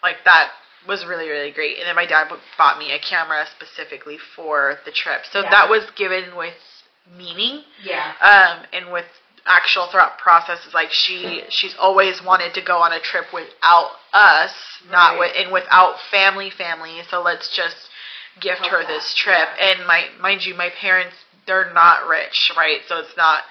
like 0.00 0.22
that 0.24 0.52
was 0.86 1.04
really 1.04 1.28
really 1.28 1.50
great. 1.50 1.78
And 1.78 1.88
then 1.88 1.96
my 1.96 2.06
dad 2.06 2.30
bought 2.56 2.78
me 2.78 2.92
a 2.92 3.00
camera 3.00 3.46
specifically 3.50 4.16
for 4.36 4.78
the 4.86 4.92
trip. 4.92 5.22
So 5.32 5.40
Yeah. 5.42 5.50
that 5.50 5.68
was 5.68 5.90
given 5.96 6.36
with 6.36 6.54
meaning 7.16 7.62
yeah 7.82 8.12
um, 8.20 8.66
and 8.72 8.92
with 8.92 9.06
actual 9.46 9.88
thought 9.90 10.18
processes 10.18 10.72
like 10.74 10.92
she 10.92 11.42
she's 11.48 11.74
always 11.78 12.22
wanted 12.22 12.54
to 12.54 12.60
go 12.60 12.76
on 12.78 12.92
a 12.92 13.00
trip 13.00 13.24
without 13.32 13.90
us 14.12 14.52
not 14.90 15.18
with 15.18 15.32
and 15.34 15.50
without 15.50 15.96
family 16.10 16.50
family 16.50 17.00
so 17.10 17.20
let's 17.20 17.48
just 17.56 17.88
gift 18.38 18.66
her 18.66 18.86
this 18.86 19.14
trip 19.14 19.48
and 19.58 19.86
my 19.86 20.06
mind 20.20 20.44
you 20.44 20.54
my 20.54 20.70
parents 20.80 21.16
they're 21.46 21.72
not 21.72 22.06
rich 22.06 22.52
right 22.56 22.80
so 22.86 22.98
it's 22.98 23.16
not 23.16 23.42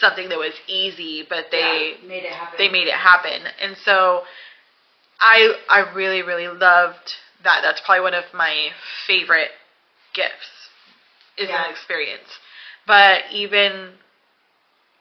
something 0.00 0.28
that 0.28 0.38
was 0.38 0.54
easy 0.66 1.24
but 1.28 1.46
they 1.50 1.94
made 2.06 2.24
it 2.24 2.32
happen 2.32 2.54
they 2.58 2.68
made 2.68 2.86
it 2.88 2.94
happen 2.94 3.42
and 3.60 3.76
so 3.76 4.22
i 5.20 5.54
i 5.68 5.80
really 5.94 6.22
really 6.22 6.48
loved 6.48 7.14
that 7.42 7.60
that's 7.62 7.80
probably 7.80 8.02
one 8.02 8.14
of 8.14 8.24
my 8.32 8.70
favorite 9.06 9.50
gifts 10.12 10.70
is 11.36 11.48
Yeah. 11.48 11.64
an 11.64 11.70
experience 11.70 12.38
but 12.86 13.22
even 13.32 13.92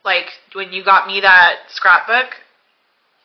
like 0.04 0.28
when 0.54 0.72
you 0.74 0.84
got 0.84 1.08
me 1.08 1.22
that 1.22 1.60
scrapbook 1.70 2.36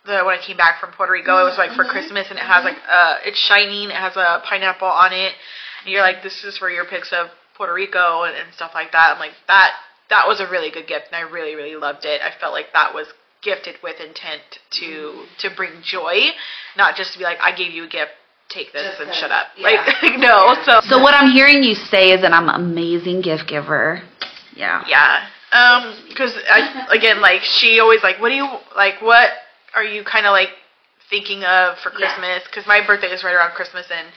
the 0.06 0.24
when 0.24 0.38
I 0.38 0.42
came 0.42 0.56
back 0.56 0.80
from 0.80 0.90
Puerto 0.92 1.12
Rico, 1.12 1.38
it 1.38 1.44
was 1.44 1.59
like 1.59 1.72
for 1.72 1.84
Mhm. 1.84 1.90
Christmas, 1.90 2.30
and 2.30 2.38
it 2.38 2.44
has 2.44 2.64
like 2.64 2.78
uh, 2.88 3.18
it's 3.24 3.38
shining. 3.38 3.90
It 3.90 3.96
has 3.96 4.16
a 4.16 4.42
pineapple 4.44 4.88
on 4.88 5.12
it, 5.12 5.34
and 5.82 5.92
you're 5.92 6.02
like, 6.02 6.22
this 6.22 6.44
is 6.44 6.56
for 6.59 6.70
your 6.70 6.84
pics 6.84 7.12
of 7.12 7.30
Puerto 7.59 7.74
Rico 7.74 8.22
and, 8.22 8.34
and 8.34 8.54
stuff 8.54 8.70
like 8.74 8.92
that. 8.92 9.12
I'm 9.12 9.18
like 9.18 9.32
that. 9.48 9.72
That 10.09 10.26
was 10.26 10.40
a 10.40 10.48
really 10.48 10.70
good 10.70 10.86
gift, 10.86 11.09
and 11.12 11.16
I 11.16 11.28
really 11.28 11.54
really 11.54 11.76
loved 11.76 12.06
it. 12.06 12.22
I 12.22 12.30
felt 12.40 12.54
like 12.54 12.72
that 12.72 12.94
was 12.94 13.09
gifted 13.42 13.76
with 13.82 14.00
intent 14.00 14.40
to 14.80 15.26
to 15.40 15.50
bring 15.54 15.82
joy, 15.82 16.30
not 16.76 16.96
just 16.96 17.12
to 17.12 17.18
be 17.18 17.24
like, 17.24 17.38
I 17.42 17.54
gave 17.54 17.72
you 17.72 17.84
a 17.84 17.88
gift, 17.88 18.12
take 18.48 18.72
this 18.72 18.82
Just 18.96 19.00
and 19.02 19.14
shut 19.14 19.30
up. 19.30 19.48
yeah. 19.59 19.84
Like 20.02 20.18
no, 20.18 20.54
so 20.64 20.80
so 20.88 20.98
what 21.02 21.12
i'm 21.14 21.30
hearing 21.30 21.62
you 21.62 21.74
say 21.74 22.11
is 22.12 22.22
that 22.22 22.32
i'm 22.32 22.48
an 22.48 22.54
amazing 22.56 23.20
gift 23.20 23.46
giver 23.46 24.02
Yeah. 24.56 24.82
Yeah. 24.88 25.26
Um, 25.52 25.94
because 26.09 26.34
again, 26.90 27.20
like 27.20 27.42
she 27.42 27.78
always 27.80 28.02
like, 28.02 28.20
what 28.20 28.30
do 28.30 28.34
you 28.34 28.48
like? 28.76 29.00
What 29.02 29.30
are 29.74 29.84
you 29.84 30.02
kind 30.04 30.26
of 30.26 30.32
like 30.32 30.50
thinking 31.11 31.44
of 31.44 31.78
for 31.78 31.90
Yeah. 31.92 31.98
Christmas? 32.16 32.42
Because 32.44 32.66
my 32.66 32.80
birthday 32.86 33.09
is 33.09 33.22
right 33.22 33.34
around 33.34 33.52
Christmas 33.52 33.86
and 33.90 34.09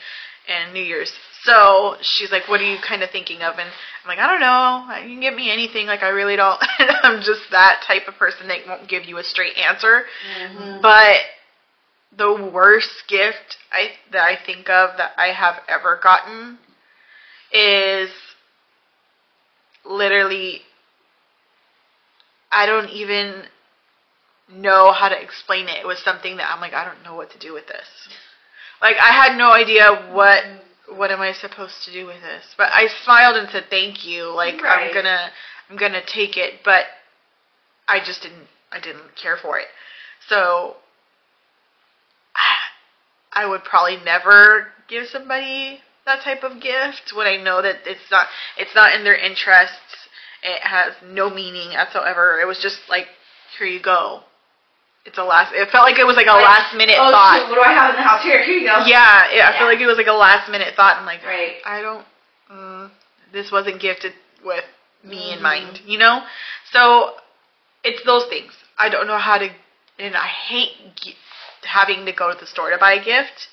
and 0.48 0.74
New 0.74 0.84
Year's. 0.84 1.12
So 1.44 1.96
she's 2.02 2.32
like, 2.32 2.48
what 2.48 2.62
are 2.62 2.72
you 2.72 2.78
kind 2.88 3.02
of 3.02 3.10
thinking 3.10 3.42
of? 3.42 3.58
And 3.58 3.70
I'm 4.04 4.08
like, 4.08 4.20
I 4.20 4.28
don't 4.28 4.42
know. 4.42 4.94
Uh, 4.94 5.00
you 5.00 5.16
can 5.16 5.22
give 5.22 5.34
me 5.34 5.52
anything. 5.52 5.88
Like 5.88 6.04
I 6.04 6.10
really 6.10 6.36
don't. 6.36 6.60
I'm 7.04 7.22
just 7.22 7.42
that 7.52 7.84
type 7.86 8.08
of 8.08 8.16
person 8.16 8.48
that 8.48 8.60
won't 8.68 8.88
give 8.88 9.06
you 9.06 9.18
a 9.18 9.24
straight 9.24 9.58
answer. 9.58 10.04
Mm-hmm. 10.38 10.82
But 10.82 11.18
the 12.18 12.52
worst 12.54 13.04
gift 13.08 13.58
I 13.72 13.92
that 14.12 14.22
I 14.22 14.38
think 14.46 14.70
of 14.70 14.98
that 14.98 15.12
I 15.18 15.28
have 15.28 15.56
ever 15.68 16.00
gotten 16.02 16.60
is 17.54 18.10
literally 19.86 20.62
I 22.52 22.66
don't 22.66 22.90
even 22.90 23.44
know 24.52 24.92
how 24.92 25.08
to 25.08 25.20
explain 25.20 25.70
it. 25.70 25.78
It 25.78 25.88
was 25.88 26.04
something 26.04 26.38
that 26.38 26.54
I'm 26.54 26.60
like 26.60 26.74
I 26.74 26.84
don't 26.84 27.04
know 27.04 27.16
what 27.16 27.32
to 27.32 27.40
do 27.40 27.54
with 27.54 27.68
this. 27.68 27.88
Like 28.82 28.98
I 28.98 29.12
had 29.12 29.38
no 29.38 29.52
idea 29.52 30.10
what 30.12 30.44
mm-hmm. 30.44 30.71
What 30.96 31.12
am 31.12 31.22
I 31.22 31.34
supposed 31.34 31.84
to 31.86 31.92
do 31.92 32.06
with 32.06 32.22
this. 32.22 32.44
But 32.58 32.70
I 32.72 32.88
smiled 33.04 33.38
and 33.38 33.50
said 33.50 33.66
thank 33.70 34.06
you. 34.06 34.34
Like 34.34 34.56
I'm 34.64 34.94
going 34.94 35.06
to 35.06 35.30
I'm 35.70 35.78
to 35.78 36.06
take 36.06 36.38
it, 36.38 36.62
but 36.66 36.86
I 37.88 38.00
just 38.00 38.22
didn't 38.22 38.48
I 38.72 38.80
didn't 38.80 39.16
care 39.22 39.38
for 39.38 39.58
it. 39.60 39.68
So 40.28 40.76
I 43.34 43.46
would 43.46 43.64
probably 43.64 43.98
never 44.04 44.68
give 44.88 45.08
somebody 45.08 45.80
that 46.06 46.24
type 46.24 46.44
of 46.44 46.62
gift 46.62 47.14
when 47.16 47.28
I 47.28 47.38
know 47.38 47.62
that 47.62 47.78
it's 47.86 48.10
not 48.12 48.28
it's 48.58 48.76
not 48.76 48.94
in 48.94 49.04
their 49.04 49.16
interests. 49.16 49.78
It 50.44 50.62
has 50.64 50.94
no 51.06 51.30
meaning 51.30 51.70
whatsoever. 51.70 52.40
It 52.42 52.48
was 52.48 52.60
just 52.60 52.80
like, 52.90 53.06
here 53.58 53.68
you 53.68 53.82
go. 53.82 54.24
It's 55.06 55.18
a 55.18 55.24
last. 55.24 55.52
It 55.54 55.70
felt 55.72 55.84
like 55.84 55.98
it 55.98 56.06
was 56.06 56.16
like 56.16 56.28
a 56.28 56.32
Like, 56.34 56.46
last 56.46 56.76
minute 56.76 56.96
oh, 57.00 57.10
thought. 57.10 57.40
shoot, 57.42 57.50
what 57.50 57.56
do 57.56 57.62
I 57.62 57.74
have 57.74 57.90
in 57.92 57.96
the 57.96 58.04
house? 58.04 58.22
Here, 58.24 58.44
here 58.44 58.58
you 58.60 58.68
go. 58.68 58.86
Yeah, 58.86 59.26
it, 59.28 59.34
I 59.34 59.36
Yeah. 59.36 59.58
feel 59.58 59.68
like 59.68 59.80
it 59.80 59.88
was 59.88 59.98
like 59.98 60.08
a 60.08 60.14
last 60.14 60.50
minute 60.50 60.76
thought. 60.76 60.98
I'm 60.98 61.06
like, 61.06 61.24
Right. 61.26 61.58
I 61.66 61.82
don't. 61.82 62.06
Mm, 62.52 62.92
this 63.32 63.52
wasn't 63.52 63.80
gifted 63.82 64.14
with 64.44 64.64
me 65.04 65.32
in 65.34 65.40
Mhm. 65.40 65.42
mind, 65.42 65.82
you 65.86 65.98
know. 65.98 66.24
So 66.72 67.16
it's 67.84 68.04
those 68.04 68.26
things. 68.26 68.54
I 68.78 68.90
don't 68.90 69.08
know 69.08 69.18
how 69.18 69.38
to, 69.40 69.50
and 69.98 70.16
I 70.16 70.28
hate 70.28 70.96
gi- 70.96 71.18
having 71.64 72.06
to 72.06 72.12
go 72.12 72.32
to 72.32 72.40
the 72.40 72.46
store 72.46 72.70
to 72.70 72.78
buy 72.78 72.94
a 72.94 73.04
gift. 73.04 73.48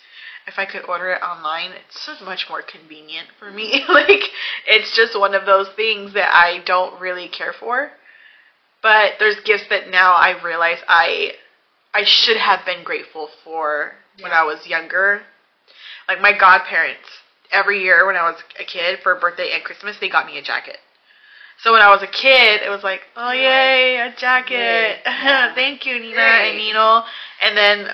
If 0.46 0.58
I 0.58 0.64
could 0.66 0.84
order 0.88 1.10
it 1.12 1.22
online, 1.22 1.72
it's 1.72 2.00
so 2.00 2.14
much 2.24 2.48
more 2.48 2.62
convenient 2.62 3.28
for 3.38 3.50
me. 3.50 3.84
like 3.88 4.22
it's 4.66 4.94
just 4.94 5.18
one 5.18 5.34
of 5.34 5.46
those 5.46 5.68
things 5.70 6.12
that 6.14 6.34
I 6.34 6.58
don't 6.64 6.98
really 7.00 7.28
care 7.28 7.52
for. 7.54 7.92
But 8.82 9.14
there's 9.18 9.36
gifts 9.44 9.64
that 9.70 9.88
now 9.88 10.14
I 10.14 10.40
realize 10.42 10.78
I 10.88 11.32
I 11.94 12.04
should 12.04 12.36
have 12.36 12.64
been 12.64 12.84
grateful 12.84 13.28
for 13.44 13.92
when 14.20 14.32
I 14.32 14.44
was 14.44 14.66
younger. 14.66 15.22
Like 16.06 16.20
my 16.20 16.32
godparents, 16.32 17.08
every 17.50 17.82
year 17.82 18.06
when 18.06 18.16
I 18.16 18.22
was 18.30 18.36
a 18.58 18.64
kid 18.64 19.00
for 19.02 19.14
birthday 19.16 19.50
and 19.52 19.64
Christmas, 19.64 19.96
they 20.00 20.08
got 20.08 20.26
me 20.26 20.38
a 20.38 20.42
jacket. 20.42 20.78
So 21.62 21.72
when 21.72 21.82
I 21.82 21.90
was 21.90 22.02
a 22.02 22.06
kid, 22.06 22.62
it 22.62 22.70
was 22.70 22.84
like, 22.84 23.00
oh 23.16 23.32
yay, 23.32 23.96
a 23.98 24.14
jacket! 24.16 24.98
Yeah. 25.06 25.54
Thank 25.54 25.84
you, 25.84 25.98
Nina 25.98 26.16
Right. 26.16 26.42
and 26.50 26.58
Nino. 26.58 27.02
And 27.42 27.56
then 27.56 27.88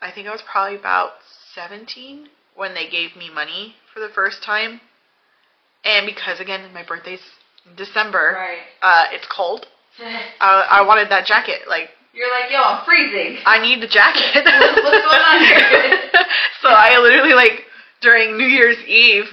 I 0.00 0.10
think 0.10 0.26
I 0.26 0.32
was 0.32 0.42
probably 0.42 0.76
about 0.76 1.12
17 1.54 2.28
when 2.56 2.74
they 2.74 2.88
gave 2.88 3.14
me 3.16 3.30
money 3.30 3.76
for 3.94 4.00
the 4.00 4.08
first 4.08 4.42
time. 4.42 4.80
And 5.84 6.06
because 6.06 6.40
again, 6.40 6.72
my 6.72 6.82
birthday's 6.82 7.22
December, 7.76 8.34
Right. 8.36 8.58
uh, 8.82 9.06
it's 9.12 9.26
cold. 9.26 9.66
I, 10.40 10.80
I 10.80 10.82
wanted 10.82 11.10
that 11.10 11.26
jacket. 11.26 11.62
Like 11.68 11.90
You're 12.14 12.30
like, 12.30 12.50
yo, 12.50 12.60
I'm 12.62 12.84
freezing. 12.84 13.38
I 13.44 13.60
need 13.60 13.82
the 13.82 13.88
jacket. 13.88 14.44
What's 14.84 15.04
going 15.04 15.24
on 15.24 15.38
here? 15.44 16.10
so 16.62 16.68
I 16.68 16.98
literally 16.98 17.34
like 17.34 17.64
during 18.00 18.36
New 18.36 18.46
Year's 18.46 18.78
Eve, 18.86 19.24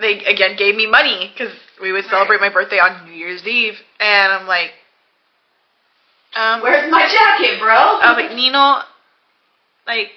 they 0.00 0.24
again 0.24 0.56
gave 0.56 0.74
me 0.74 0.86
money 0.86 1.32
because 1.32 1.54
we 1.80 1.92
would 1.92 2.04
celebrate 2.06 2.40
my 2.40 2.52
birthday 2.52 2.78
on 2.78 3.04
New 3.04 3.12
Year's 3.14 3.46
Eve, 3.46 3.74
and 3.98 4.32
I'm 4.32 4.46
like, 4.46 4.70
um, 6.34 6.62
Where's 6.62 6.90
my 6.90 7.06
jacket, 7.08 7.60
bro? 7.60 7.74
I 7.74 8.12
was 8.12 8.24
like, 8.24 8.34
Nino, 8.34 8.82
like, 9.86 10.10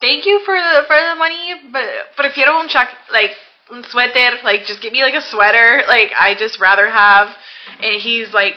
thank 0.00 0.26
you 0.26 0.40
for 0.44 0.54
the 0.54 0.82
for 0.86 0.96
the 0.96 1.14
money, 1.16 1.54
but 1.70 1.84
but 2.16 2.26
if 2.26 2.36
you 2.36 2.44
don't 2.44 2.68
check 2.68 2.88
like 3.12 3.30
un 3.70 3.82
suéter, 3.84 4.42
like 4.42 4.64
just 4.66 4.82
give 4.82 4.92
me 4.92 5.02
like 5.02 5.14
a 5.14 5.22
sweater, 5.22 5.82
like 5.86 6.10
I 6.18 6.34
just 6.38 6.58
rather 6.60 6.88
have. 6.90 7.28
And 7.80 8.00
he's 8.00 8.32
like, 8.32 8.54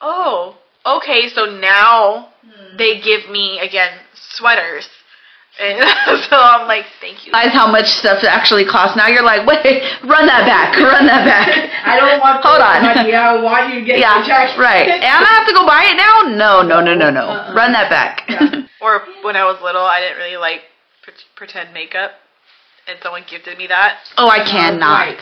oh, 0.00 0.56
okay, 0.84 1.28
so 1.28 1.44
now 1.46 2.28
hmm. 2.42 2.76
they 2.76 3.00
give 3.00 3.30
me 3.30 3.58
again 3.60 3.98
sweaters, 4.14 4.88
and 5.58 5.82
so 6.30 6.38
I'm 6.38 6.68
like, 6.68 6.86
thank 7.00 7.26
you. 7.26 7.32
realize 7.32 7.52
how 7.52 7.70
much 7.70 7.86
stuff 7.86 8.22
actually 8.22 8.64
costs. 8.64 8.96
Now 8.96 9.08
you're 9.08 9.26
like, 9.26 9.46
wait, 9.46 9.82
run 10.06 10.26
that 10.26 10.46
back, 10.46 10.76
run 10.78 11.06
that 11.06 11.26
back. 11.26 11.50
I 11.84 11.98
don't 11.98 12.20
want 12.20 12.42
Hold 12.46 12.60
the 12.60 12.66
on. 12.66 12.82
money. 12.82 13.14
I 13.14 13.42
want 13.42 13.74
you 13.74 13.80
to 13.80 13.86
get 13.86 13.98
yeah, 13.98 14.22
the 14.22 14.26
jacket. 14.26 14.58
right. 14.58 14.88
And 14.88 15.04
I 15.04 15.30
have 15.34 15.46
to 15.46 15.54
go 15.54 15.66
buy 15.66 15.82
it 15.90 15.96
now? 15.98 16.30
No, 16.30 16.62
no, 16.62 16.80
no, 16.80 16.94
no, 16.94 17.10
no. 17.10 17.26
Uh-uh. 17.26 17.54
Run 17.54 17.72
that 17.72 17.90
back. 17.90 18.22
Yeah. 18.28 18.66
Or 18.80 19.02
when 19.22 19.34
I 19.34 19.44
was 19.44 19.58
little, 19.60 19.82
I 19.82 20.00
didn't 20.00 20.18
really 20.18 20.36
like 20.36 20.62
pre- 21.02 21.14
pretend 21.34 21.74
makeup, 21.74 22.12
and 22.86 22.96
someone 23.02 23.24
gifted 23.28 23.58
me 23.58 23.66
that. 23.66 23.98
oh, 24.16 24.28
I 24.28 24.44
cannot. 24.46 25.18
Right. 25.18 25.20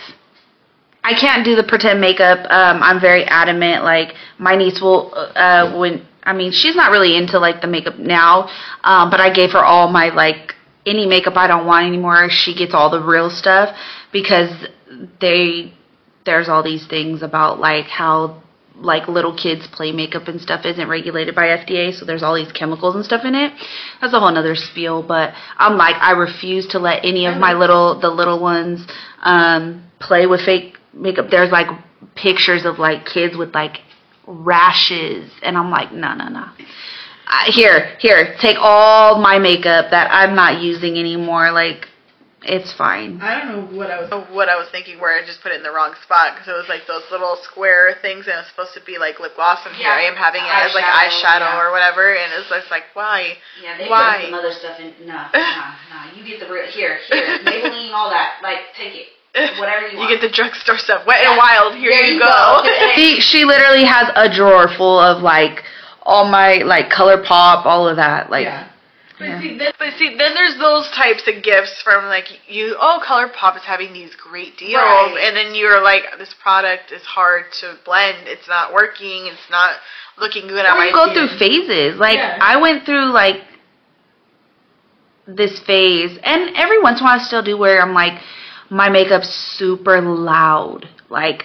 I 1.06 1.14
can't 1.14 1.44
do 1.44 1.54
the 1.54 1.62
pretend 1.62 2.00
makeup. 2.00 2.40
Um, 2.50 2.82
I'm 2.82 3.00
very 3.00 3.22
adamant. 3.24 3.84
Like 3.84 4.14
my 4.38 4.56
niece 4.56 4.80
will, 4.80 5.12
uh, 5.14 5.78
when 5.78 6.04
I 6.24 6.32
mean, 6.32 6.50
she's 6.50 6.74
not 6.74 6.90
really 6.90 7.16
into 7.16 7.38
like 7.38 7.60
the 7.60 7.68
makeup 7.68 7.96
now, 7.96 8.48
um, 8.82 9.08
but 9.08 9.20
I 9.20 9.32
gave 9.32 9.52
her 9.52 9.64
all 9.64 9.86
my 9.88 10.08
like 10.08 10.56
any 10.84 11.06
makeup 11.06 11.36
I 11.36 11.46
don't 11.46 11.64
want 11.64 11.86
anymore. 11.86 12.26
She 12.28 12.56
gets 12.56 12.74
all 12.74 12.90
the 12.90 13.00
real 13.00 13.30
stuff 13.30 13.76
because 14.12 14.50
they 15.20 15.72
there's 16.24 16.48
all 16.48 16.64
these 16.64 16.88
things 16.88 17.22
about 17.22 17.60
like 17.60 17.86
how 17.86 18.42
like 18.74 19.06
little 19.06 19.34
kids 19.34 19.64
play 19.68 19.92
makeup 19.92 20.26
and 20.26 20.40
stuff 20.40 20.66
isn't 20.66 20.88
regulated 20.88 21.36
by 21.36 21.46
FDA, 21.46 21.94
so 21.94 22.04
there's 22.04 22.24
all 22.24 22.34
these 22.34 22.50
chemicals 22.50 22.96
and 22.96 23.04
stuff 23.04 23.24
in 23.24 23.36
it. 23.36 23.52
That's 24.00 24.12
a 24.12 24.18
whole 24.18 24.32
nother 24.32 24.56
spiel, 24.56 25.04
but 25.06 25.34
I'm 25.56 25.76
like 25.76 25.94
I 26.02 26.10
refuse 26.18 26.66
to 26.68 26.80
let 26.80 27.04
any 27.04 27.26
of 27.26 27.38
my 27.38 27.52
little 27.52 28.00
the 28.00 28.10
little 28.10 28.40
ones 28.40 28.84
um 29.22 29.84
play 30.00 30.26
with 30.26 30.40
fake 30.40 30.76
makeup. 30.96 31.26
There's 31.30 31.50
like 31.52 31.68
pictures 32.14 32.64
of 32.64 32.78
like 32.78 33.04
kids 33.06 33.36
with 33.36 33.54
like 33.54 33.78
rashes 34.26 35.30
and 35.42 35.56
I'm 35.56 35.70
like, 35.70 35.92
no, 35.92 36.14
no, 36.14 36.28
no. 36.28 36.46
I, 37.28 37.50
here, 37.50 37.96
here, 37.98 38.36
take 38.40 38.56
all 38.60 39.20
my 39.20 39.38
makeup 39.38 39.90
that 39.90 40.08
I'm 40.12 40.34
not 40.36 40.62
using 40.62 40.96
anymore. 40.96 41.50
Like, 41.50 41.88
it's 42.46 42.72
fine. 42.74 43.18
I 43.20 43.42
don't 43.42 43.48
know 43.50 43.76
what 43.76 43.90
I 43.90 43.98
was. 43.98 44.06
what 44.30 44.48
I 44.48 44.54
was 44.54 44.68
thinking 44.70 45.00
where 45.00 45.10
I 45.18 45.26
just 45.26 45.42
put 45.42 45.50
it 45.50 45.56
in 45.58 45.64
the 45.66 45.72
wrong 45.74 45.94
spot 46.06 46.34
because 46.38 46.46
it 46.46 46.54
was 46.54 46.68
like 46.70 46.86
those 46.86 47.02
little 47.10 47.34
square 47.42 47.98
things 48.02 48.30
and 48.30 48.38
it 48.38 48.46
was 48.46 48.50
supposed 48.54 48.74
to 48.78 48.82
be 48.86 48.98
like 49.02 49.18
lip 49.18 49.34
gloss 49.34 49.66
and 49.66 49.74
here 49.74 49.90
Yeah, 49.90 49.98
I 49.98 50.06
am 50.06 50.14
having 50.14 50.46
it 50.46 50.54
as 50.54 50.70
like 50.70 50.86
eyeshadow, 50.86 51.42
eyeshadow 51.42 51.50
yeah. 51.58 51.62
or 51.66 51.72
whatever 51.74 52.14
and 52.14 52.30
it's 52.38 52.46
just 52.46 52.70
like 52.70 52.86
why 52.94 53.34
Yeah, 53.58 53.74
they 53.74 53.90
Why? 53.90 54.22
put 54.22 54.30
some 54.30 54.38
other 54.38 54.54
stuff 54.54 54.78
in. 54.78 54.94
No, 55.10 55.26
no, 55.34 55.42
no. 55.90 55.98
You 56.14 56.22
get 56.22 56.38
the 56.38 56.46
real. 56.46 56.70
Here, 56.70 57.02
here, 57.10 57.42
Maybelline, 57.42 57.90
all 57.90 58.10
that. 58.14 58.38
Like, 58.46 58.70
take 58.78 58.94
it. 58.94 59.08
Whatever 59.60 59.88
you 59.88 60.00
you 60.00 60.08
get 60.08 60.20
the 60.20 60.30
drugstore 60.30 60.78
stuff 60.78 61.06
wet 61.06 61.18
Yeah. 61.22 61.30
and 61.30 61.38
wild 61.38 61.74
here 61.76 61.90
There 61.90 62.06
you, 62.06 62.14
you 62.14 62.20
go, 62.20 62.62
go. 62.64 62.92
she, 62.94 63.20
she 63.20 63.44
literally 63.44 63.84
has 63.84 64.08
a 64.16 64.32
drawer 64.34 64.68
full 64.76 64.98
of 64.98 65.22
like 65.22 65.62
all 66.02 66.24
my 66.30 66.58
like 66.64 66.88
ColourPop, 66.90 67.66
all 67.66 67.88
of 67.88 67.96
that. 67.96 68.30
Like, 68.30 68.44
yeah. 68.44 68.70
But 69.18 69.24
yeah. 69.28 69.40
see, 69.40 69.58
then, 69.58 69.72
but 69.78 69.92
see 69.98 70.08
then 70.16 70.34
there's 70.34 70.58
those 70.58 70.90
types 70.90 71.26
of 71.26 71.42
gifts 71.42 71.80
from 71.82 72.04
like 72.06 72.26
you 72.48 72.76
oh 72.78 73.00
ColourPop 73.04 73.56
is 73.56 73.62
having 73.64 73.92
these 73.94 74.14
great 74.14 74.56
deals 74.58 74.74
Right. 74.76 75.16
and 75.24 75.34
then 75.36 75.54
you're 75.54 75.82
like 75.82 76.02
this 76.18 76.34
product 76.42 76.92
is 76.92 77.02
hard 77.02 77.44
to 77.60 77.78
blend 77.86 78.28
it's 78.28 78.46
not 78.46 78.74
working 78.74 79.24
it's 79.26 79.50
not 79.50 79.76
looking 80.18 80.48
good 80.48 80.66
on 80.66 80.76
or 80.76 80.78
my 80.80 80.86
you 80.88 80.92
go 80.92 81.06
skin. 81.12 81.28
through 81.28 81.38
phases. 81.38 81.98
Like, 81.98 82.16
Yeah. 82.16 82.38
I 82.40 82.60
went 82.60 82.84
through 82.84 83.10
like 83.12 83.40
this 85.26 85.58
phase, 85.66 86.18
and 86.22 86.54
every 86.56 86.80
once 86.80 87.00
in 87.00 87.04
a 87.04 87.08
while 87.08 87.18
I 87.20 87.22
still 87.24 87.42
do 87.42 87.56
where 87.58 87.82
I'm 87.82 87.94
like, 87.94 88.20
my 88.70 88.88
makeup's 88.88 89.28
super 89.58 90.00
loud, 90.00 90.88
like 91.08 91.44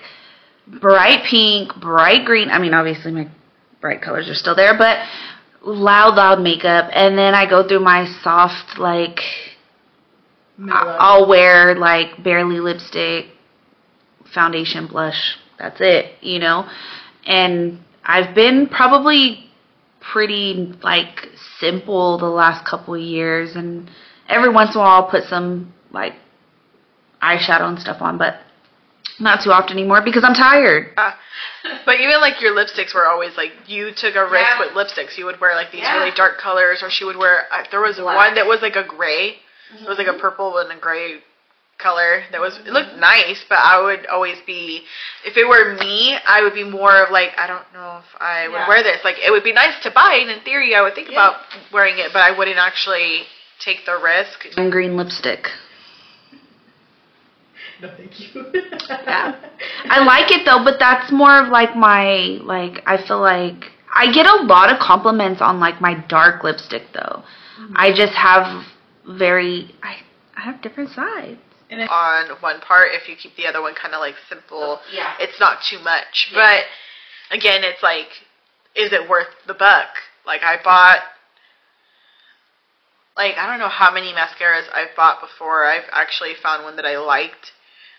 bright 0.68 1.24
pink, 1.30 1.76
bright 1.80 2.26
green. 2.26 2.50
I 2.50 2.60
mean, 2.60 2.74
obviously 2.74 3.12
my 3.12 3.30
bright 3.80 4.02
colors 4.02 4.30
are 4.30 4.36
still 4.36 4.56
there, 4.56 4.78
but 4.78 5.00
loud, 5.64 6.16
loud 6.16 6.42
makeup. 6.42 6.90
And 6.94 7.18
then 7.18 7.34
I 7.34 7.50
go 7.50 7.68
through 7.68 7.82
my 7.82 8.06
soft, 8.24 8.80
like 8.80 9.20
mellow. 10.58 10.98
I'll 11.00 11.28
wear 11.28 11.76
like 11.76 12.24
barely 12.24 12.60
lipstick, 12.60 13.28
foundation, 14.34 14.88
blush. 14.88 15.38
That's 15.60 15.78
it, 15.80 16.16
you 16.22 16.40
know. 16.40 16.68
And 17.26 17.80
I've 18.04 18.34
been 18.34 18.68
probably 18.68 19.52
pretty 20.00 20.74
like 20.82 21.28
simple 21.60 22.18
the 22.18 22.26
last 22.26 22.66
couple 22.66 22.96
of 22.96 23.02
years, 23.02 23.56
and 23.56 23.90
every 24.28 24.50
once 24.50 24.74
in 24.74 24.78
a 24.78 24.84
while 24.84 25.04
I'll 25.04 25.10
put 25.10 25.26
some 25.26 25.74
like 25.92 26.14
eyeshadow 27.22 27.68
and 27.70 27.80
stuff 27.80 28.02
on, 28.02 28.18
but 28.18 28.40
Not 29.20 29.44
too 29.44 29.52
often 29.52 29.78
anymore 29.78 30.02
because 30.04 30.24
I'm 30.24 30.34
tired. 30.34 30.94
Uh, 30.98 31.12
but 31.86 32.00
even 32.00 32.20
like 32.22 32.42
your 32.42 32.56
lipsticks 32.56 32.94
were 32.96 33.08
always 33.08 33.36
like 33.38 33.52
you 33.68 33.92
took 33.92 34.16
a 34.16 34.24
risk 34.26 34.50
Yeah. 34.50 34.60
with 34.60 34.70
lipsticks. 34.74 35.16
You 35.18 35.26
would 35.26 35.40
wear 35.40 35.54
like 35.54 35.72
these 35.72 35.82
Yeah. 35.82 35.98
really 35.98 36.12
dark 36.12 36.40
colors, 36.40 36.82
or 36.82 36.90
she 36.90 37.04
would 37.04 37.18
wear. 37.18 37.48
Uh, 37.52 37.64
there 37.70 37.82
was 37.82 37.98
Black. 37.98 38.16
one 38.16 38.34
that 38.36 38.48
was 38.48 38.62
like 38.64 38.76
a 38.76 38.84
gray. 38.84 39.38
It 39.80 39.88
was 39.88 39.98
like 40.00 40.08
a 40.08 40.14
purple 40.14 40.58
and 40.58 40.72
a 40.72 40.76
gray 40.76 41.22
color 41.78 42.24
that 42.32 42.40
was 42.42 42.58
it 42.58 42.68
looked 42.68 42.96
nice, 42.96 43.44
but 43.48 43.58
I 43.60 43.80
would 43.82 44.06
always 44.08 44.38
be 44.48 44.86
if 45.24 45.38
it 45.38 45.48
were 45.48 45.76
me, 45.76 46.18
I 46.26 46.42
would 46.42 46.54
be 46.56 46.64
more 46.64 47.04
of 47.04 47.12
like 47.12 47.32
I 47.38 47.46
don't 47.48 47.72
know 47.74 47.98
if 48.04 48.22
I 48.22 48.48
would 48.48 48.56
Yeah. 48.56 48.68
wear 48.68 48.82
this. 48.82 49.04
Like 49.04 49.18
it 49.20 49.30
would 49.32 49.44
be 49.44 49.54
nice 49.54 49.78
to 49.84 49.92
buy, 49.92 50.16
and 50.22 50.32
in 50.32 50.40
theory, 50.42 50.74
I 50.76 50.82
would 50.82 50.96
think 50.96 51.10
Yeah. 51.10 51.14
about 51.28 51.42
wearing 51.72 52.00
it, 52.00 52.12
but 52.14 52.24
I 52.24 52.32
wouldn't 52.32 52.58
actually 52.58 53.28
take 53.60 53.86
the 53.86 53.98
risk. 53.98 54.48
And 54.58 54.72
green 54.72 54.98
lipstick. 54.98 55.52
No, 57.82 57.90
thank 57.98 58.20
you. 58.20 58.46
Yeah. 58.92 59.36
I 59.86 60.04
like 60.04 60.32
it 60.32 60.46
though, 60.46 60.64
but 60.64 60.78
that's 60.78 61.12
more 61.12 61.42
of 61.42 61.50
like 61.50 61.76
my 61.76 62.40
like 62.44 62.84
I 62.86 62.98
feel 63.08 63.20
like 63.22 63.72
I 63.94 64.12
get 64.12 64.26
a 64.26 64.44
lot 64.44 64.72
of 64.72 64.80
compliments 64.80 65.42
on 65.42 65.60
like 65.60 65.80
my 65.82 65.94
dark 66.08 66.44
lipstick 66.44 66.84
though. 66.94 67.24
Mm-hmm. 67.60 67.74
I 67.76 67.94
just 67.94 68.14
have 68.14 68.66
very 69.08 69.74
I 69.82 69.98
I 70.36 70.42
have 70.42 70.62
different 70.62 70.90
sides. 70.92 71.40
And 71.70 71.82
on 71.90 72.30
one 72.42 72.60
part 72.60 72.90
if 72.92 73.08
you 73.08 73.16
keep 73.16 73.36
the 73.38 73.48
other 73.48 73.62
one 73.62 73.74
kind 73.76 73.94
of 73.94 74.02
like 74.02 74.16
simple 74.28 74.80
oh, 74.80 74.82
Yeah. 74.94 75.14
it's 75.20 75.40
not 75.40 75.60
too 75.70 75.80
much 75.80 76.30
Yeah. 76.34 76.60
but 77.32 77.38
again 77.38 77.64
it's 77.64 77.82
like 77.82 78.10
is 78.76 78.92
it 78.92 79.08
worth 79.10 79.28
the 79.48 79.54
buck 79.54 79.88
like 80.26 80.42
i 80.44 80.58
bought 80.62 81.00
like 83.16 83.36
i 83.38 83.48
don't 83.48 83.60
know 83.60 83.70
how 83.70 83.90
many 83.94 84.12
mascaras 84.14 84.64
i've 84.74 84.94
bought 84.98 85.22
before 85.22 85.64
i've 85.66 85.88
actually 85.94 86.34
found 86.44 86.64
one 86.66 86.76
that 86.76 86.86
i 86.86 86.98
liked 86.98 87.52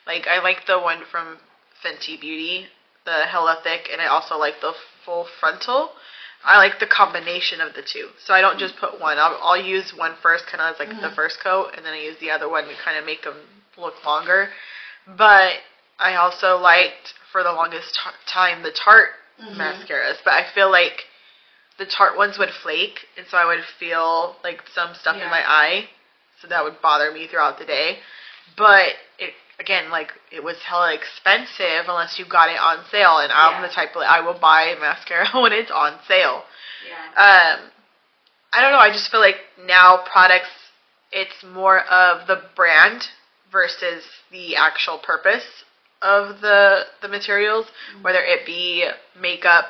like 0.06 0.26
i 0.26 0.42
like 0.42 0.66
the 0.66 0.78
one 0.78 1.00
from 1.10 1.38
fenty 1.84 2.20
beauty 2.20 2.66
the 3.04 3.26
hella 3.26 3.58
thick 3.62 3.88
and 3.92 4.00
i 4.00 4.06
also 4.06 4.36
like 4.36 4.60
the 4.60 4.72
full 5.04 5.26
frontal 5.40 5.90
I 6.44 6.58
like 6.58 6.80
the 6.80 6.86
combination 6.86 7.60
of 7.60 7.74
the 7.74 7.82
two, 7.82 8.08
so 8.24 8.34
I 8.34 8.40
don't 8.40 8.58
just 8.58 8.76
put 8.76 9.00
one. 9.00 9.16
I'll, 9.18 9.38
I'll 9.40 9.62
use 9.62 9.94
one 9.96 10.14
first, 10.22 10.46
kind 10.46 10.60
of 10.60 10.74
as 10.74 10.78
like 10.80 10.88
the 10.88 11.06
mm-hmm. 11.06 11.14
first 11.14 11.38
coat, 11.40 11.70
and 11.76 11.86
then 11.86 11.92
I 11.92 12.00
use 12.00 12.16
the 12.18 12.30
other 12.30 12.48
one 12.48 12.64
to 12.64 12.74
kind 12.84 12.98
of 12.98 13.06
make 13.06 13.22
them 13.22 13.36
look 13.78 14.04
longer. 14.04 14.48
But 15.06 15.54
I 15.98 16.16
also 16.16 16.58
liked 16.58 17.14
for 17.30 17.42
the 17.42 17.52
longest 17.52 17.94
t- 17.94 18.10
time 18.26 18.62
the 18.62 18.72
Tarte 18.72 19.10
mm-hmm. 19.40 19.60
mascaras, 19.60 20.16
but 20.24 20.34
I 20.34 20.46
feel 20.52 20.70
like 20.70 21.04
the 21.78 21.86
Tarte 21.86 22.16
ones 22.16 22.38
would 22.38 22.50
flake, 22.50 22.98
and 23.16 23.26
so 23.30 23.36
I 23.38 23.44
would 23.44 23.64
feel 23.78 24.36
like 24.42 24.62
some 24.74 24.94
stuff 24.94 25.16
Yeah. 25.16 25.24
in 25.24 25.30
my 25.30 25.48
eye, 25.48 25.88
so 26.40 26.48
that 26.48 26.64
would 26.64 26.82
bother 26.82 27.12
me 27.12 27.28
throughout 27.28 27.58
the 27.58 27.64
day. 27.64 27.98
But 28.56 28.94
it 29.18 29.34
again, 29.62 29.90
like 29.90 30.10
it 30.32 30.42
was 30.42 30.56
hella 30.66 30.92
expensive 30.92 31.86
unless 31.88 32.18
you 32.18 32.24
got 32.26 32.50
it 32.50 32.58
on 32.58 32.84
sale, 32.90 33.18
and 33.18 33.32
I'm 33.32 33.62
the 33.62 33.68
type 33.68 33.94
of 33.94 34.02
I 34.02 34.20
will 34.20 34.38
buy 34.38 34.74
mascara 34.80 35.28
when 35.40 35.52
it's 35.52 35.70
on 35.70 35.98
sale. 36.08 36.42
Yeah. 36.86 37.56
Um, 37.60 37.70
I 38.52 38.60
don't 38.60 38.72
know. 38.72 38.78
I 38.78 38.90
just 38.90 39.10
feel 39.10 39.20
like 39.20 39.36
now 39.66 40.04
products, 40.10 40.50
it's 41.12 41.44
more 41.54 41.80
of 41.80 42.26
the 42.26 42.42
brand 42.56 43.04
versus 43.50 44.02
the 44.30 44.56
actual 44.56 44.98
purpose 44.98 45.46
of 46.02 46.40
the 46.40 46.82
the 47.00 47.08
materials, 47.08 47.66
whether 48.02 48.20
it 48.20 48.44
be 48.44 48.88
makeup, 49.18 49.66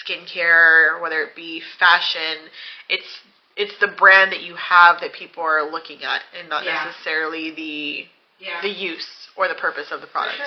skincare, 0.00 1.00
whether 1.02 1.20
it 1.22 1.34
be 1.34 1.60
fashion. 1.78 2.48
It's 2.88 3.20
it's 3.56 3.74
the 3.80 3.88
brand 3.88 4.32
that 4.32 4.40
you 4.42 4.54
have 4.54 5.00
that 5.00 5.12
people 5.12 5.42
are 5.42 5.68
looking 5.68 6.04
at, 6.04 6.22
and 6.38 6.48
not 6.48 6.64
Yeah. 6.64 6.84
necessarily 6.84 7.50
the 7.50 8.06
Yeah. 8.38 8.60
the 8.62 8.68
use 8.70 9.21
or 9.36 9.48
the 9.48 9.54
purpose 9.54 9.88
of 9.90 10.00
the 10.00 10.06
For 10.06 10.12
product. 10.12 10.36
sure. 10.36 10.46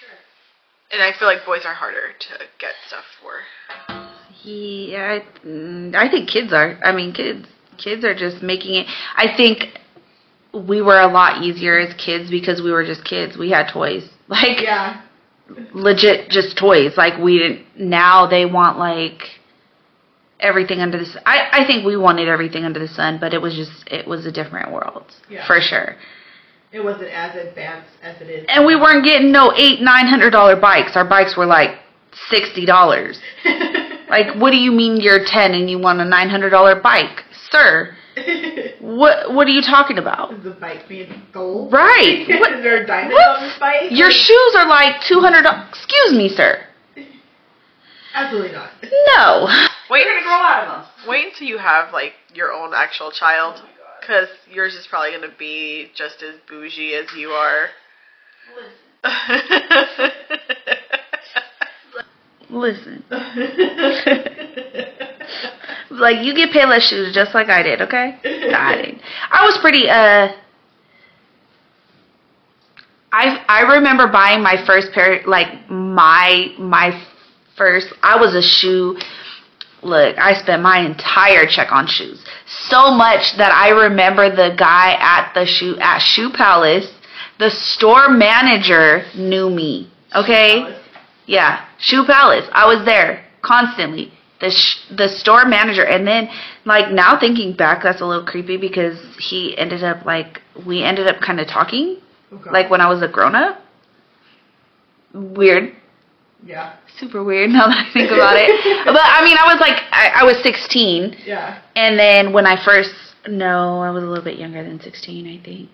Sure. 0.00 0.18
And 0.92 1.02
I 1.02 1.16
feel 1.18 1.28
like 1.28 1.44
boys 1.46 1.62
are 1.64 1.74
harder 1.74 2.12
to 2.18 2.32
get 2.58 2.72
stuff 2.86 3.04
for. 3.22 3.32
Yeah, 4.42 5.18
I, 5.44 6.06
I 6.06 6.10
think 6.10 6.28
kids 6.28 6.52
are. 6.52 6.78
I 6.84 6.92
mean, 6.92 7.12
kids 7.12 7.46
kids 7.78 8.04
are 8.04 8.14
just 8.14 8.42
making 8.42 8.74
it. 8.74 8.86
I 9.16 9.34
think 9.36 9.64
we 10.52 10.80
were 10.82 10.98
a 11.00 11.06
lot 11.08 11.42
easier 11.42 11.78
as 11.78 11.94
kids 11.94 12.30
because 12.30 12.60
we 12.62 12.70
were 12.72 12.84
just 12.84 13.04
kids. 13.04 13.36
We 13.36 13.50
had 13.50 13.68
toys, 13.72 14.08
like 14.28 14.60
yeah. 14.62 15.02
legit, 15.74 16.30
just 16.30 16.56
toys. 16.56 16.96
Like 16.96 17.18
we 17.22 17.38
didn't. 17.38 17.66
Now 17.78 18.26
they 18.26 18.46
want 18.46 18.78
like 18.78 19.22
everything 20.40 20.80
under 20.80 20.98
the. 20.98 21.04
Sun. 21.06 21.22
I 21.26 21.48
I 21.52 21.66
think 21.66 21.84
we 21.84 21.96
wanted 21.96 22.28
everything 22.28 22.64
under 22.64 22.80
the 22.80 22.88
sun, 22.88 23.18
but 23.20 23.34
it 23.34 23.42
was 23.42 23.54
just 23.54 23.86
it 23.90 24.06
was 24.06 24.24
a 24.26 24.32
different 24.32 24.72
world 24.72 25.04
Yeah. 25.28 25.46
for 25.46 25.60
sure. 25.60 25.96
It 26.72 26.84
wasn't 26.84 27.10
as 27.10 27.34
advanced 27.34 27.90
as 28.02 28.20
it 28.20 28.30
is. 28.30 28.44
And 28.48 28.64
we 28.64 28.76
weren't 28.76 29.04
getting 29.04 29.32
no 29.32 29.52
eight 29.56 29.80
nine 29.80 30.06
hundred 30.06 30.30
dollar 30.30 30.54
bikes. 30.56 30.96
Our 30.96 31.04
bikes 31.04 31.36
were 31.36 31.46
like 31.46 31.78
sixty 32.28 32.64
dollars. 32.64 33.20
Like, 34.10 34.34
what 34.40 34.50
do 34.50 34.56
you 34.56 34.72
mean 34.72 35.00
you're 35.00 35.24
10 35.24 35.54
and 35.54 35.70
you 35.70 35.78
want 35.78 36.00
a 36.00 36.04
$900 36.04 36.82
bike? 36.82 37.22
Sir, 37.50 37.96
what 38.80 39.32
what 39.32 39.46
are 39.46 39.50
you 39.50 39.62
talking 39.62 39.98
about? 39.98 40.34
Is 40.34 40.42
the 40.42 40.50
bike 40.50 40.90
made 40.90 41.10
of 41.10 41.16
gold? 41.32 41.72
Right. 41.72 42.26
What- 42.28 42.52
Is 42.58 42.62
there 42.64 42.82
a 42.82 42.86
diamond 42.86 43.12
what? 43.12 43.38
on 43.38 43.46
this 43.46 43.58
bike? 43.60 43.90
Your 43.90 44.10
shoes 44.10 44.54
are 44.56 44.66
like 44.66 45.00
$200. 45.02 45.68
Excuse 45.68 46.12
me, 46.12 46.28
sir. 46.28 46.60
Absolutely 48.12 48.50
not. 48.52 48.70
No. 49.14 49.46
Wait, 49.88 50.04
grow 50.24 50.32
out 50.32 50.66
of 50.66 50.84
them. 50.84 51.08
Wait 51.08 51.26
until 51.32 51.46
you 51.46 51.58
have 51.58 51.92
like 51.92 52.14
your 52.34 52.52
own 52.52 52.72
actual 52.74 53.12
child, 53.12 53.62
because 54.00 54.28
yours 54.50 54.74
is 54.74 54.86
probably 54.86 55.12
gonna 55.12 55.34
be 55.38 55.90
just 55.94 56.22
as 56.22 56.36
bougie 56.48 56.94
as 56.94 57.06
you 57.16 57.30
are. 57.30 57.68
Listen. 59.04 60.12
Listen. 62.50 63.04
like, 65.90 66.24
you 66.24 66.34
get 66.34 66.50
Payless 66.50 66.80
shoes 66.80 67.14
just 67.14 67.34
like 67.34 67.48
I 67.48 67.62
did, 67.62 67.80
okay? 67.82 68.18
I 68.24 68.76
didn't. 68.76 69.00
I 69.30 69.44
was 69.44 69.58
pretty, 69.58 69.88
uh... 69.88 70.32
I 73.12 73.44
I 73.48 73.74
remember 73.74 74.06
buying 74.08 74.40
my 74.42 74.64
first 74.66 74.92
pair, 74.92 75.22
like, 75.26 75.68
my, 75.70 76.54
my 76.58 77.04
first... 77.56 77.92
I 78.02 78.16
was 78.16 78.34
a 78.34 78.42
shoe... 78.42 78.98
Look, 79.82 80.18
I 80.18 80.34
spent 80.34 80.62
my 80.62 80.80
entire 80.80 81.46
check 81.46 81.72
on 81.72 81.86
shoes. 81.86 82.22
So 82.46 82.90
much 82.90 83.36
that 83.38 83.52
I 83.52 83.70
remember 83.70 84.28
the 84.28 84.54
guy 84.56 84.92
at 85.00 85.32
the 85.34 85.46
shoe, 85.46 85.78
at 85.78 85.98
Shoe 86.00 86.30
Palace, 86.30 86.90
the 87.38 87.50
store 87.50 88.10
manager 88.10 89.04
knew 89.16 89.48
me, 89.48 89.90
okay? 90.14 90.78
Yeah, 91.26 91.64
Shoe 91.78 92.04
Palace. 92.04 92.46
I 92.52 92.66
was 92.66 92.84
there 92.84 93.24
constantly. 93.40 94.12
The 94.40 94.50
sh- 94.50 94.86
the 94.96 95.08
store 95.08 95.44
manager, 95.46 95.84
and 95.84 96.06
then 96.06 96.28
like 96.64 96.90
now 96.92 97.18
thinking 97.20 97.54
back, 97.54 97.82
that's 97.82 98.00
a 98.00 98.06
little 98.06 98.24
creepy 98.24 98.56
because 98.56 98.98
he 99.18 99.56
ended 99.56 99.84
up 99.84 100.04
like 100.06 100.40
we 100.66 100.82
ended 100.82 101.06
up 101.08 101.20
kind 101.20 101.38
of 101.40 101.46
talking 101.46 101.98
Okay. 102.32 102.50
like 102.50 102.70
when 102.70 102.80
I 102.80 102.88
was 102.88 103.02
a 103.02 103.08
grown 103.08 103.34
up. 103.34 103.60
Weird, 105.12 105.74
yeah. 106.44 106.76
Super 107.00 107.24
weird 107.24 107.50
now 107.50 107.66
that 107.66 107.86
I 107.88 107.92
think 107.92 108.10
about 108.10 108.36
it. 108.36 108.50
But 108.84 109.00
I 109.02 109.24
mean, 109.24 109.36
I 109.38 109.46
was 109.52 109.58
like 109.60 109.82
I, 109.90 110.20
I 110.20 110.24
was 110.24 110.36
16, 110.42 111.16
Yeah. 111.26 111.60
and 111.74 111.98
then 111.98 112.32
when 112.32 112.46
I 112.46 112.62
first 112.64 112.92
no, 113.28 113.80
I 113.80 113.90
was 113.90 114.02
a 114.02 114.06
little 114.06 114.24
bit 114.24 114.38
younger 114.38 114.62
than 114.62 114.80
16, 114.80 115.26
I 115.26 115.44
think. 115.44 115.68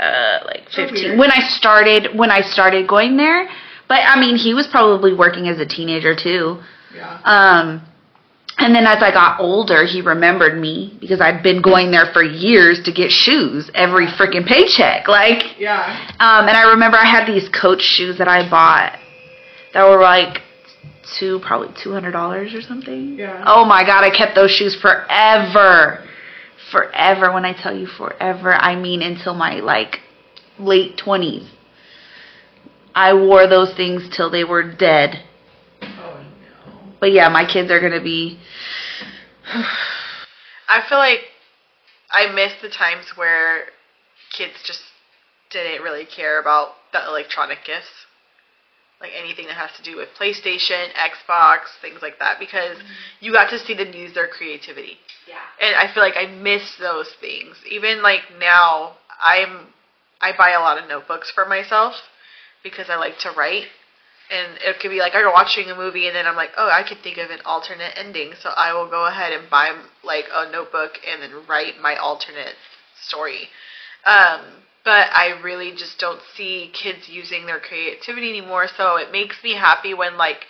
Uh, 0.00 0.38
like 0.46 0.68
15. 0.70 0.92
weird. 0.94 1.18
when 1.18 1.30
I 1.30 1.40
started 1.48 2.16
when 2.16 2.30
I 2.30 2.40
started 2.42 2.86
going 2.88 3.16
there, 3.16 3.48
but 3.88 3.98
I 4.04 4.18
mean, 4.20 4.36
he 4.36 4.54
was 4.54 4.66
probably 4.68 5.12
working 5.12 5.48
as 5.48 5.58
a 5.58 5.66
teenager 5.66 6.14
too. 6.14 6.60
Yeah. 6.94 7.20
Um, 7.24 7.82
and 8.58 8.74
then 8.74 8.86
as 8.86 9.02
I 9.02 9.12
got 9.12 9.38
older, 9.40 9.84
he 9.84 10.00
remembered 10.00 10.58
me 10.58 10.96
because 11.00 11.20
I'd 11.20 11.42
been 11.44 11.62
going 11.62 11.90
there 11.92 12.06
for 12.12 12.22
years 12.24 12.82
to 12.84 12.92
get 12.92 13.10
shoes 13.12 13.70
every 13.74 14.06
freaking 14.06 14.44
paycheck. 14.46 15.06
Like, 15.06 15.58
Yeah. 15.60 15.78
um, 16.18 16.48
and 16.48 16.56
I 16.56 16.70
remember 16.70 16.96
I 16.96 17.04
had 17.04 17.26
these 17.26 17.48
Coach 17.50 17.82
shoes 17.82 18.18
that 18.18 18.26
I 18.28 18.48
bought 18.48 18.98
that 19.74 19.84
were 19.84 20.00
like 20.02 20.42
two, 21.18 21.40
probably 21.40 21.74
two 21.82 21.92
hundred 21.92 22.12
dollars 22.12 22.54
or 22.54 22.62
something. 22.62 23.18
Yeah. 23.18 23.44
Oh 23.46 23.64
my 23.64 23.84
god, 23.84 24.04
I 24.04 24.10
kept 24.16 24.34
those 24.34 24.50
shoes 24.50 24.74
forever, 24.74 26.04
forever. 26.70 27.32
When 27.32 27.44
I 27.44 27.52
tell 27.52 27.76
you 27.76 27.86
forever, 27.86 28.54
I 28.54 28.76
mean 28.76 29.02
until 29.02 29.34
my 29.34 29.60
like 29.60 30.00
late 30.58 30.96
twenties. 30.96 31.48
I 32.94 33.14
wore 33.14 33.46
those 33.46 33.74
things 33.74 34.08
till 34.14 34.30
they 34.30 34.44
were 34.44 34.62
dead. 34.62 35.22
Oh 35.82 35.86
no. 35.86 36.92
But 37.00 37.12
yeah, 37.12 37.28
my 37.28 37.44
kids 37.44 37.70
are 37.70 37.80
gonna 37.80 38.02
be. 38.02 38.38
I 40.68 40.82
feel 40.88 40.98
like 40.98 41.20
I 42.10 42.32
miss 42.32 42.52
the 42.60 42.68
times 42.68 43.06
where 43.16 43.66
kids 44.36 44.54
just 44.64 44.82
didn't 45.50 45.82
really 45.82 46.04
care 46.04 46.40
about 46.40 46.74
the 46.92 47.06
electronic 47.06 47.58
gifts. 47.64 47.88
Like 49.00 49.12
anything 49.16 49.46
that 49.46 49.54
has 49.54 49.70
to 49.76 49.82
do 49.82 49.96
with 49.96 50.08
PlayStation, 50.18 50.88
Xbox, 50.94 51.70
things 51.80 52.02
like 52.02 52.18
that, 52.18 52.38
because 52.40 52.76
you 53.20 53.32
got 53.32 53.48
to 53.50 53.58
see 53.58 53.74
them 53.74 53.92
use 53.92 54.12
their 54.12 54.26
creativity. 54.26 54.98
Yeah. 55.28 55.36
and 55.60 55.76
I 55.76 55.92
feel 55.92 56.02
like 56.02 56.16
I 56.16 56.26
miss 56.26 56.76
those 56.80 57.12
things. 57.20 57.56
Even 57.70 58.02
like 58.02 58.22
now, 58.40 58.96
I'm 59.22 59.68
I 60.20 60.32
buy 60.36 60.50
a 60.50 60.60
lot 60.60 60.82
of 60.82 60.88
notebooks 60.88 61.30
for 61.30 61.44
myself 61.46 61.94
because 62.62 62.90
I 62.90 62.96
like 62.96 63.18
to 63.20 63.30
write. 63.36 63.66
And 64.30 64.58
it 64.60 64.78
could 64.80 64.90
be 64.90 64.98
like 64.98 65.14
I'm 65.14 65.32
watching 65.32 65.70
a 65.70 65.76
movie 65.76 66.06
and 66.06 66.14
then 66.14 66.26
I'm 66.26 66.36
like, 66.36 66.50
oh, 66.56 66.68
I 66.68 66.82
could 66.86 66.98
think 67.02 67.16
of 67.18 67.30
an 67.30 67.40
alternate 67.46 67.94
ending, 67.96 68.32
so 68.38 68.50
I 68.50 68.74
will 68.74 68.88
go 68.88 69.06
ahead 69.06 69.32
and 69.32 69.48
buy 69.48 69.72
like 70.04 70.26
a 70.32 70.50
notebook 70.50 70.98
and 71.06 71.22
then 71.22 71.46
write 71.48 71.80
my 71.80 71.96
alternate 71.96 72.56
story. 73.06 73.48
Um, 74.04 74.40
but 74.88 75.12
I 75.12 75.38
really 75.44 75.72
just 75.72 75.98
don't 75.98 76.22
see 76.34 76.72
kids 76.72 77.10
using 77.10 77.44
their 77.44 77.60
creativity 77.60 78.30
anymore. 78.30 78.68
So 78.74 78.96
it 78.96 79.12
makes 79.12 79.36
me 79.44 79.52
happy 79.52 79.92
when 79.92 80.16
like 80.16 80.46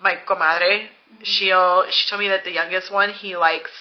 my 0.00 0.14
comadre, 0.24 0.86
mm-hmm. 0.86 1.24
she'll 1.24 1.82
she 1.90 2.08
told 2.08 2.20
me 2.20 2.28
that 2.28 2.44
the 2.44 2.52
youngest 2.52 2.92
one 2.92 3.10
he 3.10 3.36
likes 3.36 3.72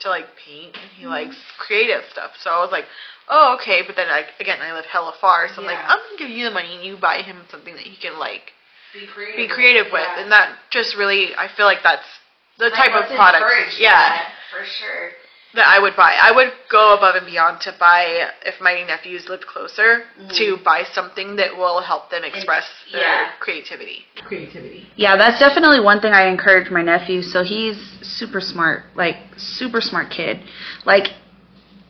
to 0.00 0.08
like 0.08 0.26
paint 0.44 0.74
and 0.74 0.90
he 0.90 1.02
mm-hmm. 1.02 1.30
likes 1.30 1.36
creative 1.56 2.02
stuff. 2.10 2.32
So 2.42 2.50
I 2.50 2.58
was 2.58 2.72
like, 2.72 2.86
oh 3.30 3.56
okay. 3.60 3.82
But 3.86 3.94
then 3.94 4.08
I, 4.08 4.24
again, 4.40 4.58
I 4.60 4.74
live 4.74 4.86
hella 4.86 5.14
far, 5.20 5.46
so 5.46 5.62
I'm 5.62 5.66
like, 5.66 5.78
I'm 5.78 6.02
gonna 6.02 6.18
give 6.18 6.30
you 6.30 6.44
the 6.46 6.50
money 6.50 6.74
and 6.74 6.84
you 6.84 6.98
buy 6.98 7.22
him 7.22 7.38
something 7.48 7.74
that 7.74 7.86
he 7.86 7.94
can 7.94 8.18
like 8.18 8.50
Be 8.92 9.06
creative. 9.06 9.36
be 9.38 9.54
creative 9.54 9.86
with, 9.92 10.02
yeah. 10.02 10.20
and 10.20 10.32
that 10.32 10.58
just 10.70 10.96
really 10.96 11.30
I 11.38 11.46
feel 11.56 11.66
like 11.66 11.84
that's 11.84 12.10
the 12.58 12.74
Like, 12.74 12.90
type 12.90 12.90
of 12.90 13.06
product. 13.14 13.46
Yeah 13.78 13.94
that, 13.94 14.34
for 14.50 14.66
sure. 14.66 15.14
That 15.54 15.66
I 15.66 15.78
would 15.78 15.96
buy. 15.96 16.16
I 16.20 16.30
would 16.30 16.52
go 16.70 16.94
above 16.94 17.14
and 17.14 17.26
beyond 17.26 17.60
to 17.62 17.74
buy 17.78 18.28
if 18.44 18.60
my 18.60 18.82
nephews 18.86 19.28
lived 19.28 19.46
closer 19.46 20.04
mm-hmm. 20.18 20.28
to 20.28 20.58
buy 20.62 20.84
something 20.92 21.36
that 21.36 21.56
will 21.56 21.80
help 21.80 22.10
them 22.10 22.22
express 22.24 22.64
their 22.92 23.00
yeah. 23.00 23.30
creativity. 23.40 24.04
Creativity. 24.24 24.86
Yeah, 24.96 25.16
that's 25.16 25.38
definitely 25.38 25.80
one 25.80 26.00
thing 26.00 26.12
I 26.12 26.28
encourage 26.28 26.70
my 26.70 26.82
nephew. 26.82 27.22
So 27.22 27.42
he's 27.42 27.78
super 28.02 28.40
smart, 28.40 28.84
like 28.94 29.16
super 29.36 29.80
smart 29.80 30.10
kid. 30.10 30.40
Like 30.84 31.08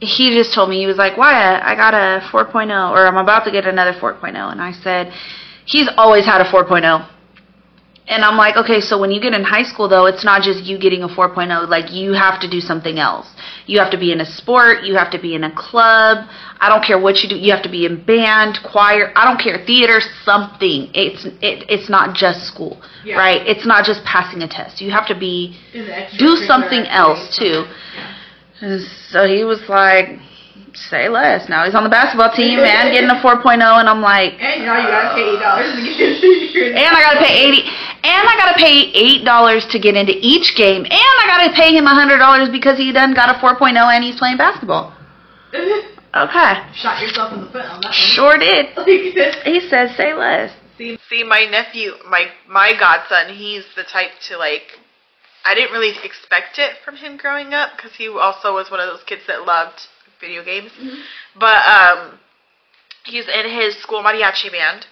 he 0.01 0.31
just 0.31 0.55
told 0.55 0.71
me 0.71 0.79
he 0.79 0.87
was 0.87 0.97
like, 0.97 1.17
"Wyatt, 1.17 1.63
I 1.65 1.75
got 1.75 1.95
a 1.95 2.25
4.0 2.29 2.91
or 2.91 3.07
I'm 3.07 3.17
about 3.17 3.45
to 3.45 3.51
get 3.51 3.67
another 3.67 3.93
4.0." 3.93 4.53
And 4.53 4.63
I 4.63 4.71
said, 4.71 5.13
"He's 5.65 5.89
always 5.97 6.25
had 6.25 6.41
a 6.41 6.45
4.0." 6.45 7.09
And 8.11 8.25
I'm 8.25 8.37
like, 8.39 8.57
"Okay, 8.57 8.81
so 8.81 8.99
when 8.99 9.11
you 9.11 9.21
get 9.21 9.35
in 9.35 9.45
high 9.45 9.63
school 9.65 9.87
though, 9.87 10.07
it's 10.07 10.25
not 10.25 10.41
just 10.43 10.65
you 10.65 10.79
getting 10.79 11.03
a 11.03 11.09
4.0, 11.09 11.69
like 11.69 11.93
you 11.93 12.13
have 12.15 12.41
to 12.41 12.49
do 12.49 12.61
something 12.61 12.99
else. 12.99 13.27
You 13.67 13.79
have 13.81 13.91
to 13.91 13.99
be 13.99 14.13
in 14.13 14.21
a 14.23 14.25
sport, 14.25 14.83
you 14.83 14.95
have 14.97 15.11
to 15.11 15.19
be 15.19 15.35
in 15.35 15.45
a 15.45 15.51
club. 15.55 16.27
I 16.61 16.69
don't 16.71 16.83
care 16.83 16.99
what 16.99 17.23
you 17.23 17.29
do. 17.29 17.37
You 17.37 17.53
have 17.53 17.63
to 17.63 17.69
be 17.69 17.85
in 17.85 18.03
band, 18.05 18.61
choir, 18.65 19.13
I 19.15 19.25
don't 19.27 19.39
care, 19.39 19.59
theater, 19.67 20.01
something. 20.25 20.89
It's 20.95 21.27
it, 21.27 21.67
it's 21.69 21.89
not 21.91 22.15
just 22.17 22.47
school, 22.47 22.81
Yeah. 23.05 23.17
right? 23.19 23.47
It's 23.47 23.67
not 23.67 23.85
just 23.85 24.03
passing 24.05 24.43
a 24.43 24.49
test. 24.49 24.81
You 24.81 24.91
have 24.91 25.07
to 25.09 25.15
be 25.15 25.57
In 25.75 25.85
the 25.87 25.93
extracurricular 25.93 26.19
do 26.19 26.37
something 26.37 26.85
else 26.89 27.37
too. 27.37 27.65
Yeah. 28.61 28.79
So 29.11 29.27
he 29.29 29.45
was 29.45 29.61
like, 29.69 30.19
say 30.75 31.09
less. 31.09 31.49
Now 31.49 31.65
he's 31.65 31.75
on 31.75 31.85
the 31.85 31.91
basketball 31.91 32.33
team 32.35 32.59
and 32.65 32.93
getting 32.93 33.11
a 33.11 33.21
4.0, 33.21 33.61
and 33.61 33.89
I'm 33.89 34.01
like, 34.03 34.35
And 34.41 34.65
now 34.65 34.77
you 34.79 34.89
gotta 34.89 35.15
pay 35.15 35.25
eight 35.29 35.41
dollars 35.41 35.73
to 35.75 35.81
get 35.83 35.99
in. 36.01 36.77
and 36.77 36.91
I 36.97 37.01
gotta 37.03 37.25
pay 37.25 37.35
80, 37.49 37.63
and 38.09 38.23
I 38.29 38.35
gotta 38.37 38.59
pay 38.59 38.77
eight 38.95 39.25
dollars 39.25 39.67
to 39.71 39.79
get 39.79 39.97
into 39.97 40.15
each 40.21 40.57
game, 40.57 40.85
and 40.85 40.93
I 40.93 41.25
gotta 41.27 41.53
pay 41.55 41.77
him 41.77 41.87
a 41.87 41.95
hundred 41.95 42.19
dollars 42.19 42.49
because 42.51 42.79
he 42.79 42.93
done 42.93 43.15
got 43.15 43.31
a 43.31 43.39
4.0 43.39 43.77
and 43.77 44.05
he's 44.05 44.17
playing 44.19 44.37
basketball. 44.37 44.95
Okay, 46.15 46.55
Shot 46.75 47.03
yourself 47.03 47.35
in 47.35 47.43
the 47.43 47.47
foot 47.51 47.67
on 47.67 47.83
that 47.83 47.89
one. 47.89 47.93
sure 47.93 48.39
did. 48.39 48.67
He 49.45 49.61
said, 49.69 49.95
say 49.95 50.15
less. 50.15 50.51
See, 50.79 50.99
see, 51.09 51.23
my 51.23 51.45
nephew, 51.45 51.93
my 52.09 52.29
my 52.49 52.73
godson, 52.81 53.37
he's 53.37 53.65
the 53.77 53.85
type 53.85 54.11
to 54.29 54.39
like. 54.39 54.63
I 55.45 55.55
didn't 55.55 55.73
really 55.73 55.95
expect 56.03 56.59
it 56.59 56.77
from 56.83 56.97
him 56.97 57.19
growing 57.19 57.53
up 57.53 57.73
because 57.77 57.95
he 57.97 58.09
also 58.09 58.55
was 58.55 58.71
one 58.71 58.81
of 58.81 58.89
those 58.89 59.05
kids 59.05 59.23
that 59.29 59.45
loved 59.45 59.81
video 60.21 60.45
games. 60.45 60.71
But 61.39 61.59
um, 61.67 62.19
he's 63.05 63.27
in 63.29 63.51
his 63.51 63.77
school 63.83 64.03
mariachi 64.03 64.51
band. 64.51 64.87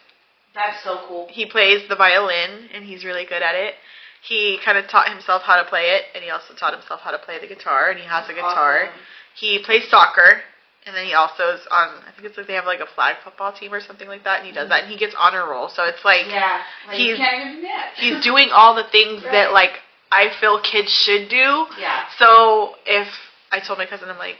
That's 0.55 0.83
so 0.85 1.01
cool. 1.09 1.27
He 1.31 1.45
plays 1.47 1.87
the 1.89 1.97
violin 1.97 2.68
and 2.72 2.85
he's 2.85 3.05
really 3.05 3.24
good 3.27 3.43
at 3.43 3.55
it. 3.55 3.74
He 4.22 4.59
kind 4.64 4.79
of 4.79 4.89
taught 4.89 5.09
himself 5.09 5.43
how 5.43 5.55
to 5.62 5.68
play 5.68 5.91
it, 5.95 6.05
and 6.14 6.24
he 6.24 6.31
also 6.31 6.53
taught 6.55 6.72
himself 6.72 7.01
how 7.01 7.12
to 7.12 7.18
play 7.18 7.39
the 7.39 7.47
guitar, 7.47 7.91
and 7.91 8.01
he 8.01 8.07
has 8.07 8.29
a 8.29 8.33
guitar. 8.33 8.89
He 9.37 9.61
plays 9.62 9.89
soccer, 9.89 10.41
and 10.85 10.97
then 10.97 11.07
he 11.07 11.12
also 11.14 11.51
is 11.55 11.61
on. 11.70 12.03
I 12.09 12.11
think 12.16 12.27
it's 12.27 12.37
like 12.37 12.49
they 12.49 12.55
have 12.55 12.64
like 12.64 12.81
a 12.81 12.87
flag 12.93 13.16
football 13.22 13.53
team 13.53 13.72
or 13.72 13.81
something 13.81 14.09
like 14.09 14.24
that, 14.24 14.39
and 14.39 14.47
he 14.49 14.53
does 14.53 14.68
that, 14.70 14.83
and 14.85 14.91
he 14.91 14.99
gets 14.99 15.14
honor 15.16 15.49
roll. 15.49 15.68
So 15.68 15.85
it's 15.85 16.05
like 16.05 16.27
Yeah, 16.27 16.62
like 16.89 16.97
He's- 16.97 17.18
can't 17.18 17.41
even 17.41 17.57
do 17.57 17.62
that. 17.68 17.93
he's 17.97 18.24
doing 18.24 18.49
all 18.53 18.74
the 18.74 18.89
things 18.91 19.22
that 19.22 19.53
like 19.53 19.79
I 20.11 20.31
feel 20.41 20.61
kids 20.61 20.91
should 20.91 21.29
do. 21.29 21.66
Yeah. 21.79 22.07
So 22.18 22.74
if 22.85 23.07
I 23.53 23.61
told 23.61 23.79
my 23.79 23.87
cousin, 23.87 24.09
I'm 24.09 24.18
like, 24.18 24.37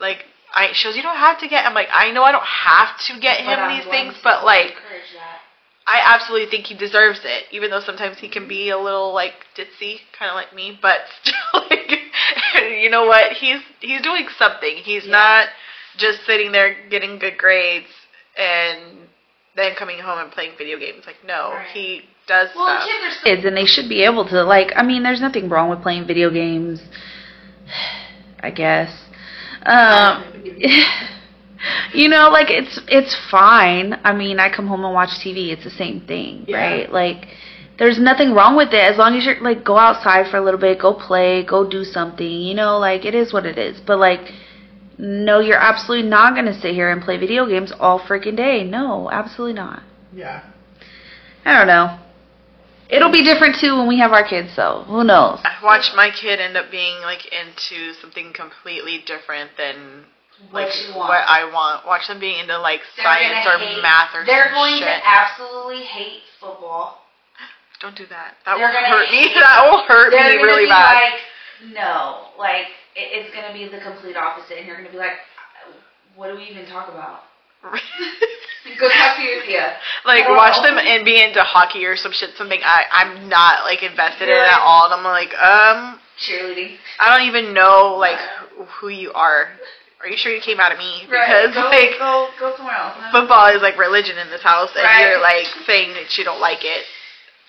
like 0.00 0.24
I, 0.52 0.72
she 0.72 0.88
goes, 0.88 0.96
you 0.96 1.02
don't 1.02 1.16
have 1.16 1.38
to 1.40 1.48
get. 1.48 1.64
I'm 1.66 1.74
like, 1.74 1.88
I 1.92 2.10
know 2.10 2.24
I 2.24 2.32
don't 2.32 2.44
have 2.44 2.98
to 3.06 3.20
get 3.20 3.38
him 3.40 3.58
But 3.58 3.68
these 3.68 3.84
things, 3.86 4.14
but 4.22 4.44
like. 4.44 4.74
I 5.86 6.02
absolutely 6.04 6.48
think 6.48 6.66
he 6.66 6.74
deserves 6.74 7.20
it, 7.24 7.46
even 7.50 7.70
though 7.70 7.80
sometimes 7.80 8.18
he 8.18 8.28
can 8.28 8.46
be 8.46 8.70
a 8.70 8.78
little 8.78 9.12
like 9.12 9.32
ditzy, 9.56 9.98
kind 10.16 10.30
of 10.30 10.36
like 10.36 10.54
me. 10.54 10.78
But 10.80 11.00
still, 11.22 11.64
like, 11.68 11.98
you 12.80 12.88
know 12.90 13.06
what? 13.06 13.32
He's 13.32 13.60
he's 13.80 14.00
doing 14.00 14.28
something. 14.38 14.76
He's 14.76 15.04
Yeah. 15.04 15.10
not 15.12 15.48
just 15.96 16.24
sitting 16.26 16.52
there 16.52 16.76
getting 16.88 17.18
good 17.18 17.36
grades 17.36 17.88
and 18.36 19.08
then 19.56 19.74
coming 19.74 19.98
home 19.98 20.20
and 20.20 20.30
playing 20.30 20.52
video 20.56 20.78
games. 20.78 21.04
Like, 21.06 21.24
no, 21.24 21.54
Right. 21.54 21.66
he 21.70 22.02
does 22.28 22.50
Well, 22.54 22.66
stuff. 22.66 22.88
kids 22.88 23.16
are 23.16 23.24
kids, 23.24 23.44
and 23.44 23.56
they 23.56 23.66
should 23.66 23.88
be 23.88 24.04
able 24.04 24.24
to 24.28 24.44
like. 24.44 24.72
I 24.76 24.82
mean, 24.82 25.02
there's 25.02 25.20
nothing 25.20 25.48
wrong 25.48 25.70
with 25.70 25.82
playing 25.82 26.06
video 26.06 26.30
games. 26.30 26.80
I 28.42 28.50
guess. 28.50 28.92
Um, 29.66 30.24
you 31.94 32.08
know, 32.08 32.28
like 32.30 32.50
it's 32.50 32.80
it's 32.88 33.14
fine. 33.30 33.98
I 34.04 34.12
mean, 34.12 34.38
I 34.40 34.48
come 34.54 34.66
home 34.66 34.84
and 34.84 34.94
watch 34.94 35.10
TV. 35.24 35.50
It's 35.52 35.64
the 35.64 35.70
same 35.70 36.00
thing, 36.00 36.44
Yeah. 36.48 36.56
right? 36.58 36.92
Like, 36.92 37.26
there's 37.78 37.98
nothing 37.98 38.32
wrong 38.34 38.56
with 38.56 38.72
it 38.72 38.80
as 38.82 38.96
long 38.98 39.16
as 39.16 39.24
you're 39.24 39.40
like 39.40 39.64
go 39.64 39.76
outside 39.76 40.28
for 40.30 40.36
a 40.38 40.42
little 40.42 40.60
bit, 40.60 40.78
go 40.80 40.94
play, 40.94 41.42
go 41.44 41.68
do 41.68 41.84
something. 41.84 42.26
You 42.30 42.54
know, 42.54 42.78
like 42.78 43.04
it 43.04 43.14
is 43.14 43.32
what 43.32 43.46
it 43.46 43.58
is. 43.58 43.80
But 43.80 43.98
like. 43.98 44.20
No, 45.02 45.38
you're 45.40 45.56
absolutely 45.56 46.06
not 46.10 46.34
going 46.34 46.44
to 46.44 46.52
sit 46.52 46.74
here 46.74 46.90
and 46.90 47.00
play 47.00 47.16
video 47.16 47.46
games 47.46 47.72
all 47.80 47.98
freaking 47.98 48.36
day. 48.36 48.62
No, 48.64 49.08
absolutely 49.10 49.54
not. 49.54 49.82
yeah. 50.12 50.42
I 51.46 51.56
don't 51.56 51.66
know. 51.66 51.98
It'll 52.90 53.10
be 53.12 53.22
different 53.22 53.56
too 53.60 53.76
when 53.78 53.86
we 53.86 53.98
have 54.00 54.12
our 54.12 54.26
kids, 54.26 54.50
so 54.54 54.84
who 54.86 55.04
knows? 55.04 55.38
I 55.44 55.54
watched 55.62 55.94
my 55.94 56.10
kid 56.10 56.40
end 56.40 56.56
up 56.56 56.70
being 56.70 57.00
like 57.02 57.22
into 57.32 57.94
something 58.00 58.32
completely 58.32 58.98
different 59.06 59.50
than 59.56 60.04
What 60.50 60.66
like 60.68 60.74
you 60.88 60.94
want. 60.96 61.08
what 61.10 61.22
I 61.28 61.44
want. 61.52 61.86
Watch 61.86 62.08
them 62.08 62.18
being 62.18 62.40
into 62.40 62.58
like 62.58 62.80
They're 62.96 63.04
science 63.04 63.46
gonna 63.46 63.56
or 63.56 63.58
hate- 63.58 63.82
math 63.82 64.10
or 64.14 64.24
They're 64.26 64.50
some 64.50 64.54
going 64.54 64.78
shit. 64.78 64.88
to 64.88 65.06
absolutely 65.06 65.82
hate 65.84 66.22
football. 66.40 67.06
Don't 67.80 67.96
do 67.96 68.06
that. 68.10 68.34
That 68.44 68.56
They're 68.58 68.66
will 68.66 68.74
gonna 68.74 68.88
hurt 68.90 69.10
me. 69.10 69.30
That 69.38 69.68
will 69.70 69.82
hurt 69.86 70.10
They're 70.10 70.26
me 70.26 70.36
gonna 70.36 70.44
really 70.50 70.64
be 70.66 70.70
bad. 70.74 70.94
like, 71.00 71.20
no, 71.72 72.26
like 72.38 72.66
it, 72.96 73.08
it's 73.22 73.34
gonna 73.34 73.52
be 73.54 73.68
the 73.68 73.78
complete 73.80 74.16
opposite, 74.16 74.58
and 74.58 74.66
you're 74.66 74.76
gonna 74.76 74.90
be 74.90 74.98
like, 74.98 75.16
what 76.16 76.28
do 76.28 76.36
we 76.36 76.44
even 76.44 76.66
talk 76.66 76.88
about? 76.88 77.29
Go 77.62 78.88
talk 78.88 79.16
to 79.16 79.22
your 79.22 79.42
tia. 79.44 79.76
like 80.06 80.24
I 80.24 80.30
watch 80.36 80.56
know. 80.62 80.70
them 80.70 80.78
and 80.78 81.04
be 81.04 81.20
into 81.22 81.42
hockey 81.42 81.84
or 81.84 81.96
some 81.96 82.12
shit. 82.12 82.30
Something 82.36 82.60
I 82.64 82.84
I'm 82.92 83.28
not 83.28 83.64
like 83.64 83.82
invested 83.82 84.28
You're 84.28 84.38
in 84.38 84.42
like- 84.42 84.52
at 84.52 84.60
all. 84.60 84.84
And 84.86 84.94
I'm 84.94 85.04
like, 85.04 85.34
um, 85.36 86.00
Cheerleading. 86.18 86.76
I 86.98 87.08
don't 87.16 87.26
even 87.26 87.52
know 87.54 87.96
like 87.98 88.18
who, 88.56 88.64
who 88.64 88.88
you 88.88 89.12
are. 89.12 89.48
Are 90.00 90.08
you 90.08 90.16
sure 90.16 90.32
you 90.32 90.40
came 90.40 90.60
out 90.60 90.72
of 90.72 90.78
me? 90.78 91.02
Because 91.04 91.52
go, 91.54 91.68
like 91.68 91.92
go 91.98 92.28
go 92.38 92.56
somewhere 92.56 92.76
else. 92.76 92.96
football 93.12 93.48
is 93.48 93.60
like 93.60 93.76
religion 93.76 94.16
in 94.16 94.30
this 94.30 94.42
house, 94.42 94.70
and 94.74 94.84
Right. 94.84 95.08
you're 95.10 95.20
like 95.20 95.44
saying 95.66 95.92
that 95.94 96.16
you 96.16 96.24
don't 96.24 96.40
like 96.40 96.64
it. 96.64 96.84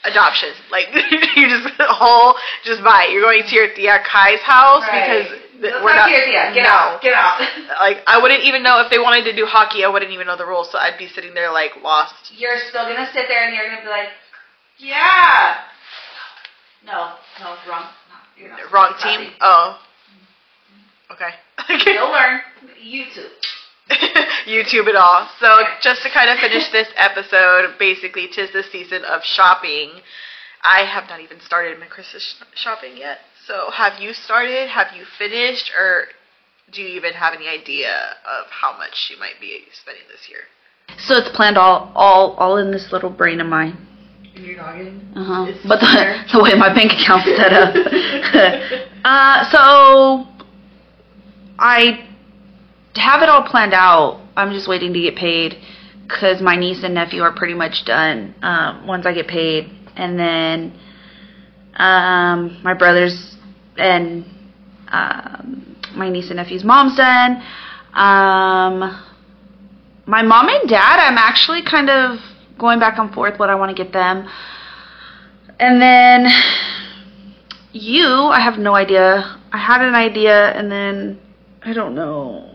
Adoption, 0.03 0.49
like 0.71 0.87
you 1.37 1.47
just 1.47 1.69
whole 1.79 2.35
just 2.65 2.83
buy 2.83 3.05
it. 3.07 3.11
You're 3.13 3.21
going 3.21 3.43
to 3.43 3.55
your 3.55 3.69
tia 3.73 3.99
Ky's 4.03 4.39
house 4.41 4.81
Right. 4.87 5.27
because 5.29 5.40
we're 5.61 5.95
not. 5.95 6.09
your. 6.09 6.53
Get 6.53 6.63
no. 6.63 6.69
out. 6.69 7.01
Get 7.01 7.13
out. 7.13 7.39
Like 7.79 8.03
I 8.05 8.19
wouldn't 8.21 8.43
even 8.43 8.61
know 8.63 8.81
if 8.81 8.91
they 8.91 8.99
wanted 8.99 9.23
to 9.25 9.35
do 9.35 9.45
hockey. 9.45 9.83
I 9.83 9.87
wouldn't 9.89 10.11
even 10.11 10.27
know 10.27 10.37
the 10.37 10.45
rules, 10.45 10.71
so 10.71 10.77
I'd 10.77 10.97
be 10.97 11.07
sitting 11.07 11.33
there 11.33 11.51
like 11.51 11.71
lost. 11.83 12.31
You're 12.37 12.57
still 12.69 12.83
gonna 12.85 13.09
sit 13.13 13.25
there 13.27 13.45
and 13.45 13.55
you're 13.55 13.69
gonna 13.69 13.81
be 13.81 13.87
like, 13.89 14.09
yeah. 14.77 15.55
No, 16.85 17.13
no, 17.39 17.55
wrong. 17.69 17.85
No, 18.09 18.17
you're 18.37 18.49
not. 18.49 18.71
Wrong 18.71 18.93
team. 19.01 19.31
Oh. 19.41 19.79
Okay. 21.11 21.29
You'll 21.91 22.11
learn. 22.11 22.41
YouTube. 22.83 23.29
YouTube 24.47 24.87
it 24.87 24.95
all. 24.95 25.29
So 25.39 25.47
Right. 25.47 25.81
just 25.81 26.01
to 26.03 26.09
kind 26.09 26.29
of 26.29 26.39
finish 26.39 26.69
this 26.71 26.87
episode, 26.95 27.75
basically, 27.77 28.27
tis 28.33 28.51
the 28.51 28.63
season 28.71 29.03
of 29.05 29.21
shopping. 29.23 29.91
I 30.63 30.85
have 30.85 31.09
not 31.09 31.19
even 31.19 31.39
started 31.41 31.79
my 31.79 31.87
Christmas 31.87 32.23
sh- 32.23 32.43
shopping 32.59 32.95
yet. 32.97 33.19
So 33.51 33.69
have 33.69 33.99
you 33.99 34.13
started? 34.13 34.69
Have 34.69 34.95
you 34.95 35.03
finished? 35.17 35.71
Or 35.77 36.05
do 36.71 36.81
you 36.81 36.87
even 36.95 37.11
have 37.11 37.33
any 37.33 37.49
idea 37.49 37.91
of 38.25 38.45
how 38.49 38.77
much 38.77 39.09
you 39.11 39.19
might 39.19 39.41
be 39.41 39.63
spending 39.73 40.03
this 40.09 40.29
year? 40.29 40.43
So 40.97 41.17
it's 41.17 41.35
planned 41.35 41.57
all, 41.57 41.91
all, 41.93 42.31
all 42.35 42.55
in 42.55 42.71
this 42.71 42.93
little 42.93 43.09
brain 43.09 43.41
of 43.41 43.47
mine. 43.47 43.75
In 44.35 44.45
your 44.45 44.55
noggin. 44.55 45.11
Uh 45.17 45.23
huh. 45.25 45.53
But 45.67 45.81
the, 45.81 46.23
the 46.31 46.41
way 46.41 46.53
my 46.57 46.73
bank 46.73 46.93
account's 46.93 47.25
set 47.25 47.51
up. 47.51 47.75
uh, 49.03 49.51
so 49.51 50.25
I 51.59 52.07
have 52.95 53.21
it 53.21 53.27
all 53.27 53.43
planned 53.43 53.73
out. 53.73 54.25
I'm 54.37 54.53
just 54.53 54.69
waiting 54.69 54.93
to 54.93 54.99
get 55.01 55.17
paid 55.17 55.57
because 56.07 56.41
my 56.41 56.55
niece 56.55 56.83
and 56.83 56.93
nephew 56.93 57.21
are 57.21 57.33
pretty 57.33 57.55
much 57.55 57.83
done 57.83 58.33
um, 58.43 58.87
once 58.87 59.05
I 59.05 59.13
get 59.13 59.27
paid, 59.27 59.69
and 59.97 60.17
then 60.17 60.79
um, 61.75 62.57
my 62.63 62.73
brothers 62.73 63.35
and 63.81 64.25
um, 64.89 65.75
my 65.95 66.09
niece 66.09 66.29
and 66.29 66.37
nephew's 66.37 66.63
mom's 66.63 66.95
done. 66.95 67.43
Um, 67.93 69.03
my 70.05 70.21
mom 70.21 70.47
and 70.47 70.69
dad, 70.69 70.99
I'm 70.99 71.17
actually 71.17 71.61
kind 71.63 71.89
of 71.89 72.19
going 72.57 72.79
back 72.79 72.97
and 72.97 73.13
forth 73.13 73.39
what 73.39 73.49
I 73.49 73.55
want 73.55 73.75
to 73.75 73.83
get 73.83 73.91
them. 73.91 74.27
And 75.59 75.81
then 75.81 76.27
you, 77.71 78.07
I 78.07 78.39
have 78.39 78.57
no 78.57 78.75
idea. 78.75 79.37
I 79.51 79.57
had 79.57 79.81
an 79.81 79.95
idea 79.95 80.51
and 80.51 80.71
then 80.71 81.19
I 81.63 81.73
don't 81.73 81.95
know. 81.95 82.50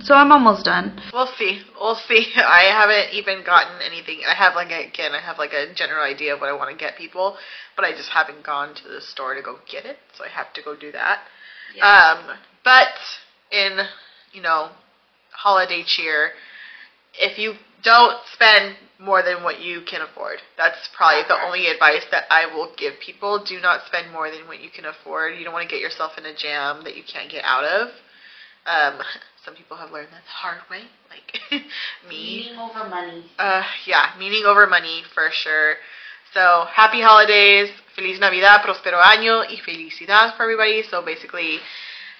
So 0.00 0.14
I'm 0.14 0.32
almost 0.32 0.64
done. 0.64 1.00
We'll 1.12 1.30
see. 1.38 1.62
We'll 1.80 1.96
see. 1.96 2.32
I 2.36 2.64
haven't 2.70 3.14
even 3.14 3.44
gotten 3.44 3.80
anything. 3.82 4.20
I 4.28 4.34
have 4.34 4.54
like 4.54 4.70
a, 4.70 4.86
again, 4.86 5.12
I 5.12 5.20
have 5.20 5.38
like 5.38 5.52
a 5.52 5.72
general 5.74 6.04
idea 6.04 6.34
of 6.34 6.40
what 6.40 6.48
I 6.48 6.52
want 6.52 6.70
to 6.70 6.76
get 6.76 6.96
people, 6.96 7.36
but 7.76 7.84
I 7.84 7.92
just 7.92 8.10
haven't 8.10 8.44
gone 8.44 8.74
to 8.74 8.88
the 8.88 9.00
store 9.00 9.34
to 9.34 9.42
go 9.42 9.58
get 9.70 9.84
it. 9.84 9.98
So 10.16 10.24
I 10.24 10.28
have 10.28 10.52
to 10.54 10.62
go 10.62 10.76
do 10.76 10.92
that. 10.92 11.20
Um, 11.82 12.36
but 12.64 12.88
in 13.50 13.78
you 14.32 14.42
know 14.42 14.70
holiday 15.32 15.82
cheer, 15.84 16.32
if 17.14 17.38
you 17.38 17.54
don't 17.82 18.18
spend 18.32 18.76
more 18.98 19.22
than 19.22 19.44
what 19.44 19.60
you 19.60 19.82
can 19.82 20.02
afford, 20.02 20.38
that's 20.56 20.88
probably 20.96 21.22
the 21.28 21.40
only 21.46 21.68
advice 21.68 22.04
that 22.10 22.24
I 22.30 22.46
will 22.46 22.72
give 22.76 22.94
people. 23.04 23.42
Do 23.44 23.60
not 23.60 23.86
spend 23.86 24.12
more 24.12 24.30
than 24.30 24.46
what 24.48 24.60
you 24.60 24.70
can 24.70 24.84
afford. 24.84 25.38
You 25.38 25.44
don't 25.44 25.52
want 25.52 25.68
to 25.68 25.72
get 25.74 25.80
yourself 25.80 26.12
in 26.18 26.26
a 26.26 26.34
jam 26.34 26.82
that 26.84 26.96
you 26.96 27.02
can't 27.04 27.30
get 27.30 27.44
out 27.44 27.64
of. 27.64 27.88
Um, 28.66 29.00
some 29.44 29.54
people 29.54 29.76
have 29.76 29.90
learned 29.90 30.08
that 30.12 30.24
the 30.24 30.30
hard 30.30 30.60
way, 30.70 30.82
like 31.08 31.40
me. 32.08 32.44
Meaning 32.44 32.58
over 32.58 32.88
money. 32.88 33.24
Uh, 33.38 33.62
yeah, 33.86 34.12
meaning 34.18 34.44
over 34.44 34.66
money 34.66 35.02
for 35.14 35.30
sure. 35.32 35.74
So 36.34 36.66
happy 36.70 37.00
holidays, 37.00 37.70
feliz 37.94 38.20
Navidad, 38.20 38.62
prospero 38.62 39.00
año, 39.00 39.48
y 39.48 39.56
felicidad 39.66 40.36
for 40.36 40.42
everybody. 40.42 40.82
So 40.82 41.02
basically, 41.02 41.58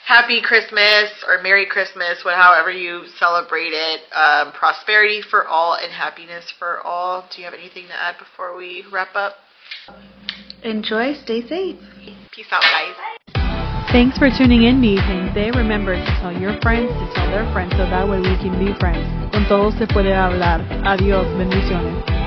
happy 0.07 0.41
Christmas 0.41 1.11
or 1.27 1.43
Merry 1.43 1.67
Christmas, 1.67 2.25
what 2.25 2.35
however 2.35 2.71
you 2.71 3.05
celebrate 3.19 3.75
it. 3.75 4.01
Um, 4.15 4.53
prosperity 4.53 5.21
for 5.21 5.47
all 5.47 5.75
and 5.75 5.93
happiness 5.93 6.51
for 6.59 6.81
all. 6.81 7.29
Do 7.31 7.43
you 7.43 7.45
have 7.45 7.55
anything 7.55 7.87
to 7.89 7.95
add 7.95 8.17
before 8.19 8.57
we 8.57 8.85
wrap 8.91 9.15
up? 9.15 9.35
Enjoy, 10.63 11.13
stay 11.13 11.47
safe. 11.47 11.77
Peace 12.33 12.47
out, 12.51 12.63
guys. 12.63 13.18
Thanks 13.91 14.19
for 14.19 14.29
tuning 14.29 14.65
in, 14.65 14.81
mi 14.81 14.97
gente. 14.97 15.51
Remember 15.57 15.97
to 15.97 16.21
tell 16.21 16.31
your 16.31 16.61
friends 16.61 16.93
to 16.93 17.15
tell 17.15 17.27
their 17.31 17.51
friends 17.55 17.73
so 17.73 17.89
that 17.89 18.07
way 18.07 18.21
we 18.21 18.37
can 18.37 18.53
be 18.59 18.75
friends. 18.79 19.09
Con 19.33 19.47
todos 19.49 19.75
se 19.79 19.87
puede 19.87 20.15
hablar. 20.15 20.61
Adiós, 20.85 21.27
bendiciones. 21.39 22.18